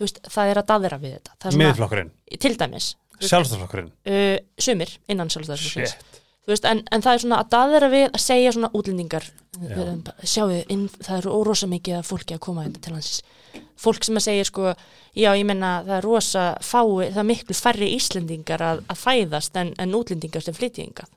[0.00, 1.52] veist, það er að daðra við þetta.
[1.52, 2.10] Miðflokkurinn,
[2.40, 6.19] til dæmis, sjálfstæðsflokkurinn uh, sumir innan Þú
[6.52, 9.26] veist, en, en það er svona að daðra við að segja svona útlendingar.
[9.60, 9.76] Já.
[10.24, 13.22] sjáu, inn, það er órosa mikið fólki að koma þetta til hansins
[13.80, 14.74] fólk sem að segja sko,
[15.16, 19.56] já ég menna það er rosa fái, það er miklu færri Íslendingar að, að fæðast
[19.56, 21.08] en, en útlendingar sem flytjingað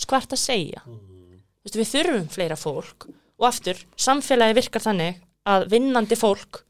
[0.00, 0.82] skvart að segja?
[0.86, 3.08] Þú veist, við þurfum fleira fólk.
[3.40, 5.18] Og aftur, samfélagi virkar þannig
[5.48, 6.60] að vinnandi fólk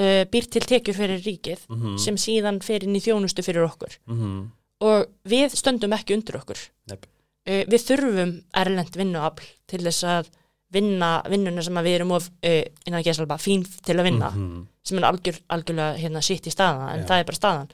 [0.00, 1.96] uh, býr til tekjur fyrir ríkið Mhm.
[2.00, 3.96] sem síðan fer inn í þjónustu fyrir okkur.
[4.08, 4.50] Mhm.
[4.80, 6.58] Og við stöndum ekki undir okkur
[6.90, 7.06] Neip.
[7.48, 10.28] uh, við þurfum erlend vinnuafl til þess að
[10.70, 14.66] vinna vinnuna sem við erum of uh, innan að fín til að vinna Mhm.
[14.84, 17.06] sem er algjör, algjörlega hérna sitt í staða en Já.
[17.08, 17.68] það er bara staðan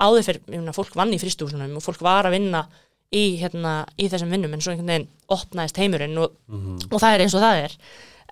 [0.00, 0.40] áður fyrir,
[0.74, 2.66] fólk vann í fristúsunum og fólk var að vinna
[3.12, 6.76] í, hérna, í þessum vinnum en svo einhvern veginn opnaðist heimurinn og, Mhm.
[6.92, 7.72] og það er eins og það er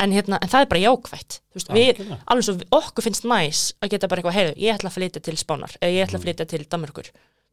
[0.01, 3.75] en, hérna, en það er bara jákvætt Þú veist, við, alveg svo okkur finnst næs
[3.83, 6.25] að geta bara eitthvað, heyrðu, ég ætla að flytja til Spánar eða ég ætla að
[6.27, 7.11] flytja til veist,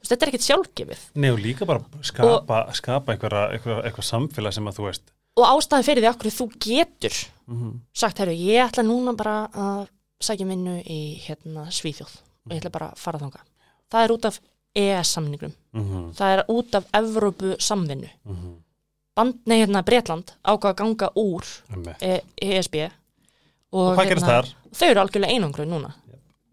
[0.10, 4.68] þetta er ekkit sjálfgefið Nei og líka bara skapa, skapa eitthvað, eitthvað, eitthvað samfélag sem
[4.72, 7.16] að þú veist og ástæðan fyrir því okkur þú getur
[7.48, 7.72] Mhm.
[7.94, 9.88] sagt, heyrðu, ég ætla núna bara að
[10.24, 12.14] sækja minnu í hérna, Svíþjóð
[12.46, 13.40] og ég ætla bara að fara þanga
[13.92, 14.40] það er út af
[14.76, 16.14] EES-samningum Mhm.
[16.16, 18.56] það er út af Evrópu samvinnu Mhm.
[19.16, 21.44] bandni hérna Bretland ákvað að ganga úr
[22.02, 22.92] e ESB
[23.72, 24.46] Og gerist þar?
[24.74, 25.94] þau eru algjörlega einangru núna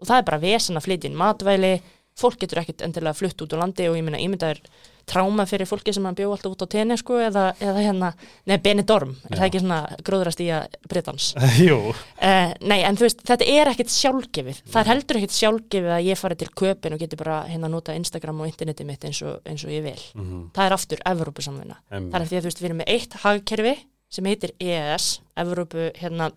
[0.00, 1.80] og það er bara vesen að flytja inn matvæli
[2.18, 4.60] fólk getur ekkert endilega flutt út á landi og ég meina ímyndaður
[5.08, 8.10] tráma fyrir fólki sem hann bjó alltaf út á tenni sko eða, eða hérna,
[8.46, 9.38] nei Benidorm er Já.
[9.40, 11.30] það ekki svona gróðrast í að Bretans?
[11.66, 11.78] Jú.
[12.22, 14.60] Uh, nei en þú veist þetta er ekkert sjálfgefið.
[14.70, 17.96] Það er heldur ekkert sjálfgefið að ég fari til köpin og geti bara hérna nota
[17.98, 19.98] Instagram og interneti mitt eins og, eins og ég vil.
[20.14, 20.44] Mhm.
[20.54, 21.80] það er aftur Evrópusamvinna.
[21.90, 22.12] Einmitt.
[22.12, 23.74] það er því að þú veist við erum með eitt hagkerfi
[24.12, 25.10] sem heitir EES
[25.42, 26.30] Evrópu hérna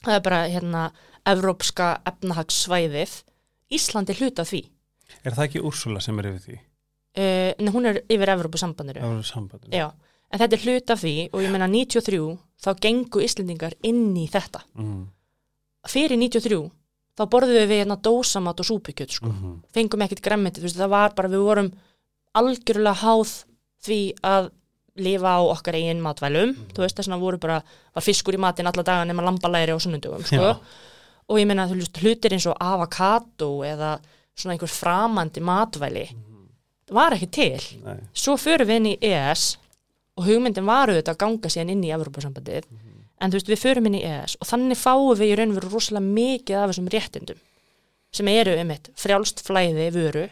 [0.00, 0.88] það er bara hérna
[1.28, 3.22] Evrópska efnahagssvæðið.
[3.74, 4.64] Ísland er hluta því
[5.24, 6.58] Er það ekki Úrsula sem er yfir því?
[7.18, 8.28] uh, en hún er yfir
[9.24, 9.86] sambandinu já
[10.30, 14.26] en þetta er hluta af því og ég meina 93 þá gengu Íslendingar inn í
[14.28, 15.06] þetta Mhm.
[15.88, 16.70] fyrir 93
[17.18, 19.26] þá borðum við hérna dósamat og súpukjöt sko.
[19.26, 19.62] Mhm.
[19.74, 20.20] fengum ekkert
[20.62, 21.72] veist, það var bara við vorum
[22.36, 23.44] algjörlega háð
[23.82, 24.50] því að
[24.98, 27.62] lifa á okkar eigin matvælum, þú veist, þess vegna voru bara
[27.94, 30.58] var fiskur í matinn alla daga nema lambalæri og sunnundugum, sko,
[31.28, 34.00] og ég meina þú veist, hlutir eins og avokado eða
[34.38, 36.06] svona einhver framandi matvæli.
[36.88, 37.64] Það var ekki til.
[37.84, 37.96] Nei.
[38.16, 39.48] svo förum við inn í EES
[40.18, 42.70] og hugmyndin var auðvitað að ganga síðan inn í Evropasambandið
[43.18, 45.58] en þú veist við förum inn í EES og þannig fáum við í raun og
[45.60, 47.44] veru rosalega mikið af þessum réttindum
[48.18, 50.22] sem eru um eitt frjálst flæði vöru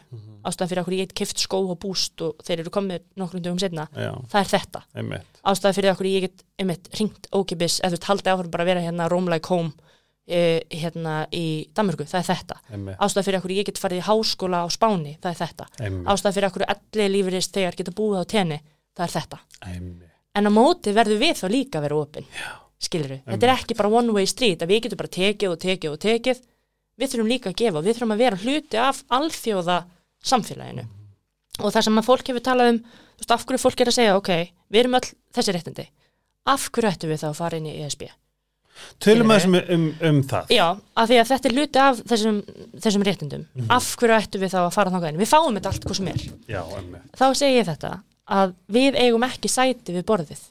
[0.47, 3.59] ástæðan fyrir okkur ég eitt kift skó og búst og þeir eru komið nokkrum dögum
[3.61, 4.81] setna Já, það er þetta.
[5.45, 8.65] Ástæðan fyrir okkur ég get um eitt ringt ókipis eða þú veist haldið áfram bara
[8.65, 9.51] að vera hérna Rome like
[10.27, 11.47] e, hérna í
[11.77, 12.59] Danmörku, það er þetta.
[12.99, 15.69] Ástæðan fyrir okkur ég get farið í háskóla á Spáni, það er þetta.
[16.13, 18.61] Ástæðan fyrir okkur allir lífurist þegar geta búið á tenni,
[18.97, 19.41] það er þetta.
[19.71, 20.13] Einmitt.
[20.37, 22.27] En á móti verður við þá líka að vera opinn
[22.77, 25.95] skilur þetta er ekki bara one way street að við getum bara tekið og tekið
[25.95, 26.43] og tekið.
[26.97, 29.79] Við þurfum líka að gefa, við þurfum að vera hluti af alþjóða
[30.25, 30.85] samfélaginu
[31.57, 33.97] og það sem að fólk hefur talað um þú veist, af hverju fólk er að
[33.97, 34.31] segja, ok,
[34.73, 35.87] við erum öll þessi réttindi,
[36.53, 38.09] af hverju ættum við þá að fara inn í ESB?
[39.03, 40.53] Tölum að þessum um, um það.
[40.57, 40.67] Já,
[40.97, 42.41] af því að þetta er hluti af þessum,
[42.85, 43.47] þessum réttindum,
[43.77, 45.21] af hverju ættum við þá að fara þangað inn?
[45.23, 46.25] Við fáum þetta allt hvað sem er.
[46.51, 46.63] Já,
[47.17, 47.93] þá segi ég þetta
[48.37, 50.43] að við eigum ekki sæti við borðið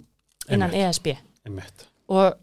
[0.50, 0.96] innan Einmitt.
[0.96, 1.12] ESB
[1.46, 1.86] einmitt.
[2.14, 2.34] Og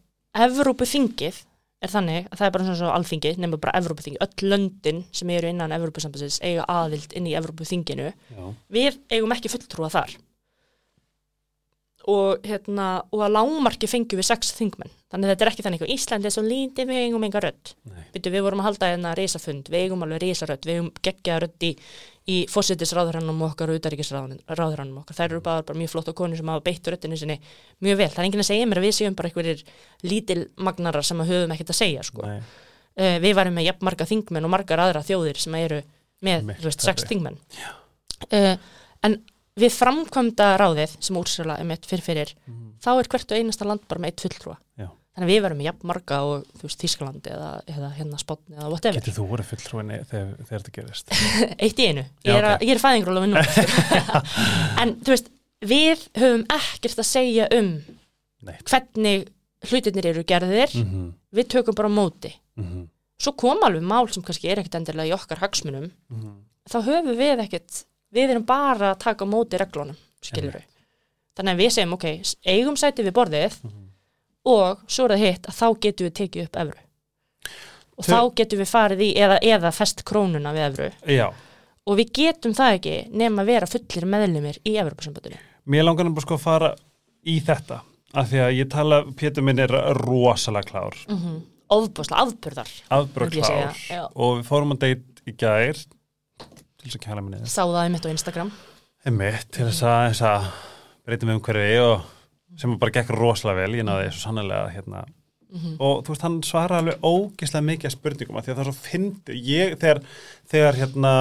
[0.43, 1.41] Evrópu þingið
[1.83, 5.31] er þannig að það er bara svona svo alþingi nema bara Evrópuþingi, öll löndin sem
[5.35, 8.13] eru innan Evrópusambansins eiga aðild inn í Evrópuþinginu.
[8.13, 8.45] Já.
[8.73, 10.15] við eigum ekki fulltrúa þar
[12.11, 14.91] og, hérna, og að lágmarki fengjum við sex þingmenn.
[15.13, 17.73] Þannig að þetta er ekki þannig að Íslandi er svo lítið við eigum enga rödd.
[18.15, 20.67] Byrju, við vorum að halda hérna risafund, við eigum alveg risarödd.
[20.67, 21.71] Við eigum geggjaða rödd í,
[22.33, 25.19] í fósittisráðurannum okkar og utaríkisráðurannum okkar.
[25.19, 27.39] Þær eru bara, bara mjög flott og konur sem hafa beitt röddinu sinni
[27.85, 29.65] mjög vel, það er enginn að segja mér að við séum bara einhverjir
[30.09, 32.31] lítil magnarar sem að höfum ekkert að segja sko.
[32.93, 35.83] Uh, við varum með jafn marga þingmenn og margar aðra þjóðir sem eru
[36.25, 37.37] með veist, sex þingmenn.
[38.33, 38.57] Uh,
[39.05, 39.21] en
[39.61, 42.35] við framkvæmda ráðið sem úrsala um eitt fyrir fyrir
[42.83, 44.89] þá er hvert og einasta land bara með eitt fulltrúa Já.
[45.15, 48.55] þannig að við varum með jafn marga og þú veist Þískaland eða, eða hérna Spotn
[48.57, 51.13] eða whatever Getur þú voru fulltrúinni þegar, þegar þetta gerist?
[51.67, 52.55] eitt í einu, ég er, ok.
[52.57, 52.71] okay.
[52.73, 53.37] er fæðingróla við nú
[54.83, 55.31] en þú veist
[55.63, 57.71] við höfum ekkert að segja um
[58.43, 58.57] Nei.
[58.67, 59.29] hvernig
[59.71, 61.13] hlutirnir eru gerðir Mm -hmm.
[61.37, 62.89] við tökum bara á móti Mm -hmm.
[63.21, 66.33] svo kom alveg mál sem kannski er ekkert endilega í okkar hagsmunum Mhm.
[66.69, 70.65] þá höfum við ekkert við erum bara að taka móti reglunum skilur við
[71.37, 72.07] þannig að við segjum ok,
[72.47, 73.87] eigum sæti við borðið Mhm.
[74.45, 76.79] og svo er það hitt að þá getum við tekið upp evru.
[77.99, 80.91] Og Þau- þá getum við farið í eða, eða fest krónuna við evru.
[81.07, 81.33] Já,
[81.87, 86.27] og við getum það ekki nema að vera fullir meðlumir í Evropasambandinu mér langar nefnilega
[86.27, 86.71] sko að fara
[87.27, 87.81] í þetta
[88.15, 91.41] af því að ég tala, Pétur minn er rosalega klár, mm -hmm.
[93.31, 95.77] myndi ég segja, klár og við fórum að deit í gær
[96.83, 98.53] til þess að kæla minni sá það einmitt á Instagram.
[99.07, 100.51] Einmitt, til þess að, að
[101.07, 102.07] breytum við umhverfi og
[102.61, 105.07] sem bara gekk rosalega vel, ég náði svo sannlega hérna.
[105.53, 105.77] Mhm.
[105.85, 108.69] og þú veist, hann svara alveg ógislega mikið af spurningum af því að það er
[108.71, 109.99] svo fyndi ég, þegar,
[110.49, 111.13] þegar hérna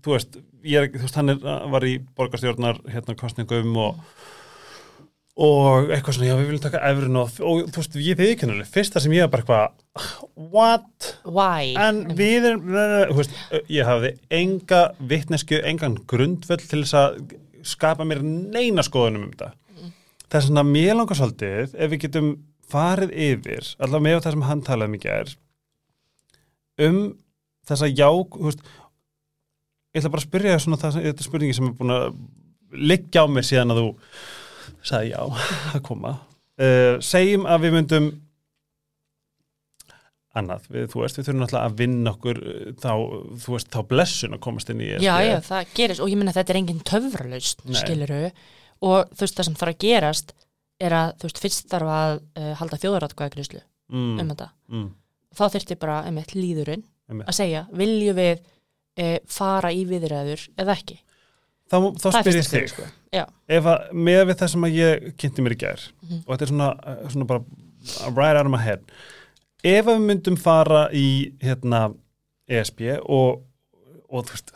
[0.00, 1.42] þú veist, ég þú veist, hann er,
[1.74, 3.98] var í borgarstjórnar hérna kostningum og
[5.34, 8.70] og eitthvað svona, já við viljum taka efrin og, og þú veist, ég þið náttúrulega,
[8.70, 10.12] fyrsta sem ég var bara eitthvað,
[10.54, 11.08] what?
[11.26, 11.72] why?
[11.80, 12.68] En við erum,
[13.10, 13.34] þú veist,
[13.72, 17.18] ég hafði enga vitnesku, engan grundvöld til þess að
[17.66, 19.50] skapa mér neina skoðunum um þetta.
[20.28, 22.30] Það er svona, mér langar svolítið, ef við getum
[22.70, 25.34] farið yfir, allavega með það sem hann talaði mikið er,
[26.86, 27.02] um
[27.68, 28.64] þessa já, þú veist,
[29.94, 32.08] ég ætla bara að spyrja svona það, þetta er spurningi sem er búin að
[32.74, 33.90] liggja á mér síðan að þú
[34.84, 35.20] sagði já,
[35.76, 36.14] að koma.
[36.54, 38.12] Uh, segjum að við myndum
[40.34, 42.92] annað, við, þú veist, við þurfum náttúrulega að vinna okkur uh, þá,
[43.44, 45.06] þú veist, þá blessun að komast inn í ESB.
[45.06, 48.24] Já, já, það gerist og ég minna að þetta er engin töfralaust, skiluru
[48.84, 50.34] og þú veist það sem þarf að gerast
[50.82, 54.88] er að þú veist fyrst þarf að uh, halda þjóðaratkvæðagrislu mm, um þetta mm,
[55.38, 57.28] þá þyrfti bara einmitt líðurinn Einmitt.
[57.30, 60.98] að segja, viljum við uh, fara í viðræður eða ekki
[61.70, 62.90] þá, þá Það spyr ég fyrsta skrefið, þig, sko.
[63.48, 66.20] Ef að með við það sem að ég kynnti mér í gær Mhm.
[66.26, 66.70] og þetta er svona,
[67.12, 67.44] svona bara
[68.16, 68.80] right out of my head
[69.64, 71.06] ef að við myndum fara í
[71.42, 71.94] hérna
[72.48, 73.42] ESB og,
[74.10, 74.52] og þú veist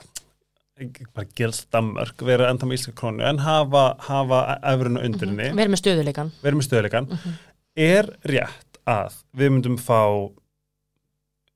[1.15, 5.65] bara gilst Danmörk, vera enda með íslenska krónu en hafa, hafa efrunu undir henni, við
[5.65, 7.33] erum með stöðuleikan vera með stöðleikan Mhm.
[7.77, 10.03] er rétt að við myndum fá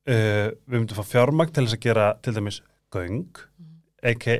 [0.08, 2.60] uh, við myndum fá fjármagn til þess að gera til dæmis
[2.92, 3.20] göng
[4.02, 4.34] aka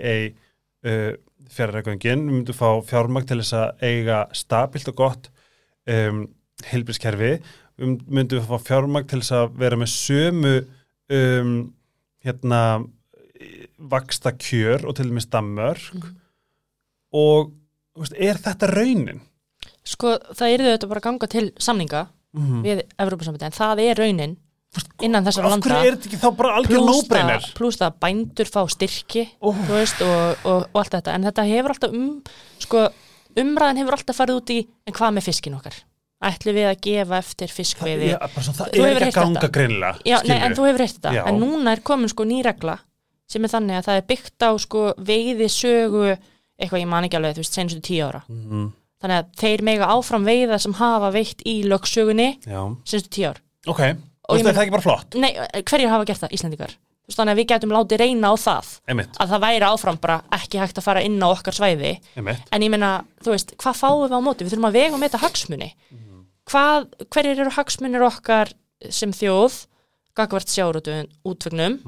[0.83, 1.13] uh,
[1.51, 5.31] fjárræðgöngin, við myndum fá fjármagn til þess að eiga stabilt og gott
[5.89, 6.27] um,
[6.71, 7.33] heilbrískerfi
[7.79, 10.55] við myndum fá fjármagn til þess að vera með sömu
[11.13, 11.53] um,
[12.25, 12.63] hérna
[13.83, 15.11] vaksta kjör og til
[15.95, 16.17] Mhm.
[17.13, 17.51] og
[17.97, 19.21] þú veist, er þetta raunin?
[19.85, 22.63] Sko, það yrðu þetta bara ganga til samninga Mm.
[22.65, 24.37] við Evrópusambandi en það er raunin
[25.05, 25.69] innan þessara Af landa.
[25.69, 27.47] hverju er þetta ekki þá bara algjör nóbreynir?
[27.59, 31.17] plús það að bændur fá styrki þú veist, og, og, og allt þetta.
[31.17, 32.07] En þetta hefur alltaf um
[32.63, 32.85] sko,
[33.43, 34.59] umræðin hefur alltaf farið út í
[34.89, 35.77] en hvað með fiskin okkar?
[36.23, 38.13] Ætlum við að gefa eftir fiskveiði?
[38.15, 41.25] Svona, það er ekki að ganga greinlega Já, nei, en þú hefur reynt þetta.
[41.27, 42.79] En núna er komin sko ný regla
[43.33, 47.19] sem er þannig að það er byggt á sko veiði sögu eitthvað ég man ekki
[47.19, 48.21] alveg, þú veist, senustu tíu ára.
[48.29, 48.67] Mm,
[49.03, 53.41] þannig að þeir mega áfram veiða sem hafa veitt í lögsögunni Já, senustu tíu ár.
[53.67, 53.83] Ok
[54.29, 55.15] Og ég meina- það er ekki bara flott.
[55.19, 55.33] Nei,
[55.63, 56.77] hverjir hafa gert það,
[57.13, 58.69] veist, þannig að við getum látið reyna á það.
[58.89, 62.01] Einmitt, að það væri áfram bara ekki hægt að fara inn á okkar svæði.
[62.17, 62.45] Einmitt.
[62.53, 64.45] En ég meina, þú veist, hvað fáum við á móti?
[64.47, 65.73] Við þurfum að vega um þetta hagsmuni.
[66.47, 68.53] Hvað, hverjir eru hagsmunir okkar
[68.91, 69.67] sem þjóð
[70.19, 71.81] gagvart sjárutu útvegnum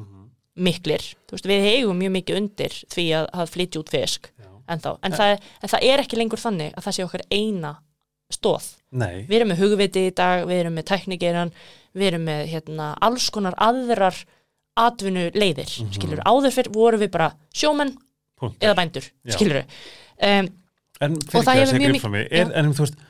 [0.57, 4.29] miklir, þú veist, við eigum mjög mikið undir því að, að flytja út fisk
[4.69, 7.73] en, en, það, en það er ekki lengur þannig að það sé okkar eina
[8.35, 11.53] stóð Nei, við erum með hugviti í dag, við erum með teknikiran,
[11.95, 14.21] við erum með hérna, alls konar aðrar
[14.79, 17.95] atvinnu leiðir, mm skilur áður fyrr vorum við bara sjómenn
[18.59, 19.37] eða bændur, Já.
[19.39, 20.53] skilur um,
[21.03, 23.01] En fyrir ekki að segja grip frá mig er, En þú veist,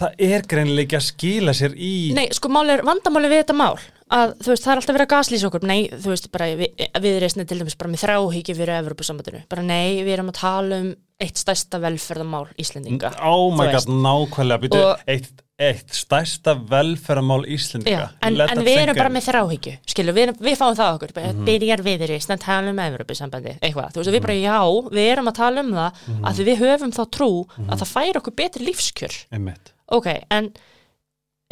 [0.00, 3.74] það er greinilega ekki að skila sér í Nei, sko er vandamáli við þetta mál
[4.10, 5.66] að þú veist, það er alltaf verið að gaslýsa okkur.
[5.70, 9.66] Nei, þú veist, bara við, við reysni til dæmis bara með þráhyggi fyrir Evropasambandinu bara
[9.66, 10.90] nei, við erum að tala um
[11.20, 13.10] eitt stærsta velferðamál Íslendinga.
[13.28, 14.78] Oh my god, nákvæmlega Býtu,
[15.12, 18.06] eitt, eitt stærsta velferðamál Íslendinga.
[18.08, 21.12] Já, en, en við erum bara með þráhyggju skilur, við, erum, við fáum það okkur
[21.18, 24.56] bara, byrjar við reysni að tala um Evropasambandi eitthvað, þú veist, við bara já,
[24.96, 25.90] við erum að tala um það
[26.24, 27.30] að því við höfum þá trú
[27.66, 29.14] að það færi okkur betri lífskjör.
[29.36, 29.74] Einmitt.
[29.92, 30.48] ok, en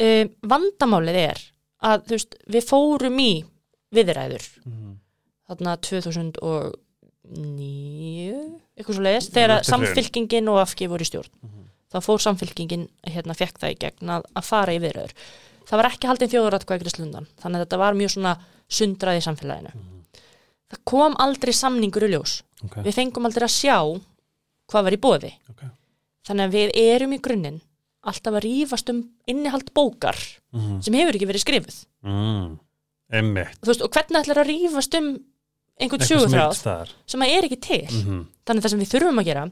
[0.09, 1.39] um, vandamálið er
[1.85, 3.31] að þú veist, við fórum í
[3.95, 4.97] viðræður Mhm.
[5.49, 11.29] þarna 2009 eitthvað svo leiðis, þegar samfylkingin og afgi voru í stjórn
[11.89, 15.13] þá fór samfylkingin, hérna, fekk það í gegn að, að fara í viðræður
[15.69, 18.33] það var ekki haldin þjóðuratkvækri slundan þannig að þetta var mjög svona
[18.69, 19.71] sundrað í samfélaginu.
[20.69, 22.43] Það kom aldrei samningur í ljós.
[22.65, 23.77] Ok, við fengum aldrei að sjá
[24.69, 25.63] hvað var í bóði ok.
[26.29, 27.57] Þannig að við erum í grunninn
[28.09, 28.99] alltaf að rífast um
[29.29, 30.17] innihald bókar
[30.53, 30.81] Mhm.
[30.81, 31.75] sem hefur ekki verið skrifuð.
[32.05, 32.59] Mm.
[33.13, 33.57] Einmitt.
[33.61, 35.09] Þú veist, og hvernig ætlar að rífast um
[35.79, 37.85] einhvern Eitthvað sem að er ekki til.
[37.87, 38.25] Mhm.
[38.45, 39.43] Þannig að það sem við þurfum að gera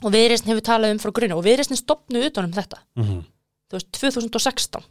[0.00, 2.78] og viðreisn hefur talað um frá grunni og viðreisn stopnu utan um þetta.
[2.96, 3.24] Mhm.
[3.70, 4.84] Þú veist, 2016.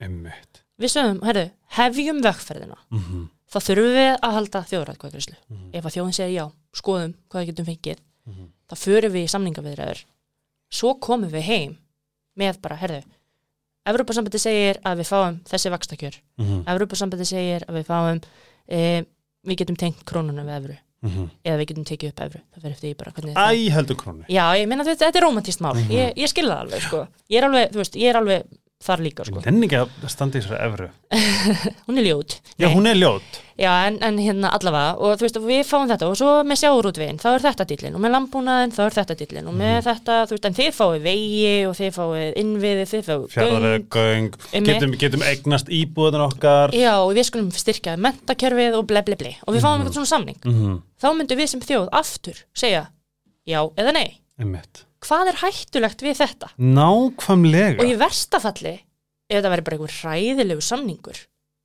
[0.00, 2.76] Einmitt Við sögum, herru, hefjum vegferðina.
[2.90, 3.28] Mhm.
[3.52, 5.36] Þá þurfum við að halda þjóðrætkvæðgrislu.
[5.50, 5.70] Mhm.
[5.74, 8.46] Ef að þjóðin segir já, skoðum hvað getum fengið, Mhm.
[8.70, 10.04] þá förum við í samningaviðræður.
[10.70, 11.76] Svo komum við heim
[12.38, 13.02] með bara, herðu,
[13.84, 16.18] Evrópasambandi segir að við fáum þessi vakstakjör.
[16.38, 16.64] Mhm.
[16.70, 18.22] Evrópasambandi segir að við fáum,
[18.68, 19.04] e,
[19.46, 21.30] við getum tengt krónuna við evru Mhm.
[21.44, 22.40] eða við getum tekið upp evru.
[22.54, 25.24] Það verður eftir því bara hvernig Æ, heldur krónu Já, ég meina þetta, þetta er
[25.26, 25.74] rómantíst mál.
[25.74, 25.90] Mhm.
[25.90, 27.00] Ég, ég skil það alveg, sko.
[27.28, 28.44] Ég er alveg, þú veist, ég er alveg
[28.82, 29.40] þar líka, sko.
[29.46, 30.88] Henni ekki að standa í þessari evru
[31.86, 32.38] Hún er ljót.
[32.58, 32.74] Já, Nei.
[32.74, 36.16] hún er ljót Já, en, en hérna allavega og þú veist, við fáum þetta og
[36.18, 39.56] svo með sjáurútveginn þá er þetta dýllin og með landbúnaðin þá er þetta dýllin og
[39.60, 43.82] með þetta, þú veist, en þið fáið vegi og þið fáið innviði, þið fáið Fjarlæði
[43.92, 44.70] göng Einmitt.
[44.72, 49.34] getum, getum eignast íbúðunar okkar Já, og við skulum styrkja mentakerfið og ble ble ble
[49.46, 49.84] og við fáum Mhm.
[49.84, 50.80] eitthvað svona samning Mhm.
[51.02, 52.86] þá myndum við sem þjóð aftur segja
[53.46, 54.08] já eða nei
[54.40, 56.48] Einmitt hvað er hættulegt við þetta?
[56.58, 61.18] Nákvæmlega Og í versta falli ef þetta væri bara einhver hræðilegu samningur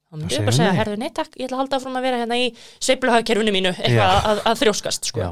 [0.07, 2.19] þá segja við bara segja, herðu, nei takk, ég ætla að halda áfram að vera
[2.21, 2.45] hérna í
[2.79, 5.19] sveifluhagkerfinu mínu, eitthvað að, að þrjóskast sko.
[5.19, 5.29] Já.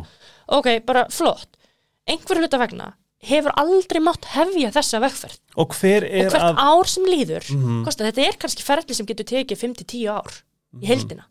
[0.57, 1.55] ok, bara flott
[2.11, 2.89] einhver hluta vegna
[3.25, 7.47] hefur aldrei mátt hefja þessa vegferð Og hver og er hvert að ár sem líður
[7.55, 7.79] Mhm.
[7.87, 10.35] kosta, þetta er kannski ferli sem getur tekið 5-10 ár
[10.83, 11.23] í heldina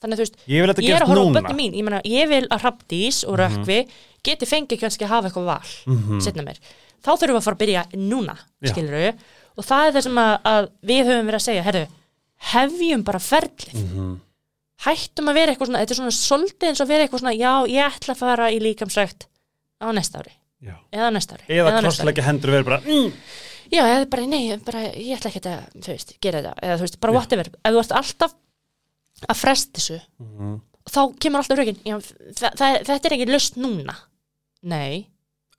[0.00, 1.74] þannig að þú veist, Ég að ég er að horfa á bönni mín.
[1.76, 3.78] Ég, meina, ég vil að Hrafdís og Rökkvi
[4.24, 6.20] geti fengið kannski að hafa eitthvað val Mhm.
[6.20, 6.58] setna mér,
[7.04, 9.14] þá þurfum við að fara að byrja núna, skilur við
[9.56, 11.86] og það er það sem að, að við höfum verið að segja herru,
[12.52, 13.74] hefjum bara ferlið.
[13.84, 14.20] Mhm.
[14.80, 17.52] hættum að vera eitthvað svona, þetta er svona svolítið eins og vera eitthvað svona, já,
[17.68, 19.26] ég ætla að fara í líkamsrækt
[19.84, 20.32] á næsta ári.
[20.64, 20.74] Já.
[20.92, 21.44] eða næsta ári.
[21.48, 23.12] Eða krossleggja hendur vera bara mm.
[23.70, 26.84] Já, eða bara, nei, bara, ég ætla ekki að, þú veist, gera þetta, eða þú
[26.86, 28.34] veist, bara whatever, ef þú ert alltaf
[29.28, 30.60] að fresta þessu, Mhm.
[30.90, 31.96] þá kemur alltaf rökin, já,
[32.34, 33.94] það, það, þetta er ekki löst núna.
[34.62, 35.06] Nei,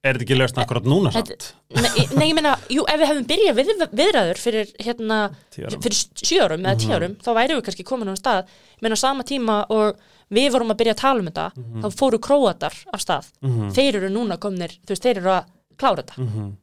[0.04, 1.54] Er þetta ekki löst akkurat núna samt?
[1.76, 5.20] nei, nei, ég meina, jú, ef við hefum byrjað við, viðræður fyrir, hérna,
[5.54, 6.96] fyrir sjö árum eða tíu Mhm.
[6.98, 8.48] árum, þá væri við kannski komin á stað,
[8.82, 9.96] menn á sama tíma og
[10.32, 11.52] við vorum að byrja að tala um þetta,
[11.84, 13.30] þá fóru króatar af stað.
[13.44, 13.72] Mhm.
[13.74, 15.46] Þeir eru núna komnir, þú veist, þeir eru að
[15.78, 16.58] klára þetta, Mhm.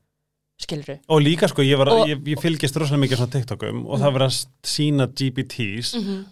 [0.60, 0.98] skilur við.
[1.08, 4.12] Og líka sko, ég, var, Og- ég, ég fylgist rosalega mikið svona TikTokum og það
[4.14, 6.24] verið að sína GPTs Mm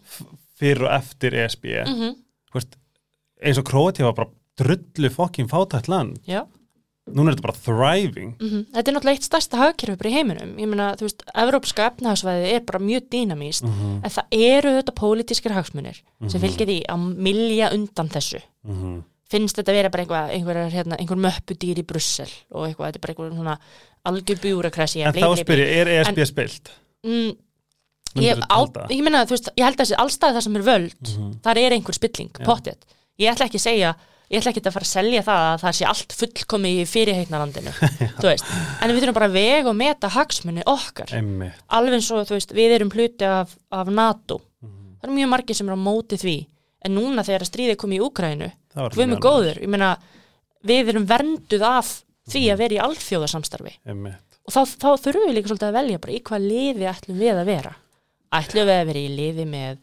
[0.58, 2.14] fyrir og eftir ESB -hmm.
[2.50, 2.76] Þú veist,
[3.42, 4.28] eins og Króati var bara
[4.58, 6.46] drullu fokkin fátætt land Já.
[7.06, 10.56] núna er þetta bara thriving Mm Þetta er náttúrulega eitt stærsta hagkerfi bara í heiminum.
[10.58, 14.00] Ég meina, þú veist, Evrópska efnahagsvæði er bara mjög dýnamíst, Mhm.
[14.04, 18.40] en það eru þetta pólitískir hagsmunir sem fylgir því að milja undan þessu.
[18.66, 19.02] Mhm.
[19.30, 23.00] Finnst þetta vera bara einhver, einhver, hérna, einhver möppudýr í Brussel og eitthvað, þetta er
[23.00, 23.58] bara einhver
[24.06, 25.04] algjör bjúrakrasi.
[25.04, 26.70] En þá spyr ég, er ESB spilt?
[28.14, 28.58] Mm, ég, á,
[28.88, 31.32] ég meina, þú veist, ég held að þessi allstað það sem er völd, Mhm.
[31.44, 32.84] þar er einhver spilling, pottet.
[33.18, 33.94] Ég ætla ekki að segja,
[34.30, 36.86] ég ætla ekki að fara að selja það að það sé allt fullkomi í
[38.30, 38.44] veist.
[38.82, 41.12] En við þurfum bara að vega og meta hagsmunni okkar.
[41.12, 44.40] Einmitt Alveg eins og, veist, við erum hluti af, af NATO.
[44.62, 44.96] Mhm.
[45.00, 46.36] Það eru mjög margir sem eru á móti því.
[46.86, 49.96] En núna þegar stríðið kom í Úkrænu, við erum góður, ég meina,
[50.64, 53.72] við erum vernduð af því að vera í alþjóðasamstarfi.
[53.86, 57.16] Einmitt Og þá, þá þurfum við líka svolítið að velja bara í hvað liði ætlum
[57.18, 57.72] við að vera.
[58.32, 59.78] Ætlum við að vera í liði með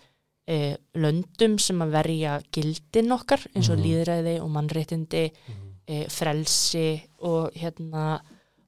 [0.48, 3.84] e, löndum sem að verja gildin okkar eins og Mhm.
[3.86, 5.32] líðræði og mannréttindi,
[5.88, 8.20] e, frelsi og hérna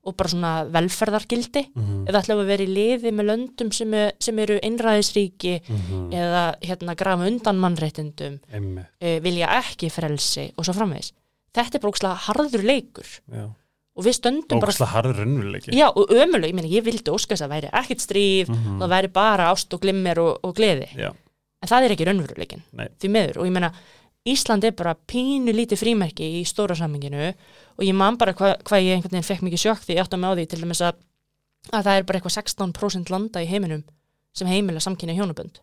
[0.06, 2.06] og bara svona velferðargildi Mhm.
[2.07, 6.11] eða ætlum við að vera í liði með löndum sem, er, sem eru einræðisríki Mhm.
[6.14, 8.39] eða hérna grafa undan mannréttindum
[9.02, 11.11] e, vilja ekki frelsi og svo framvegis.
[11.53, 13.49] Þetta er brókslega harður leikur Já
[13.96, 15.72] og við stöndum bara ógæslega harður raunveruleiki.
[15.76, 18.80] Já, og ömuleg, ég meina, ég vildi óska þess að væri ekkert stríð, Mhm.
[18.82, 21.12] það væri bara ást og glimmer og, og gleði, Já,
[21.62, 22.64] en það er ekki raunveruleikin,
[23.00, 23.72] því meður og ég meina,
[24.28, 27.28] Ísland er bara pínu lítið frímerki í stóra samminginu
[27.78, 30.18] og ég man bara hvað hva ég einhvern veginn fekk mikið sjokk því ég átti
[30.18, 30.96] mig á því til dæmis að,
[31.72, 33.84] að það er bara eitthvað 16% landa í heiminum
[34.34, 35.60] sem heimila samkynja hjónabönd.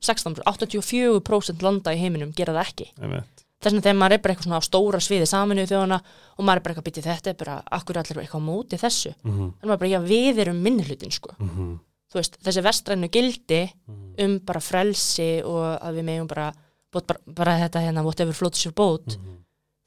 [0.00, 2.86] 16%, 84% landa í heiminum gera það ekki.
[3.02, 5.98] Einmitt þess vegna þegar maður er bara eitthvað svona á stóra sviði saminuð þjóðana
[6.38, 8.78] og maður er bara eitthvað býtið þetta er bara, akkur er allir eitthvað á móti
[8.80, 11.34] þessu mm þannig maður bara, já, við erum minnihlutin sko.
[11.38, 11.78] -hmm.
[12.10, 14.14] þú veist, þessi vestrænu gildi Mhm.
[14.24, 16.52] um bara frelsi og að við megum bara,
[16.92, 19.36] bara, bara þetta hérna, whatever floats your boat Mhm.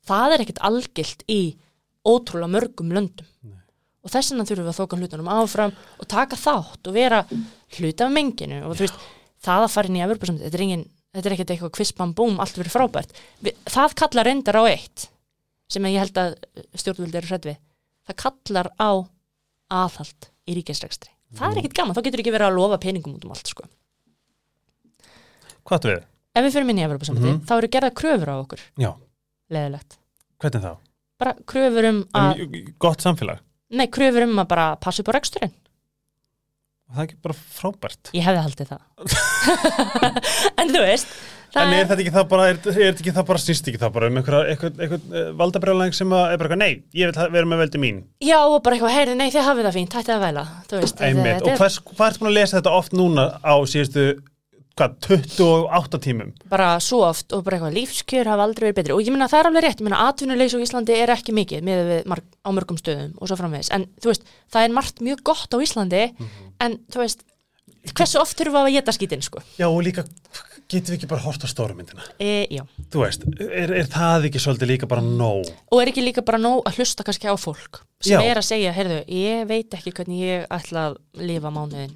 [0.08, 1.56] það er ekkert algilt í
[2.06, 3.58] ótrúlega mörgum löndum Nei.
[4.04, 7.26] og þess vegna þurfum við að þóka hlutunum áfram og taka þátt og vera
[7.80, 9.00] hluta af menginu og þú veist,
[9.44, 12.40] það að fara inn í Evropasamt, þetta er engin þetta er ekkert eitthvað kvispam búm,
[12.42, 13.12] allt verið frábært.
[13.46, 15.08] Við, það kallar reyndar á eitt
[15.70, 16.36] sem ég held að
[16.78, 17.58] stjórnvöldi eru hrætt við.
[18.10, 18.92] Það kallar á
[19.74, 21.10] aðhald í ríkisrekstri.
[21.34, 23.64] Það er ekkert gaman, þá getur ekki verið að lofa peningum út um allt sko.
[25.64, 26.04] Hvað áttu við?
[26.34, 27.42] ef við fyrir minni í Evropasamti, Mhm.
[27.46, 28.62] þá eru gerða kröfur á okkur.
[28.82, 28.92] Já,
[29.54, 29.98] leðilegt,
[30.42, 30.78] hvernig þá?
[31.20, 33.40] bara kröfur um að Um, gott samfélag?
[33.70, 35.54] Nei, kröfur um að bara passa upp á reksturinn
[36.94, 38.82] Það er ekki bara frábært Ég hefði haldið það.
[40.62, 41.16] en þú veist,
[41.54, 43.92] En er þetta ekki það bara, er, er þetta ekki það bara, snýst ekki það
[43.94, 47.50] bara um einhverja, einhver, einhver uh, valdabrjálæng sem er bara eitthvað, nei, ég vil vera
[47.52, 50.24] með veldi mín já, og bara eitthvað, heyrði, nei, þið hafið það fínt, hættið að
[50.26, 50.46] væla.
[50.72, 53.54] Þú veist, Einmitt, þetta og hvers, hvað ertu búin að lesa þetta oft núna á
[53.70, 54.08] síðustu,
[54.74, 56.34] hvað, 28 tímum?
[56.50, 58.96] bara svo oft og bara eitthvað, lífskjör hafa aldrei verið betri.
[58.98, 61.62] Og ég meina, það er alveg rétt, ég meina, atvinnuleysi á Íslandi er ekki mikið
[61.70, 63.70] með við marg, á mörgum stöðum og svo framvegis.
[63.78, 66.02] En þú veist, það er margt mjög gott á Íslandi,
[66.66, 67.24] en þú veist,
[67.94, 69.42] hversu oft þurfum við að geta skítinn, sko?
[69.60, 70.06] Já, og líka,
[70.72, 72.06] getum við ekki bara hort á stóra myndina?
[72.24, 72.64] E, já.
[72.94, 75.50] Þú veist, er, er það ekki svolítið líka bara nóg?
[75.72, 78.24] Og er ekki líka bara nóg að hlusta kannski á fólk sem Já.
[78.32, 81.94] er að segja, heyrðu, ég veit ekki hvernig ég ætla að lifa mánuðin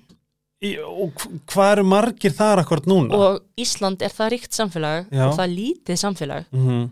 [0.63, 3.13] Í, og hv- hvað eru margir þar akkord núna?
[3.13, 5.27] og Ísland er það ríkt samfélag Já.
[5.27, 6.87] og það lítið samfélag mm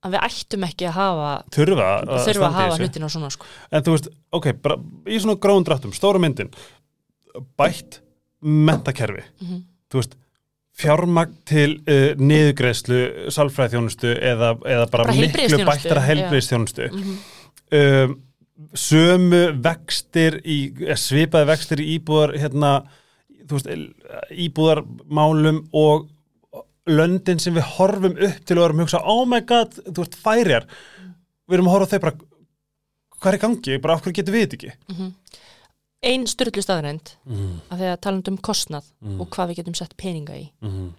[0.00, 2.84] að við ættum ekki að hafa Þurfa að þurfa að hafa þessu.
[2.86, 3.48] hlutina svona sko.
[3.68, 4.76] En þú veist, ok, bara
[5.12, 6.48] í svona gróðum dráttum, stóra myndin,
[7.58, 8.00] bætt
[8.42, 9.62] mentakerfi, Mhm.
[9.90, 10.14] þú veist,
[10.80, 13.00] fjármagn til uh, niðugreðslu,
[13.34, 16.06] sálfræðþjónustu eða, eða bara, Bara miklu bættara já.
[16.08, 16.88] heilbriðstjónustu.
[16.92, 17.18] Mhm.
[17.72, 18.14] Um,
[18.76, 20.56] sömu vextir, í,
[20.86, 22.72] eh, svipaði vextir í íbúðar, hérna,
[23.50, 23.66] veist,
[24.30, 26.08] íbúðarmálum og
[26.90, 30.16] löndin sem við horfum upp til og erum að hugsa, oh my god, þú veist,
[30.24, 30.66] færjar.
[31.48, 32.16] Við erum að horfa á þau bara,
[33.20, 35.12] hvað er í gangi, bara hverju getum við þetta ekki?
[36.02, 39.20] Ein styrlu staðrænd Mm, að því að tala um kostnað Mm.
[39.20, 40.92] og hvað við getum sett peninga í mm,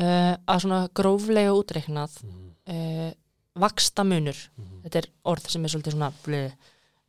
[0.00, 3.10] uh, að svona gróflega útreiknað uh,
[3.56, 4.82] vaksta munur Mhm.
[4.84, 6.52] þetta er orð sem er svolítið svona blið.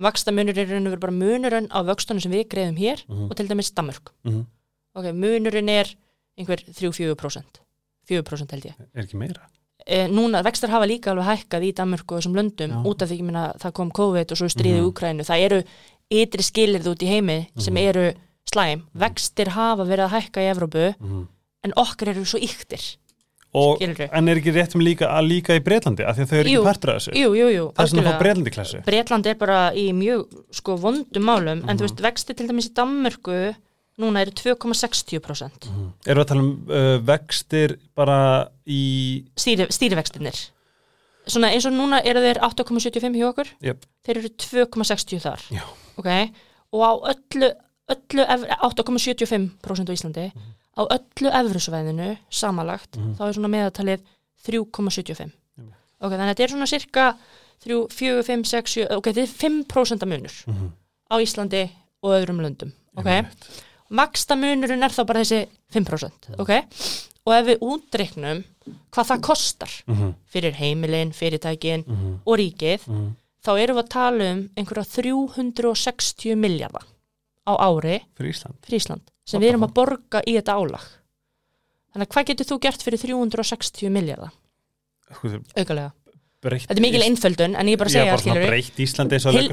[0.02, 3.30] vaksta munur er raun og veru bara munurinn á vöxtunum sem við greiðum hér Mhm.
[3.30, 4.46] og til dæmis Danmörk mm.
[4.96, 5.96] ok, munurinn er
[6.38, 7.62] einhver 3-4%
[8.10, 9.42] 4% held ég Er ekki meira?
[9.86, 12.84] e, núna, vextar hafa líka alveg hækkað í Danmörku og þessum löndum Já.
[12.86, 14.86] út af því, meina, það kom COVID og svo stríði Mhm.
[14.86, 15.64] mm Úkrænu, það eru
[16.12, 17.88] ytri skilirð út í heimi sem Mhm.
[17.90, 18.14] eru
[18.52, 21.28] slæm, vextir hafa verið að hækka í Evrópu, Mm.
[21.64, 22.98] en okkar eru svo yktir,
[23.54, 26.38] Og, en er ekki rétt um líka að líka í Breitlandi, af því að þau
[26.40, 26.60] eru Jú.
[26.62, 27.12] ekki partur af þessu?
[27.14, 28.20] Jú, jú, jú, Það er svona algjörlega.
[28.20, 28.84] Breitlandi klassu.
[28.86, 32.74] Bretland er bara í mjög sko vondum málum, en þú veist, vextir til dæmis í
[32.74, 33.56] Danmörku
[34.00, 35.92] núna eru 2,60% Mm.
[36.08, 39.26] Erum við að tala um uh, vextir bara í...
[39.36, 40.50] Stýri, stýrivextinir
[41.28, 43.84] svona eins og núna eru þeir 8,75 hjá okkur Yep.
[44.08, 45.62] þeir eru 2,60 þar Já.
[46.02, 46.10] Ok,
[46.74, 47.52] og á öllu,
[47.94, 50.26] öllu ev- 8,75% á Íslandi
[50.78, 53.16] á öllu efrusvæðinu samanlagt, Mhm.
[53.18, 54.00] þá er svona meðatalið
[54.46, 55.76] 3,75 Einmitt.
[56.02, 57.06] ok, þannig að þetta er svona cirka
[57.62, 60.70] 3, 4, 5, 6, 7 ok, þetta er 5% munur Mm -hmm.
[61.12, 61.70] á Íslandi
[62.04, 63.26] og öðrum löndum ok,
[63.90, 66.50] maksta munurinn er þá bara þessi 5% ok,
[67.26, 68.44] og ef við útreiknum
[68.92, 70.14] hvað það kostar Mm -hmm.
[70.28, 72.18] fyrir heimilin, fyrirtækin Mm -hmm.
[72.26, 73.12] og ríkið, Mm -hmm.
[73.46, 76.86] Þá erum við að tala um einhverja 360 miljardar
[77.48, 78.58] á ári Fyrir Ísland.
[78.66, 80.84] fyrir Ísland, sem What við erum að borga í þetta álag.
[81.92, 84.32] Þannig að hvað getur þú gert fyrir 360 miljardar
[85.12, 85.28] Sko,
[85.58, 85.90] aukalega,
[86.42, 88.14] þetta er mikil einföldun en ég bara að segja,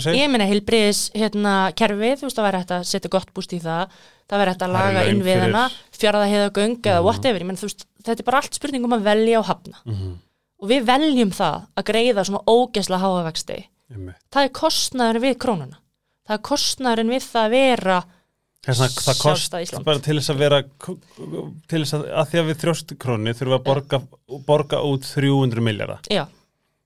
[0.04, 0.14] sig.
[0.20, 3.58] ég meina heilbriðis hérna, kerfið, þú veist það væri hægt að setja gott búst í
[3.64, 3.90] það.
[4.28, 5.64] Það væri hægt að eru laga laun innviðina
[5.98, 7.04] fjaraða heiða göng eða Mhm.
[7.08, 9.76] whatever, þú veist þetta er bara allt spurning um að velja og hafna.
[9.84, 10.14] Mm -hmm.
[10.62, 13.58] og við veljum það að greiða svona ógesla háavexti
[13.88, 15.82] það er kostnaður við krónuna.
[16.28, 17.98] Það er kostnaðurinn við það að vera
[18.66, 19.54] það kost
[19.86, 20.58] bara til þess að vera
[21.70, 24.00] til þess að, að því að við þrjóst krónu þurfum að borga,
[24.48, 26.24] borga út 300 miljardar já,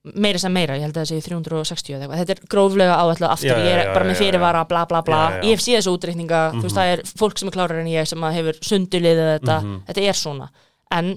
[0.02, 3.32] meira sem meira, ég held að það séu 360 eða eitthvað, þetta er gróflega áætla
[3.34, 5.20] aftur, Já, ég er já, bara með fyrirvara, bla bla bla.
[5.46, 8.08] Ég hef síð þessu útreikninga, þú veist, það er fólk sem er klárar en ég
[8.10, 9.58] sem hefur sunduliðið þetta.
[9.62, 9.76] Mhm.
[9.90, 10.48] þetta er svona,
[10.98, 11.12] en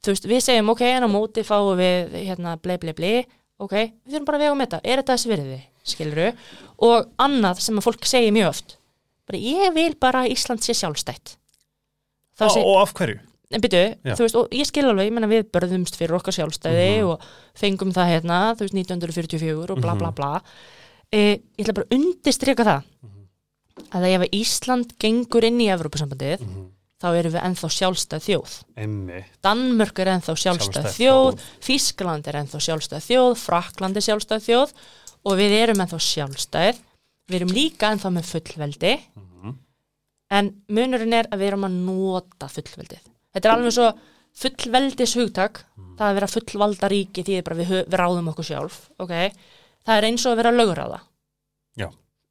[0.00, 3.12] þú veist, við segjum, ok, en á móti fáum við hérna, ble, ble, ble,
[3.60, 5.60] ok við þurfum bara að vega um þetta, er þetta þessi virði
[5.90, 6.28] skiluru,
[6.86, 8.76] og annað sem að fólk segir mjög oft,
[9.28, 11.36] bara ég vil bara að Ísland sé sjálfstætt.
[12.40, 13.20] Og, seg, og af hverju?
[13.50, 16.90] en byrju, þú veist, og ég skil alveg, ég menna við börðumst fyrir okkar sjálfstæði
[17.08, 17.24] og
[17.58, 20.30] fengum það hérna, þú veist, 1944 og bla bla bla.
[21.10, 22.84] E, ég ætla bara að undistrika það.
[23.96, 26.44] Að ef að Ísland gengur inn í Evrópusambandið,
[27.00, 28.54] þá erum við ennþá sjálfstæð þjóð.
[28.84, 31.44] Emmi, Danmörk er ennþá sjálfstæð Sjálfstæð þjóð.
[31.66, 34.74] Þískland er ennþá sjálfstæð þjóð, Frakland er sjálfstæð þjóð
[35.20, 36.80] og við erum ennþá sjálfstæð,
[37.30, 38.94] við erum líka ennþá með fullveldi,
[40.30, 43.02] en munurinn er að við erum að nota fullveldið.
[43.34, 43.88] Þetta er alveg svo
[44.40, 45.64] fullveldis hugtak,
[45.98, 49.14] það að vera fullvalda ríki því við, við ráðum okkur sjálf, ok?
[49.86, 51.00] Það er eins og að vera löguráða.
[51.80, 51.88] Já.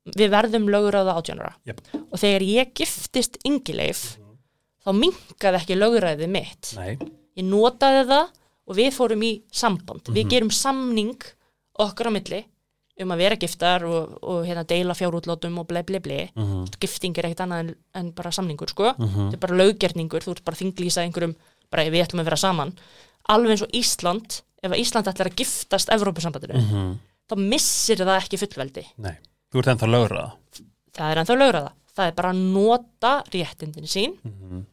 [0.09, 1.53] Við verðum löguráða átjónara.
[1.67, 1.81] Jep.
[2.09, 4.18] Og þegar ég giftist yngileif,
[4.90, 6.74] þá minkaði ekki löguræðið mitt.
[6.80, 6.98] Nei,
[7.38, 8.30] ég notaði það
[8.70, 10.16] og við fórum í samband, Mhm.
[10.16, 11.22] við gerum samning
[11.80, 12.45] okkar á milli
[12.99, 16.66] um að vera giftar og, og hérna deila fjárútlátum og ble ble ble Mhm.
[16.82, 19.30] gifting er ekkit annað en, en bara samningur sko, Mhm.
[19.32, 21.36] þetta er bara löggerningur þú ert bara að þinglýsa einhverjum,
[21.72, 22.74] bara við ætlum að vera saman.
[23.30, 26.99] Alveg eins og Ísland ef Ísland ætlar að giftast Evrópusambandinu Mhm.
[27.30, 28.86] þá missir það ekki fullveldi.
[28.98, 29.18] Nei.
[29.53, 30.32] Þú ert ennþá lögraða
[30.94, 34.18] það er ennþá lögraða, það er bara að nota réttindin sín.
[34.26, 34.66] Mhm.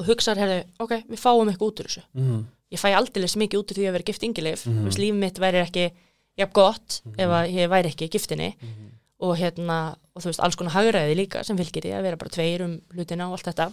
[0.00, 2.44] Og hugsaður, herðu, ok, við fáum eitthvað út úr þessu Mhm.
[2.72, 4.88] ég fæ aldeilis mikið út úr því að vera gift yngileif mm Mhm.
[4.88, 4.98] -hmm.
[5.02, 5.90] líf mitt væri ekki
[6.38, 8.54] jafn gott ef að ég væri ekki giftinni
[9.20, 12.30] og hérna, og þú veist, alls konar hagræði líka sem fylgir því að vera bara
[12.30, 13.72] tveir um hlutina og allt þetta.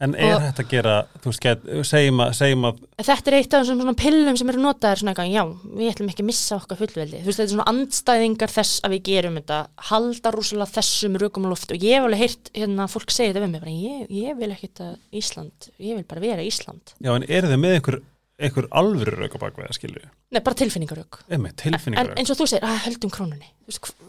[0.00, 0.92] En er Og- hægt að gera,
[1.22, 1.44] þú veist,
[1.86, 5.12] segjum, að, segjum að Þetta er eitt af þessum svona pillum sem eru notaðir svona
[5.12, 5.44] eitthvað, já,
[5.78, 7.20] við ætlum ekki að missa okkar fullveldi.
[7.20, 9.58] Þú veist, þetta er svona andstæðingar þess að við gerum þetta,
[9.90, 13.44] halda rúslega þessum rökum á loft og ég hef alveg heyrt hérna fólk segja þetta
[13.44, 16.94] við mig, bara ég, ég vil ekkit að Ísland, ég vil bara vera Ísland.
[16.98, 18.00] Já, en eru þið með einhver,
[18.42, 20.02] einhver alvöru rauk á bakveða, skilju?
[20.32, 21.20] Nei, bara tilfinningarök.
[21.32, 23.48] Emmi, en og þú segir, að höldum krónunni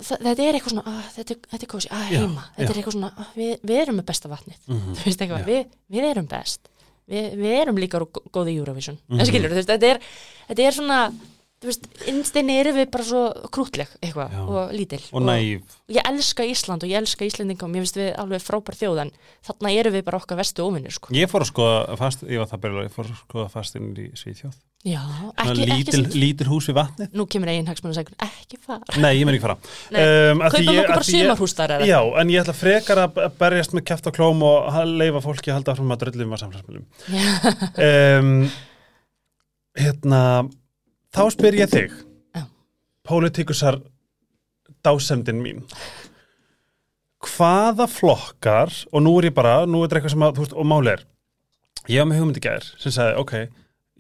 [0.04, 2.80] þetta er eitthvað svona að, þetta, er- þetta er kósi, að Já, heima þetta er
[2.82, 4.96] eitthvað svona, við, við erum með besta vatnið Mhm.
[5.50, 6.70] við, við erum best
[7.08, 9.20] við, við erum líka gó- góð í Eurovision Mhm.
[9.54, 10.00] veist, þetta er
[10.50, 11.00] þetta er svona,
[12.12, 13.22] innstinni erum við bara svo
[13.54, 15.64] krútleg eitthvað og lítil Og næv
[15.94, 19.12] ég elska Ísland og ég elska Íslendinga og mér finnst við alveg frábær þjóð en
[19.46, 21.14] þarna erum við bara okkar vestu óvinnir sko.
[21.16, 23.92] Ég fór að skoða fast, ég var það byrjulega, ég fór að skoða fast inn
[23.94, 24.56] í Svíþjóð.
[24.84, 25.00] Já,
[25.40, 27.12] ekki, lítil, ekki lítil hús við vatnið.
[27.16, 28.98] Nú kemur eigin hagsmunum og segur, ekki fara.
[29.00, 29.56] Nei, ég menn ekki fara.
[29.94, 33.72] Um, kaupum ég- okkur bara ég- sumarhús þar Já, en ég ætla frekar að berjast
[33.78, 36.86] með kæft og klóm og leifa fólki að halda fram að dröllum að samfélagsmiðlum.
[37.80, 38.52] Um,
[39.74, 40.20] Hérna
[41.14, 41.94] þá spyr ég þig
[42.34, 42.46] Já.
[43.06, 43.80] Pólitíkusar
[44.86, 45.64] dásemdin mín
[47.24, 50.56] Hvaða flokkar og nú er ég bara, nú er þetta eitthvað sem að þú veist,
[50.60, 51.06] og máli er
[51.92, 53.34] ég var með hugmyndi gær sem sagði, ok,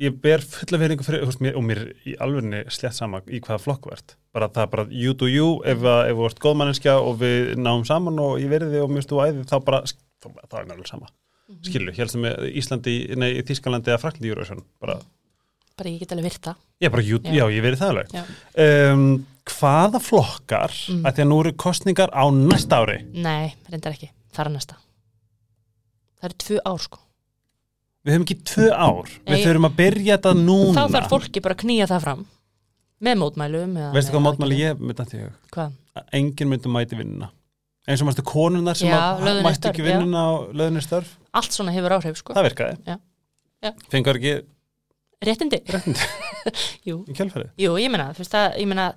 [0.03, 3.39] ég ber fulla veringu fyrir, þú veist, mér, og mér í alvegni slett sama í
[3.43, 7.19] hvaða flokk ert bara það er bara you do you, ef, þú ert góðmanneskja og
[7.21, 10.69] við náum saman og ég verði og mér stu æði, þá bara þá, það er
[10.69, 11.65] náttúrulega sama, mm -hmm.
[11.69, 14.99] skilju helst með Íslandi, nei, Þískalandi eða Fraklandi bara,
[15.77, 17.33] bara ég get alveg virta ég bara, you, Já.
[17.33, 17.45] já.
[17.55, 18.23] ég verði það alveg Já.
[18.93, 19.05] um,
[19.49, 21.01] hvaða flokkar Mm.
[21.05, 24.75] að því að nú eru kostningar á næsta ári Nei, reyndar ekki, það er næsta
[26.19, 26.99] Það eru tvö ár sko
[28.03, 29.43] við höfum ekki tvö ár, við Nei.
[29.45, 32.25] þurfum að byrja þetta núna Þá þarf fólki bara að knýja það fram
[33.03, 35.21] með mótmælum veistu hvað mótmæli ég myndi að því
[35.59, 37.29] að enginn myndi mæti vinnuna
[37.87, 39.87] eins og mástu konunnar sem Já, að mætti ekki já.
[39.89, 42.95] vinnuna á löðinni störf, Allt svona hefur áhrif sko það virkaði Já.
[43.63, 43.71] Já.
[43.91, 44.35] fengur ekki
[45.23, 45.59] Réttindi?
[45.73, 46.07] réttindi.
[46.89, 48.87] Jú, í kjálfærið jú, ég meina, þú veist það, ég meina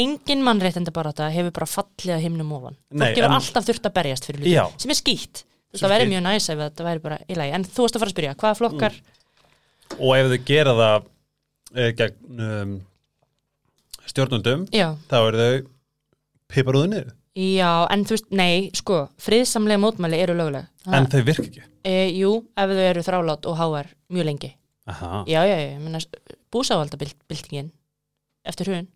[0.00, 2.76] engin mann réttindi bara þetta hefur bara fallið að himnum ofan.
[2.90, 4.64] Nei, Fólk hefur en- alltaf þurft að berjast fyrir hluti Já.
[4.78, 5.42] sem er skýtt.
[5.80, 7.54] Það væri mjög næs ef þetta væri bara í lagi.
[7.56, 9.00] En þú veist að fara að spyrja, hvaða flokkar
[9.98, 11.08] og ef þau gera það
[11.74, 12.74] e, gegn um,
[14.10, 15.64] stjórnundum Já, þá eru þau
[16.50, 21.46] piparúðu niður já, en þú veist, nei, sko friðsamlega mótmæli eru löguleg en þau virka
[21.46, 21.62] ekki.
[21.86, 24.50] E, Jú, ef þau eru þrálát og háar mjög lengi
[24.90, 25.22] Aha.
[25.30, 26.00] Já, já, já,
[26.52, 27.70] búsávaldabildingin
[28.44, 28.88] eftir hrun,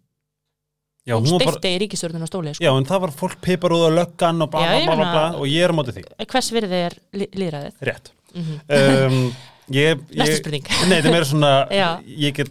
[1.04, 2.64] Já, hún hún var bara, í ríkistjórnun á stóli sko.
[2.64, 5.72] já, en það var fólk piparúðu og löggan og bla bla bla, og ég er
[5.72, 7.74] á móti því, Hvers virði er lí líðræðið?
[7.84, 8.08] rétt.
[8.34, 9.18] Mm um,
[9.70, 10.64] ég, Næsta ég, spurning.
[10.88, 11.50] Nei, þetta er meira svona
[12.24, 12.50] ég get,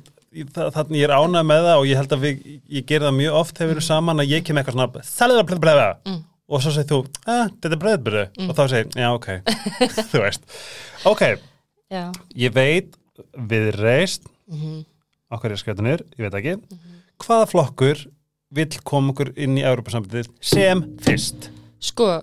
[0.53, 2.45] það, þannig ég er ánægð með það og ég held að við,
[2.77, 5.47] ég ger það mjög oft þegar við erum saman að ég kem eitthvað svona sælega
[5.49, 5.83] bleið bleið
[6.13, 6.21] Mm.
[6.53, 9.27] og svo segir þú, að, þetta er bleið bleið og þá segir, já, ok,
[10.13, 10.45] þú veist.
[11.09, 11.23] Ok,
[11.93, 12.05] Já,
[12.45, 12.93] ég veit
[13.37, 14.83] við reist mm
[15.33, 16.51] á hverju skjötunir, ég veit ekki
[17.23, 18.03] hvaða flokkur
[18.53, 21.49] vill koma okkur inn í Európa-sambandið sem fyrst
[21.83, 22.21] Sko,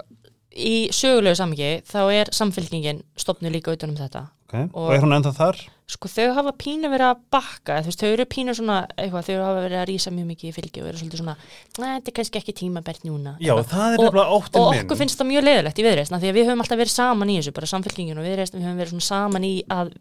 [0.55, 4.29] í sögulegu samhengi þá er samfélkingin stopnu líka utan um þetta.
[4.47, 4.69] okay.
[4.73, 5.59] og, Og- er hún enda þar?
[5.91, 9.65] Sko, þau hafa pínu verið að bakka, veist, þau eru pínu svona, eitthvað, þau hafa
[9.65, 11.35] verið að rísa mjög mikið í fylgi og verið svolítið svona,
[11.83, 13.33] "Nei, þetta er kannski ekki tímabært núna.
[13.41, 14.15] Já, er Og-
[14.55, 16.95] og minn okkur finnst það mjög leiðilegt í viðreisna því að við höfum alltaf verið
[16.95, 19.93] saman í þessu, bara samfélkingin og viðreisna, við höfum verið svona saman í að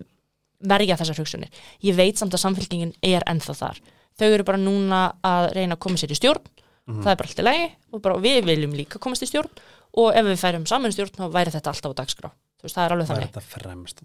[0.59, 1.49] verja þessar hugsunir.
[1.83, 3.79] Ég veit samt að samfélkingin er ennþá þar.
[4.19, 6.41] Þau eru bara núna að reyna að koma sér í stjórn,
[6.89, 7.03] Mhm.
[7.03, 9.49] það er bara allt í lagi og bara, við viljum líka komast í stjórn
[9.93, 12.31] og ef við færum saman í stjórn þá væri þetta alltaf á dagskrá.
[12.63, 13.33] Veist, það er alveg það þannig.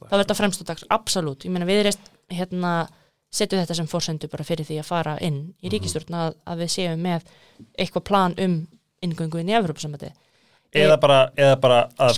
[0.05, 1.44] Það verður þetta fremst á dagskrá, absolutt.
[1.44, 1.98] Ég meina viðreist,
[2.31, 2.89] hérna,
[3.32, 6.70] setju þetta sem fórsendu bara fyrir því að fara inn í ríkistjórn að, að við
[6.70, 7.22] séum með
[7.78, 8.68] eitthvað plan um
[9.02, 10.12] inngöngu inn í Evropasambandi.
[10.74, 12.14] eða bara, eða bara að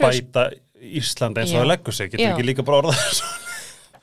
[0.00, 0.50] bæta
[0.80, 3.49] Ísland eins og það leggur sig getur ekki líka bara orðað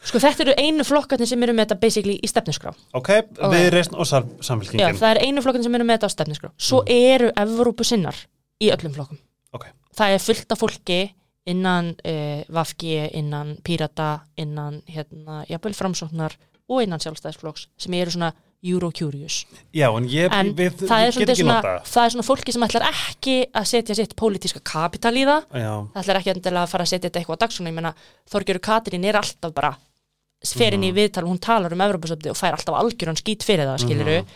[0.07, 2.73] sko þetta eru einu flokkarnir sem eru með þetta basically í stefnuskrá.
[2.97, 3.09] ok,
[3.53, 6.15] við reysn og sal- Já, samfélkingin það er einu flokkarnir sem eru með þetta á
[6.15, 6.49] stefnuskrá.
[6.57, 8.15] Svo eru Evrópusinnar
[8.63, 9.19] í öllum flokkum.
[9.53, 9.65] ok,
[9.97, 10.99] Það er fullt af fólki
[11.47, 16.35] innan uh, Vafgi, innan Pírata, innan hérna, jafnvel framsóknar
[16.67, 18.33] og innan sjálfstæðisflokks sem eru svona
[18.67, 19.45] Eurocurious.
[19.73, 22.13] já, en ég, En við, það, er ég get svolítið ekki svona, nota það er
[22.15, 25.45] svona fólki sem ætlar ekki að setja sitt pólitíska kapital í það.
[25.53, 27.69] já, Það ætlar ekki að fara að setja þetta eitthvað á dagskrona.
[27.71, 27.93] Ég meina,
[28.33, 29.71] Þorgjöru Katrín er alltaf bara
[30.45, 30.95] fer inn í Mhm.
[30.99, 34.17] viðtal, hún talar um Evropasöfdi og fær alltaf algjöran skít fyrir það, skiluru.
[34.21, 34.27] Mhm.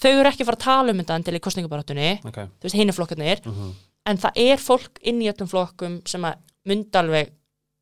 [0.00, 2.92] Þau eru ekki fara að tala um þetta endilega í kostningabarátunni, ok þú veist, hinu
[2.92, 3.70] flokkarnir, mhm.
[4.06, 6.34] en það er fólk inn í öllum flokkum sem að
[6.66, 7.30] myndi alveg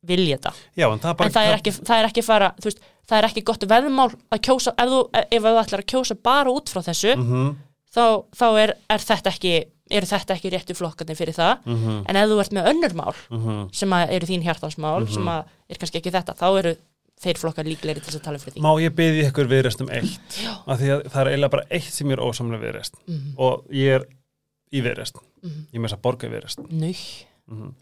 [0.05, 0.53] vilja þetta.
[0.77, 3.17] já, en það er bara en það er, ekki, það er ekki fara, veist, það
[3.17, 6.69] er ekki gott veðmál að kjósa, ef þú, ef þú ætlar að kjósa bara út
[6.69, 7.55] frá þessu, mhm,
[7.95, 12.15] þá, þá er, er þetta ekki eru þetta ekki réttu flokkarnir fyrir það mhm, en
[12.15, 15.77] ef þú ert með önnur mál mhm sem að eru þín hjartansmál sem að er
[15.77, 16.75] kannski ekki þetta, þá eru
[17.23, 18.63] þeir flokkar líklegri til að tala fyrir því.
[18.65, 20.39] Má ég byggði ykkur viðrest um eitt?
[20.67, 23.71] Af því að það er eiginlega bara eitt sem ég er ósamlega viðrest mm og
[23.73, 24.07] ég er
[24.73, 25.63] í viðrest -hmm.
[25.71, 26.93] ég með þess að borga viðrest Nau,
[27.47, 27.73] mm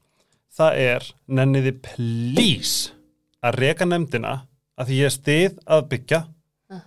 [0.52, 2.92] það er nenniði please
[3.42, 4.34] að reka nefndina
[4.78, 6.22] að því ég er stið að byggja.
[6.72, 6.86] Ah.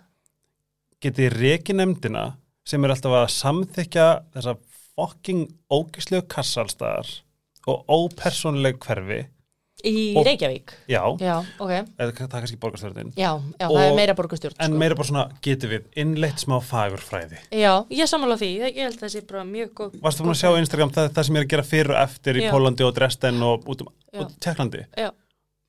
[1.03, 2.25] getið reki nefndina
[2.65, 4.57] sem er alltaf að samþykja þessa
[4.95, 7.11] fucking ógislegu kassalstaðar
[7.69, 9.25] og ópersónuleg hverfi
[9.85, 10.73] í Og- Reykjavík.
[10.89, 13.13] Já, Já, ok, eða það er kannski borgarstjórnin.
[13.17, 13.31] Já,
[13.61, 14.79] já það er meira borgarstjórn en sko.
[14.81, 17.39] meira bara svona getur við innleitt smá fagurfræði?
[17.53, 20.41] Já, ég sammála því, ég held að það sé bara mjög góð Varstu búin að
[20.43, 22.51] sjá Instagram það, það sem er að gera fyrir og eftir í Já.
[22.55, 23.93] Pólandi og Dresden og út um
[24.41, 25.11] Teklandi Já,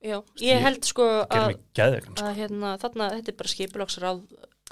[0.03, 2.25] já, Ég- held sko að, geðveikan, sko.
[2.25, 4.21] að hérna, þarna, þetta er bara skipulagsráð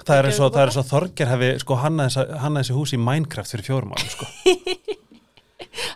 [0.04, 3.92] það er eins og, er Þorger hefði sko hanna þessi hús í Minecraft fyrir fjórum
[3.94, 4.26] árum sko.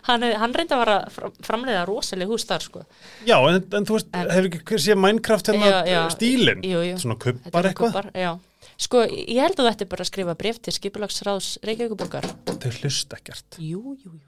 [0.09, 0.97] hann, er- hann reyndi að vara
[1.45, 2.83] framleiða rosaleg hús þar sko
[3.27, 6.63] Já, en, en þú veist, hefur ekki séð Minecraft hérna stílinn?
[6.67, 8.39] Jú, jú, Svona Þetta eru eitthvað?
[8.79, 12.27] Sko, ég held að þú ætti bara að skrifa bref til skipulagsráðs Reykjavíkuborgar.
[12.47, 14.19] Þau hlust ekkert Jú, jú, jú.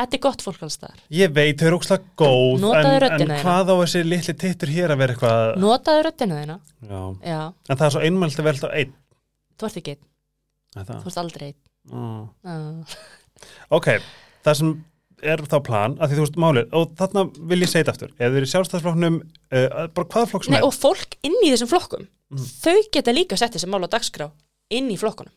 [0.00, 0.98] Þetta er gott fólk alls þar.
[1.12, 4.94] Ég veit, þau eru ókslega góð Notaðu en, en hvað á þessi litli tittur hér
[4.94, 6.56] að vera eitthvað Notaðu röddina þína.
[6.86, 8.94] Já, Já, en það er svo einmælt að velta einn
[9.60, 10.04] þú ert ekki einn.
[10.80, 11.02] Er það?
[11.04, 11.58] Þú ert aldrei einn.
[11.90, 12.22] Mm.
[12.46, 12.96] Uh,
[13.76, 13.90] Ok,
[14.44, 14.84] það sem
[15.22, 18.12] er þá plan, að því þú veist málið, og þarna vil ég segja þetta aftur,
[18.16, 19.18] ef þið eru sjálfstæðsflokknum,
[19.52, 22.46] uh, bara hvaða flokk sem Nei, er, og fólk inn í þessum flokkum, Mhm.
[22.62, 24.30] þau geta líka sett þessi mál á dagskrá
[24.70, 25.32] inn í flokkunum.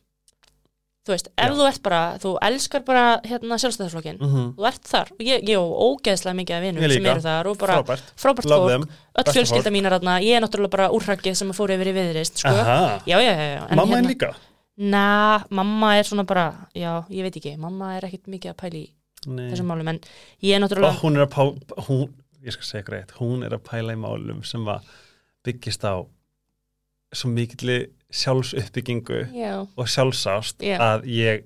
[1.04, 1.56] Þú veist, ef Já.
[1.58, 5.10] þú ert bara, þú elskar bara hérna sjálfstæðisflokkin, mm þú ert þar.
[5.12, 8.46] Og ég, ég á ógeðslega mikið af vinum sem eru þar og bara frábært, frábært
[8.48, 8.86] love fólk, them,
[9.20, 12.48] öll fjölskylda mínar þarna, ég er náttúrulega bara úrrakkið sem fór yfir í viðreist, sko.
[12.56, 13.68] Já, já, já, já.
[13.70, 14.32] en mamma hérna- líka?
[14.78, 18.80] Na, mamma er svona bara, já, ég veit ekki, mamma er ekkit mikið að pæla
[18.80, 18.86] í
[19.30, 19.52] Nei.
[19.52, 20.00] þessum málum, en
[20.42, 23.54] ég er Og náttúrulega, hún er að pá, hún, ég skal segja greitt, hún er
[23.54, 24.88] að pæla í málum sem að
[25.46, 26.02] byggist á
[27.14, 30.80] svo mikilli sjálfsuppbyggingu já, og sjálfsást Já.
[30.82, 31.44] að ég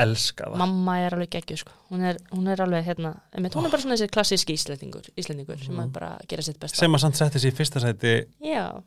[0.00, 0.56] elska það.
[0.62, 3.82] mamma er alveg geggjuð, sko, hún er, hún er alveg, hérna, einmitt, hún er bara
[3.84, 5.84] svona þessi klassíski íslendingur, íslendingur sem Mhm.
[5.84, 6.78] er bara að gera sitt besta.
[6.78, 8.82] sem að samt setti sér í fyrsta sæti, Já,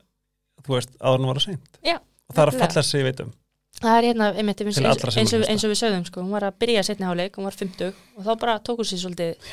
[0.65, 1.77] þú veist, áður en var að seint.
[1.85, 1.97] Já,
[2.27, 3.33] Og það er að falla sig, ég veit um.
[3.81, 6.59] Það er hérna, einmitt, eins, eins, og, eins og við sögðum, sko, hún var að
[6.63, 9.49] byrja setni háleik, hún var 50 og þá bara tóku sér svolítið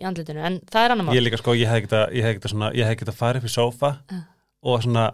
[0.00, 1.14] í andlitinu, en það er annar mál.
[1.14, 1.94] Ég líka sko, ég hef ekkert
[3.12, 4.24] að, fara upp í sófa Ah.
[4.64, 5.06] og svona,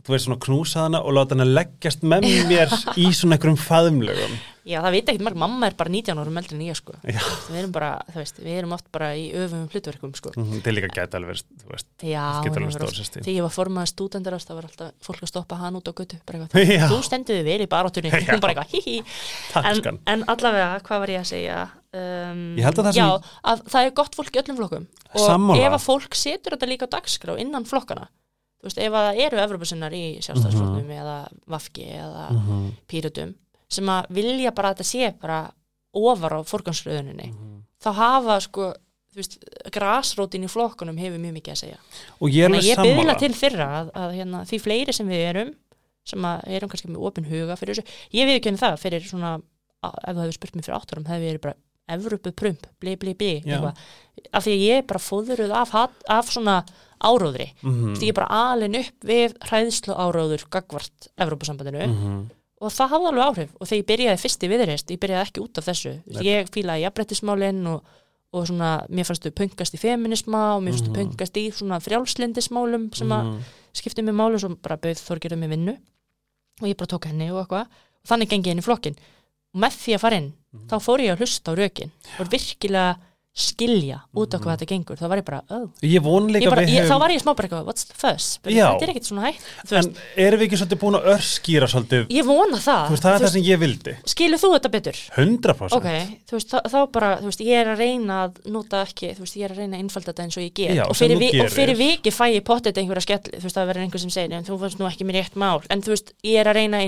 [0.00, 4.40] þú veist, svona knúsa hana og láta hana leggjast með mér í svona einhverjum faðumlögum.
[4.62, 6.92] Já, það veit ekkert marg, mamma er bara 19 árum eldri en ég, sko.
[7.02, 10.30] Við erum bara, þú veist, við erum oft bara í öfum hlutverkum, sko.
[10.38, 14.68] Mhm, Til líka gæti alveg, þú veist, Já, þegar ég var formað stúdendarast það var
[14.70, 17.66] alltaf fólk að stoppa hann út á götu bara eitthvað, Já, þú stendur við vel
[17.66, 18.12] í barátunni
[19.02, 21.60] en, en allavega, hvað var ég að segja?
[21.92, 24.86] Um, Ég held að það sem- já, að það er gott fólk í öllum flokkum.
[25.12, 25.66] Og Sammála.
[25.66, 28.06] ef að fólk setur þetta líka á dagskrá innan flokkana
[28.62, 31.16] þú veist, ef að það eru Evrópusinnar í sjálfstæðsflóknum eða
[31.50, 32.70] Vafki eða Mhm.
[32.88, 33.34] Pírutum
[33.68, 35.40] sem að vilja bara að þetta sé bara
[35.92, 37.32] ofar á forgansröðuninni
[37.82, 38.72] þá hafa sko
[39.12, 39.38] þú veist,
[39.74, 41.78] grasrótin í flokkunum hefur mjög mikið að segja.
[42.20, 43.18] Og ég er að ég sammála.
[43.18, 45.50] til þeirra að, að hérna, því fleiri sem við erum
[46.04, 47.84] sem erum kannski með opin huga fyrir þessu,
[48.16, 49.34] ég við ekki það fyrir svona,
[49.84, 51.54] að, ef þú hefur spurt mér fyrir áttarum hefur ég verið bara
[51.92, 53.42] Evrópu prump, bli bli bli
[54.32, 55.74] af því að ég er bara fóðuruð af,
[56.08, 56.64] af svona
[57.02, 57.94] áróðri mm.
[58.00, 62.20] ég er bara alin upp við hræðslu áróður gagvart Evrópusambandinu Mhm.
[62.62, 65.42] og það hafði alveg áhrif og þegar ég byrjaði fyrst í viðreist, ég byrjaði ekki
[65.42, 67.82] út af þessu veist, ég fílaði jafnbrettismálin og,
[68.32, 71.00] og svona, mér fannst þau pöngast í feminisma og mér fannst þau Mhm.
[71.16, 73.40] pöngast í svona frjálslindismálum sem að Mhm.
[73.74, 75.76] skipti mig máli og bara bauð Þorgerður mig vinnu
[76.60, 78.96] og ég bara tók henni og eitthvað og þannig gengi ég inn í flokkin
[79.54, 80.68] og með því að fara inn, Mhm.
[80.68, 82.96] þá fór ég að hlusta á rökin og virkilega
[83.32, 85.62] skilja út af hvað þetta gengur, þá var ég bara, oh.
[85.80, 86.42] ég Mhm.
[86.44, 88.38] ég bara, ég, þá höfum- var ég smá bara eitthvað, what's the fuss?
[88.44, 89.40] Þetta er ekkert svona hægt
[89.70, 92.06] veist, en erum við ekki svolítið búin að örskýra svolítið?
[92.12, 93.96] Ég vona það, þú veist, það er það sem ég vildi.
[94.04, 94.96] skilur þú þetta betur?
[95.16, 95.88] 100% ok,
[96.28, 99.24] þú veist, þá, þá bara þú veist, ég er að reyna að nota ekki þú
[99.24, 100.76] veist, ég er að reyna að innfalda þetta eins og ég get.
[100.76, 103.84] Já, og, fyrir vi, fyrir viki fæ ég pottet einhverja skell þú veist, það verður
[103.86, 105.62] einhver sem segir, en þú fannst nú ekki mér rétt mál.
[105.70, 106.84] En þú veist, ég er að reyna að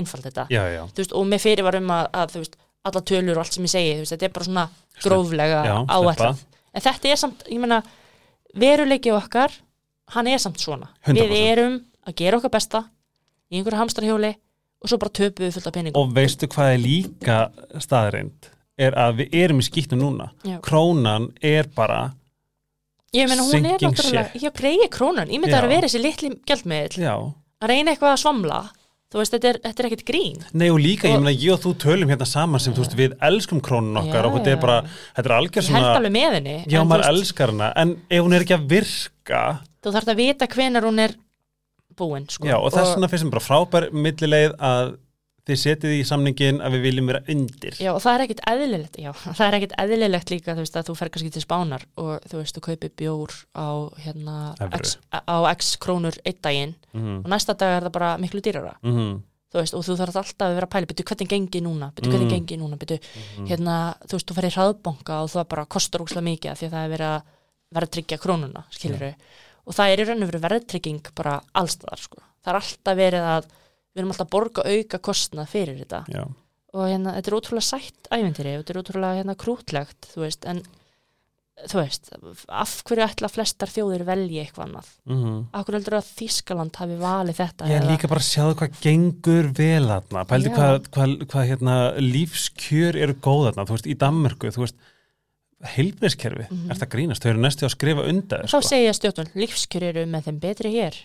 [2.85, 4.65] alla tölur og allt sem ég segi, veist, þetta er bara svona
[5.03, 6.31] gróflega sleppa.
[6.73, 7.81] en þetta er samt, ég meina
[8.55, 9.53] veruleiki okkar,
[10.15, 10.91] hann er samt svona.
[11.07, 11.29] 100%.
[11.31, 12.83] við erum að gera okkar besta
[13.49, 14.33] í einhverju hamstrahjóli
[14.81, 16.01] og svo bara töpum við fullt af peningum.
[16.01, 17.39] Og veistu hvað er líka
[17.81, 20.29] staðreind er að við erum í skýttum núna.
[20.45, 20.59] Já.
[20.63, 22.09] krónan er bara
[23.15, 25.31] ég meina hún er náttúrulega, ég preygi krónan.
[25.31, 27.13] Ég myndi að vera þessi litli gjaldmiðl já,
[27.63, 28.59] að reyna eitthvað að svamla
[29.13, 31.53] þú veist, þetta er, þetta er ekkert grín nei og líka ég Og- meina ég
[31.53, 34.51] og þú tölum hérna saman sem þú veist við elskum krónun okkar Já, og þetta
[34.55, 34.77] er bara,
[35.15, 37.95] þetta er algjör ég held svona alveg með henni já maður veist, elskar hana en
[38.09, 39.43] ef hún er ekki að virka
[39.85, 41.15] þú þarf að vita hvenar hún er
[41.95, 42.47] búin sko.
[42.49, 44.95] já og þess vegna finnst mér bara frábær millileið að
[45.45, 47.75] þið setið í samningin að við viljum vera undir.
[47.77, 50.87] Já, og það er ekkit eðlilegt, já, það er ekkit eðlilegt líka, þú veist, að
[50.89, 53.67] þú fer kannski til Spánar og þú veist, þú kaupir bjór á,
[54.01, 54.35] hérna,
[54.81, 58.73] x, á x krónur einn daginn mm og næsta dag er það bara miklu dýrara,
[58.81, 59.19] -hmm.
[59.53, 62.11] þú veist, og þú þarf alltaf að vera að pæla, betur hvernig gengi núna, betur
[62.11, 62.35] hvernig Mm.
[62.35, 62.99] gengi núna, betur,
[63.47, 63.75] hérna,
[64.07, 66.85] þú veist, þú fer í hraðbanka og það bara kostar úkslega mikið því að það
[66.85, 67.21] er verið að
[67.71, 69.13] vera að tryggja krónuna, skilur
[69.65, 73.23] og það er í raun og verið verðtrygging bara allstaðar, sko, það er alltaf verið
[73.35, 73.45] að
[73.95, 76.03] við erum alltaf að borga auka kostnað fyrir þetta.
[76.11, 76.23] Já,
[76.75, 80.59] og hérna, þetta er ótrúlega sætt æventýri, þetta er ótrúlega hérna krútlegt þú veist, en
[81.71, 82.09] þú veist,
[82.51, 84.89] af hverju ætla flestar þjóðir velji eitthvað annað?
[85.07, 87.69] mm Af hverju heldur að Þískaland hafi valið þetta?
[87.71, 91.77] Ég er líka bara að sjáðu hvað gengur vel þarna, pældi hvað, hvað, hvað hérna,
[92.03, 94.75] lífskjör eru góð þarna, þú veist, í Danmörku, þú veist,
[95.77, 96.71] heilbriðskerfi, mm Mhm.
[96.71, 100.27] er það grínast, þau eru næstu að skrifa undan, Þá segja stjórnum, lífskjör eru með
[100.27, 100.95] þeim betri hér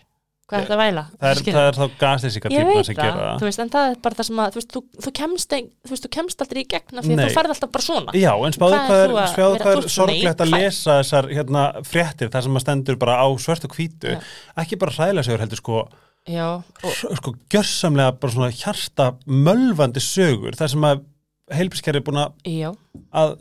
[0.51, 1.03] Hvað er þetta að væla?
[1.15, 3.47] það er, það er þá gaslýsingar tíma sem það, gera þú það.
[3.47, 5.93] veist, en það er bara það sem að þú veist, þú, þú, kemst, ein, þú,
[5.93, 8.15] veist, þú kemst aldrei í gegna því að þú færð alltaf bara svona.
[8.19, 11.65] Já, en spáðu Hvað er er, þú að þú er sorglegt að lesa þessar hérna,
[11.87, 14.21] fréttir, þar sem að stendur bara á svört og hvítu, Já.
[14.65, 15.85] ekki bara hræðilega sögur heldur sko,
[16.31, 21.07] Já, og, sko gjörsamlega bara svona hjarta mölvandi sögur, þar sem að
[21.55, 22.75] heilbriðskerfi er búin að,
[23.23, 23.37] að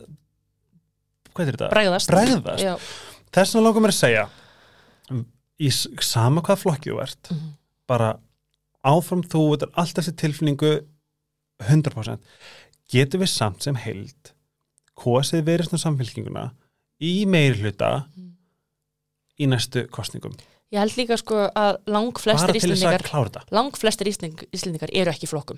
[1.34, 2.60] hvað er þetta?
[2.62, 2.76] Já,
[3.30, 4.24] Þess vegna langar mér að segja
[5.60, 7.54] í sama hvað flokki þú ert Mhm.
[7.88, 8.20] bara
[8.86, 10.74] áfram þú þetta er alltaf þessi tilfinningu
[11.60, 12.20] 100%
[12.94, 14.32] getur við samt sem heild
[15.00, 16.46] kosið verið svona samfélkinguna
[17.02, 18.32] í meiri hluta Mhm.
[19.40, 20.36] í næstu kostningum
[20.72, 23.02] Ég held líka sko að lang flestir Íslendingar
[23.52, 25.58] lang flestir Íslending, Íslendingar eru ekki flokkum.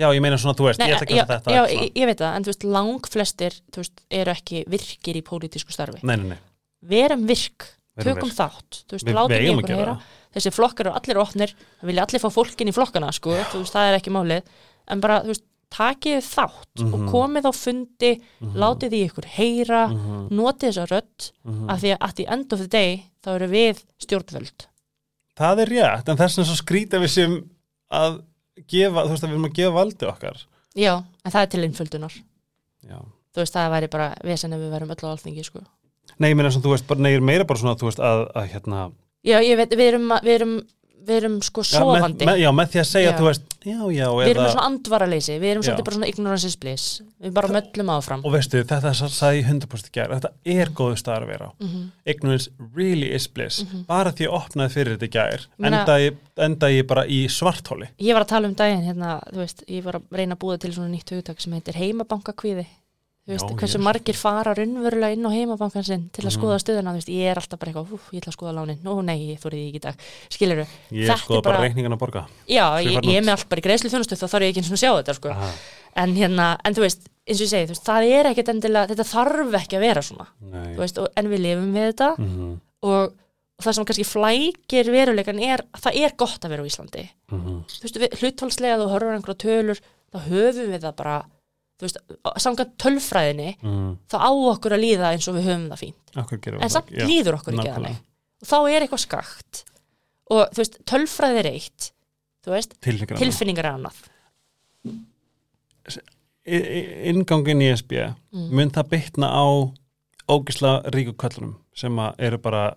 [0.00, 2.06] Já ég meina svona þú veist, Nei, ég ætla ekki að þetta já, ég, ég
[2.08, 6.00] veit það, en þú veist, lang flestir þú veist, eru ekki virkir í pólitísku starfi.
[6.02, 6.38] Nei, nei, nei,
[6.82, 7.66] verum virk,
[8.02, 8.34] tökum virk.
[8.34, 10.00] þátt þú veist, við látum í að okkur gera heyra
[10.34, 11.50] þessi flokkar eru allir opnir,
[11.80, 14.42] það vilja allir fá fólkin í flokkana sko, þú veist, það er ekki málið
[14.88, 15.44] en bara, þú veist,
[15.74, 16.94] takið þátt Mhm.
[16.94, 18.54] og komið á fundi, Mhm.
[18.54, 21.70] látið í ykkur heyra Mhm, notið þessa rödd mhm.
[21.70, 24.66] af því að at the end of the day þá eru við stjórnvöld
[25.36, 27.50] það er rétt, en þess vegna svo skrýta við sem
[27.90, 28.22] að
[28.68, 30.44] gefa, þú veist að við erum að gefa valdi okkar
[30.76, 32.14] já, en það er til innföldunar
[32.86, 32.98] já
[33.34, 35.60] þú veist, það væri bara vesen ef við verum öll á alþingi sko.
[36.18, 37.98] Nei, ég meina sem þú veist, bara, nei, ég er meira bara svona, þú veist,
[38.04, 38.86] að, að hérna,
[39.24, 40.54] já, ég veit, við erum, við erum,
[41.04, 43.16] við erum sko já, sofandi með, með, já, með því að segja, Já.
[43.18, 45.66] þú veist, já, já, við erum eða, með svona andvaraleysi, við erum Já.
[45.68, 46.86] svolítið bara svona ignorance bliss,
[47.20, 50.96] við bara möllum áfram og veistu, þetta sa- sagði ég 100% gær, þetta er góðu
[51.02, 51.50] staðar að vera á.
[51.60, 51.82] Mhm.
[52.14, 56.16] Ignorance really is bliss, bara því að opnaði fyrir þetta í gær, Meina- enda, ég,
[56.48, 57.88] enda ég bara í svarthóli.
[58.00, 60.58] ég var að tala um daginn hérna, þú veist, ég var að reyna að búða
[60.60, 62.64] til svona nýtt hugtak sem heitir heimabankakvíði
[63.24, 66.36] þú veist, hversu ég- margir fara raunverulega inn á heimabankan sinn til að Mhm.
[66.36, 68.82] skoða stöðuna, þú veist, ég er alltaf bara eitthvað, úf, ég ætla að skoða lánin,
[68.84, 69.96] nú nei, ég þórið því ekki í dag.
[70.28, 70.56] Skilur
[70.92, 72.26] Ég Þetta skoða er bara bara- reikningan að borga.
[72.48, 74.60] Já, ég ég, ég er með allt bara í greiðslu þjónustu þá þarf ég ekki
[74.60, 75.28] eins og sjá þetta, sko.
[75.30, 75.50] Aha,
[75.96, 78.88] en hérna, en þú veist, eins og ég segi, þú veist, það er ekkert endilega,
[78.88, 80.26] þetta þarf ekki að vera svona.
[80.42, 80.74] Nei.
[80.74, 83.12] Þú veist, og, en við lifum við þetta Mhm, og,
[83.56, 87.08] og það sem kannski flækir veruleikan er að það er gott að vera á Íslandi.
[87.32, 89.80] Mhm, þú veist, við, hlutfalslega þú horfur einhverja tölur
[90.12, 91.24] þá höfum við það bara
[91.74, 92.00] þú veist,
[92.44, 93.94] samkvæmt tölfræðinni mhm.
[94.10, 96.14] þá á okkur að líða eins og við höfum það fínt.
[96.14, 97.08] En samt það?
[97.10, 98.02] Líður okkur ekki þannig.
[98.44, 99.64] og þá er eitthvað skakt.
[100.32, 101.90] Og þú veist, tölfræði er eitt
[102.44, 104.02] þú veist, Tilfinningar tilfinningar er annað.
[106.44, 108.48] Ingangin í SB Mm.
[108.52, 109.46] mun það bytna á
[110.28, 112.76] ógisla ríku köllunum sem eru bara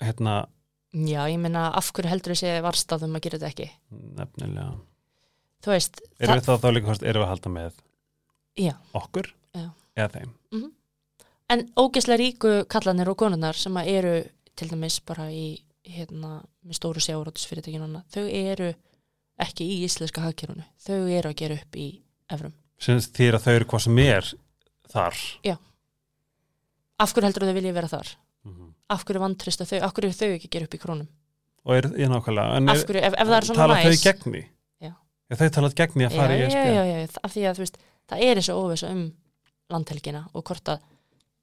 [0.00, 0.46] hérna
[0.92, 3.70] já, ég meina, af hverju heldur þessi varstaðum að gera þetta ekki?
[3.90, 4.80] nefnilega.
[5.60, 7.72] Þú veist, Erum við þá þá líka hvort erum við að halda með
[8.58, 8.74] Já.
[8.94, 9.70] okkur Já.
[9.96, 10.34] eða þeim.
[11.50, 14.22] En ógeðslega ríku kallanir og konurnar sem eru
[14.54, 15.58] til dæmis bara í
[15.90, 18.72] hérna, með stóru sjárótusfyrirtækinu þau eru
[19.40, 21.88] ekki í íslenska hagkerfunu þau eru að gera upp í
[22.30, 22.54] evrum.
[22.80, 24.32] Sem þýr að þau eru hvað sem er
[24.92, 25.22] þar.
[27.00, 28.14] Af hverju heldur þau vilja vera þar?
[28.44, 28.70] Mhm.
[28.90, 31.08] af hverju vantrista þau, af hverju þau ekki að gera upp í krónum?
[31.68, 34.04] Og er, ég nákvæmlega en ef, ef það er svona tala þau næs?
[34.06, 34.42] gegn því?
[34.80, 34.92] Já.
[35.28, 37.44] Já, þau talað gegn því að fara já, í já, SB já, já, af því
[37.50, 37.78] að þú veist
[38.10, 39.04] það er þessu óvisa um
[39.70, 40.80] landhelgina og hvort að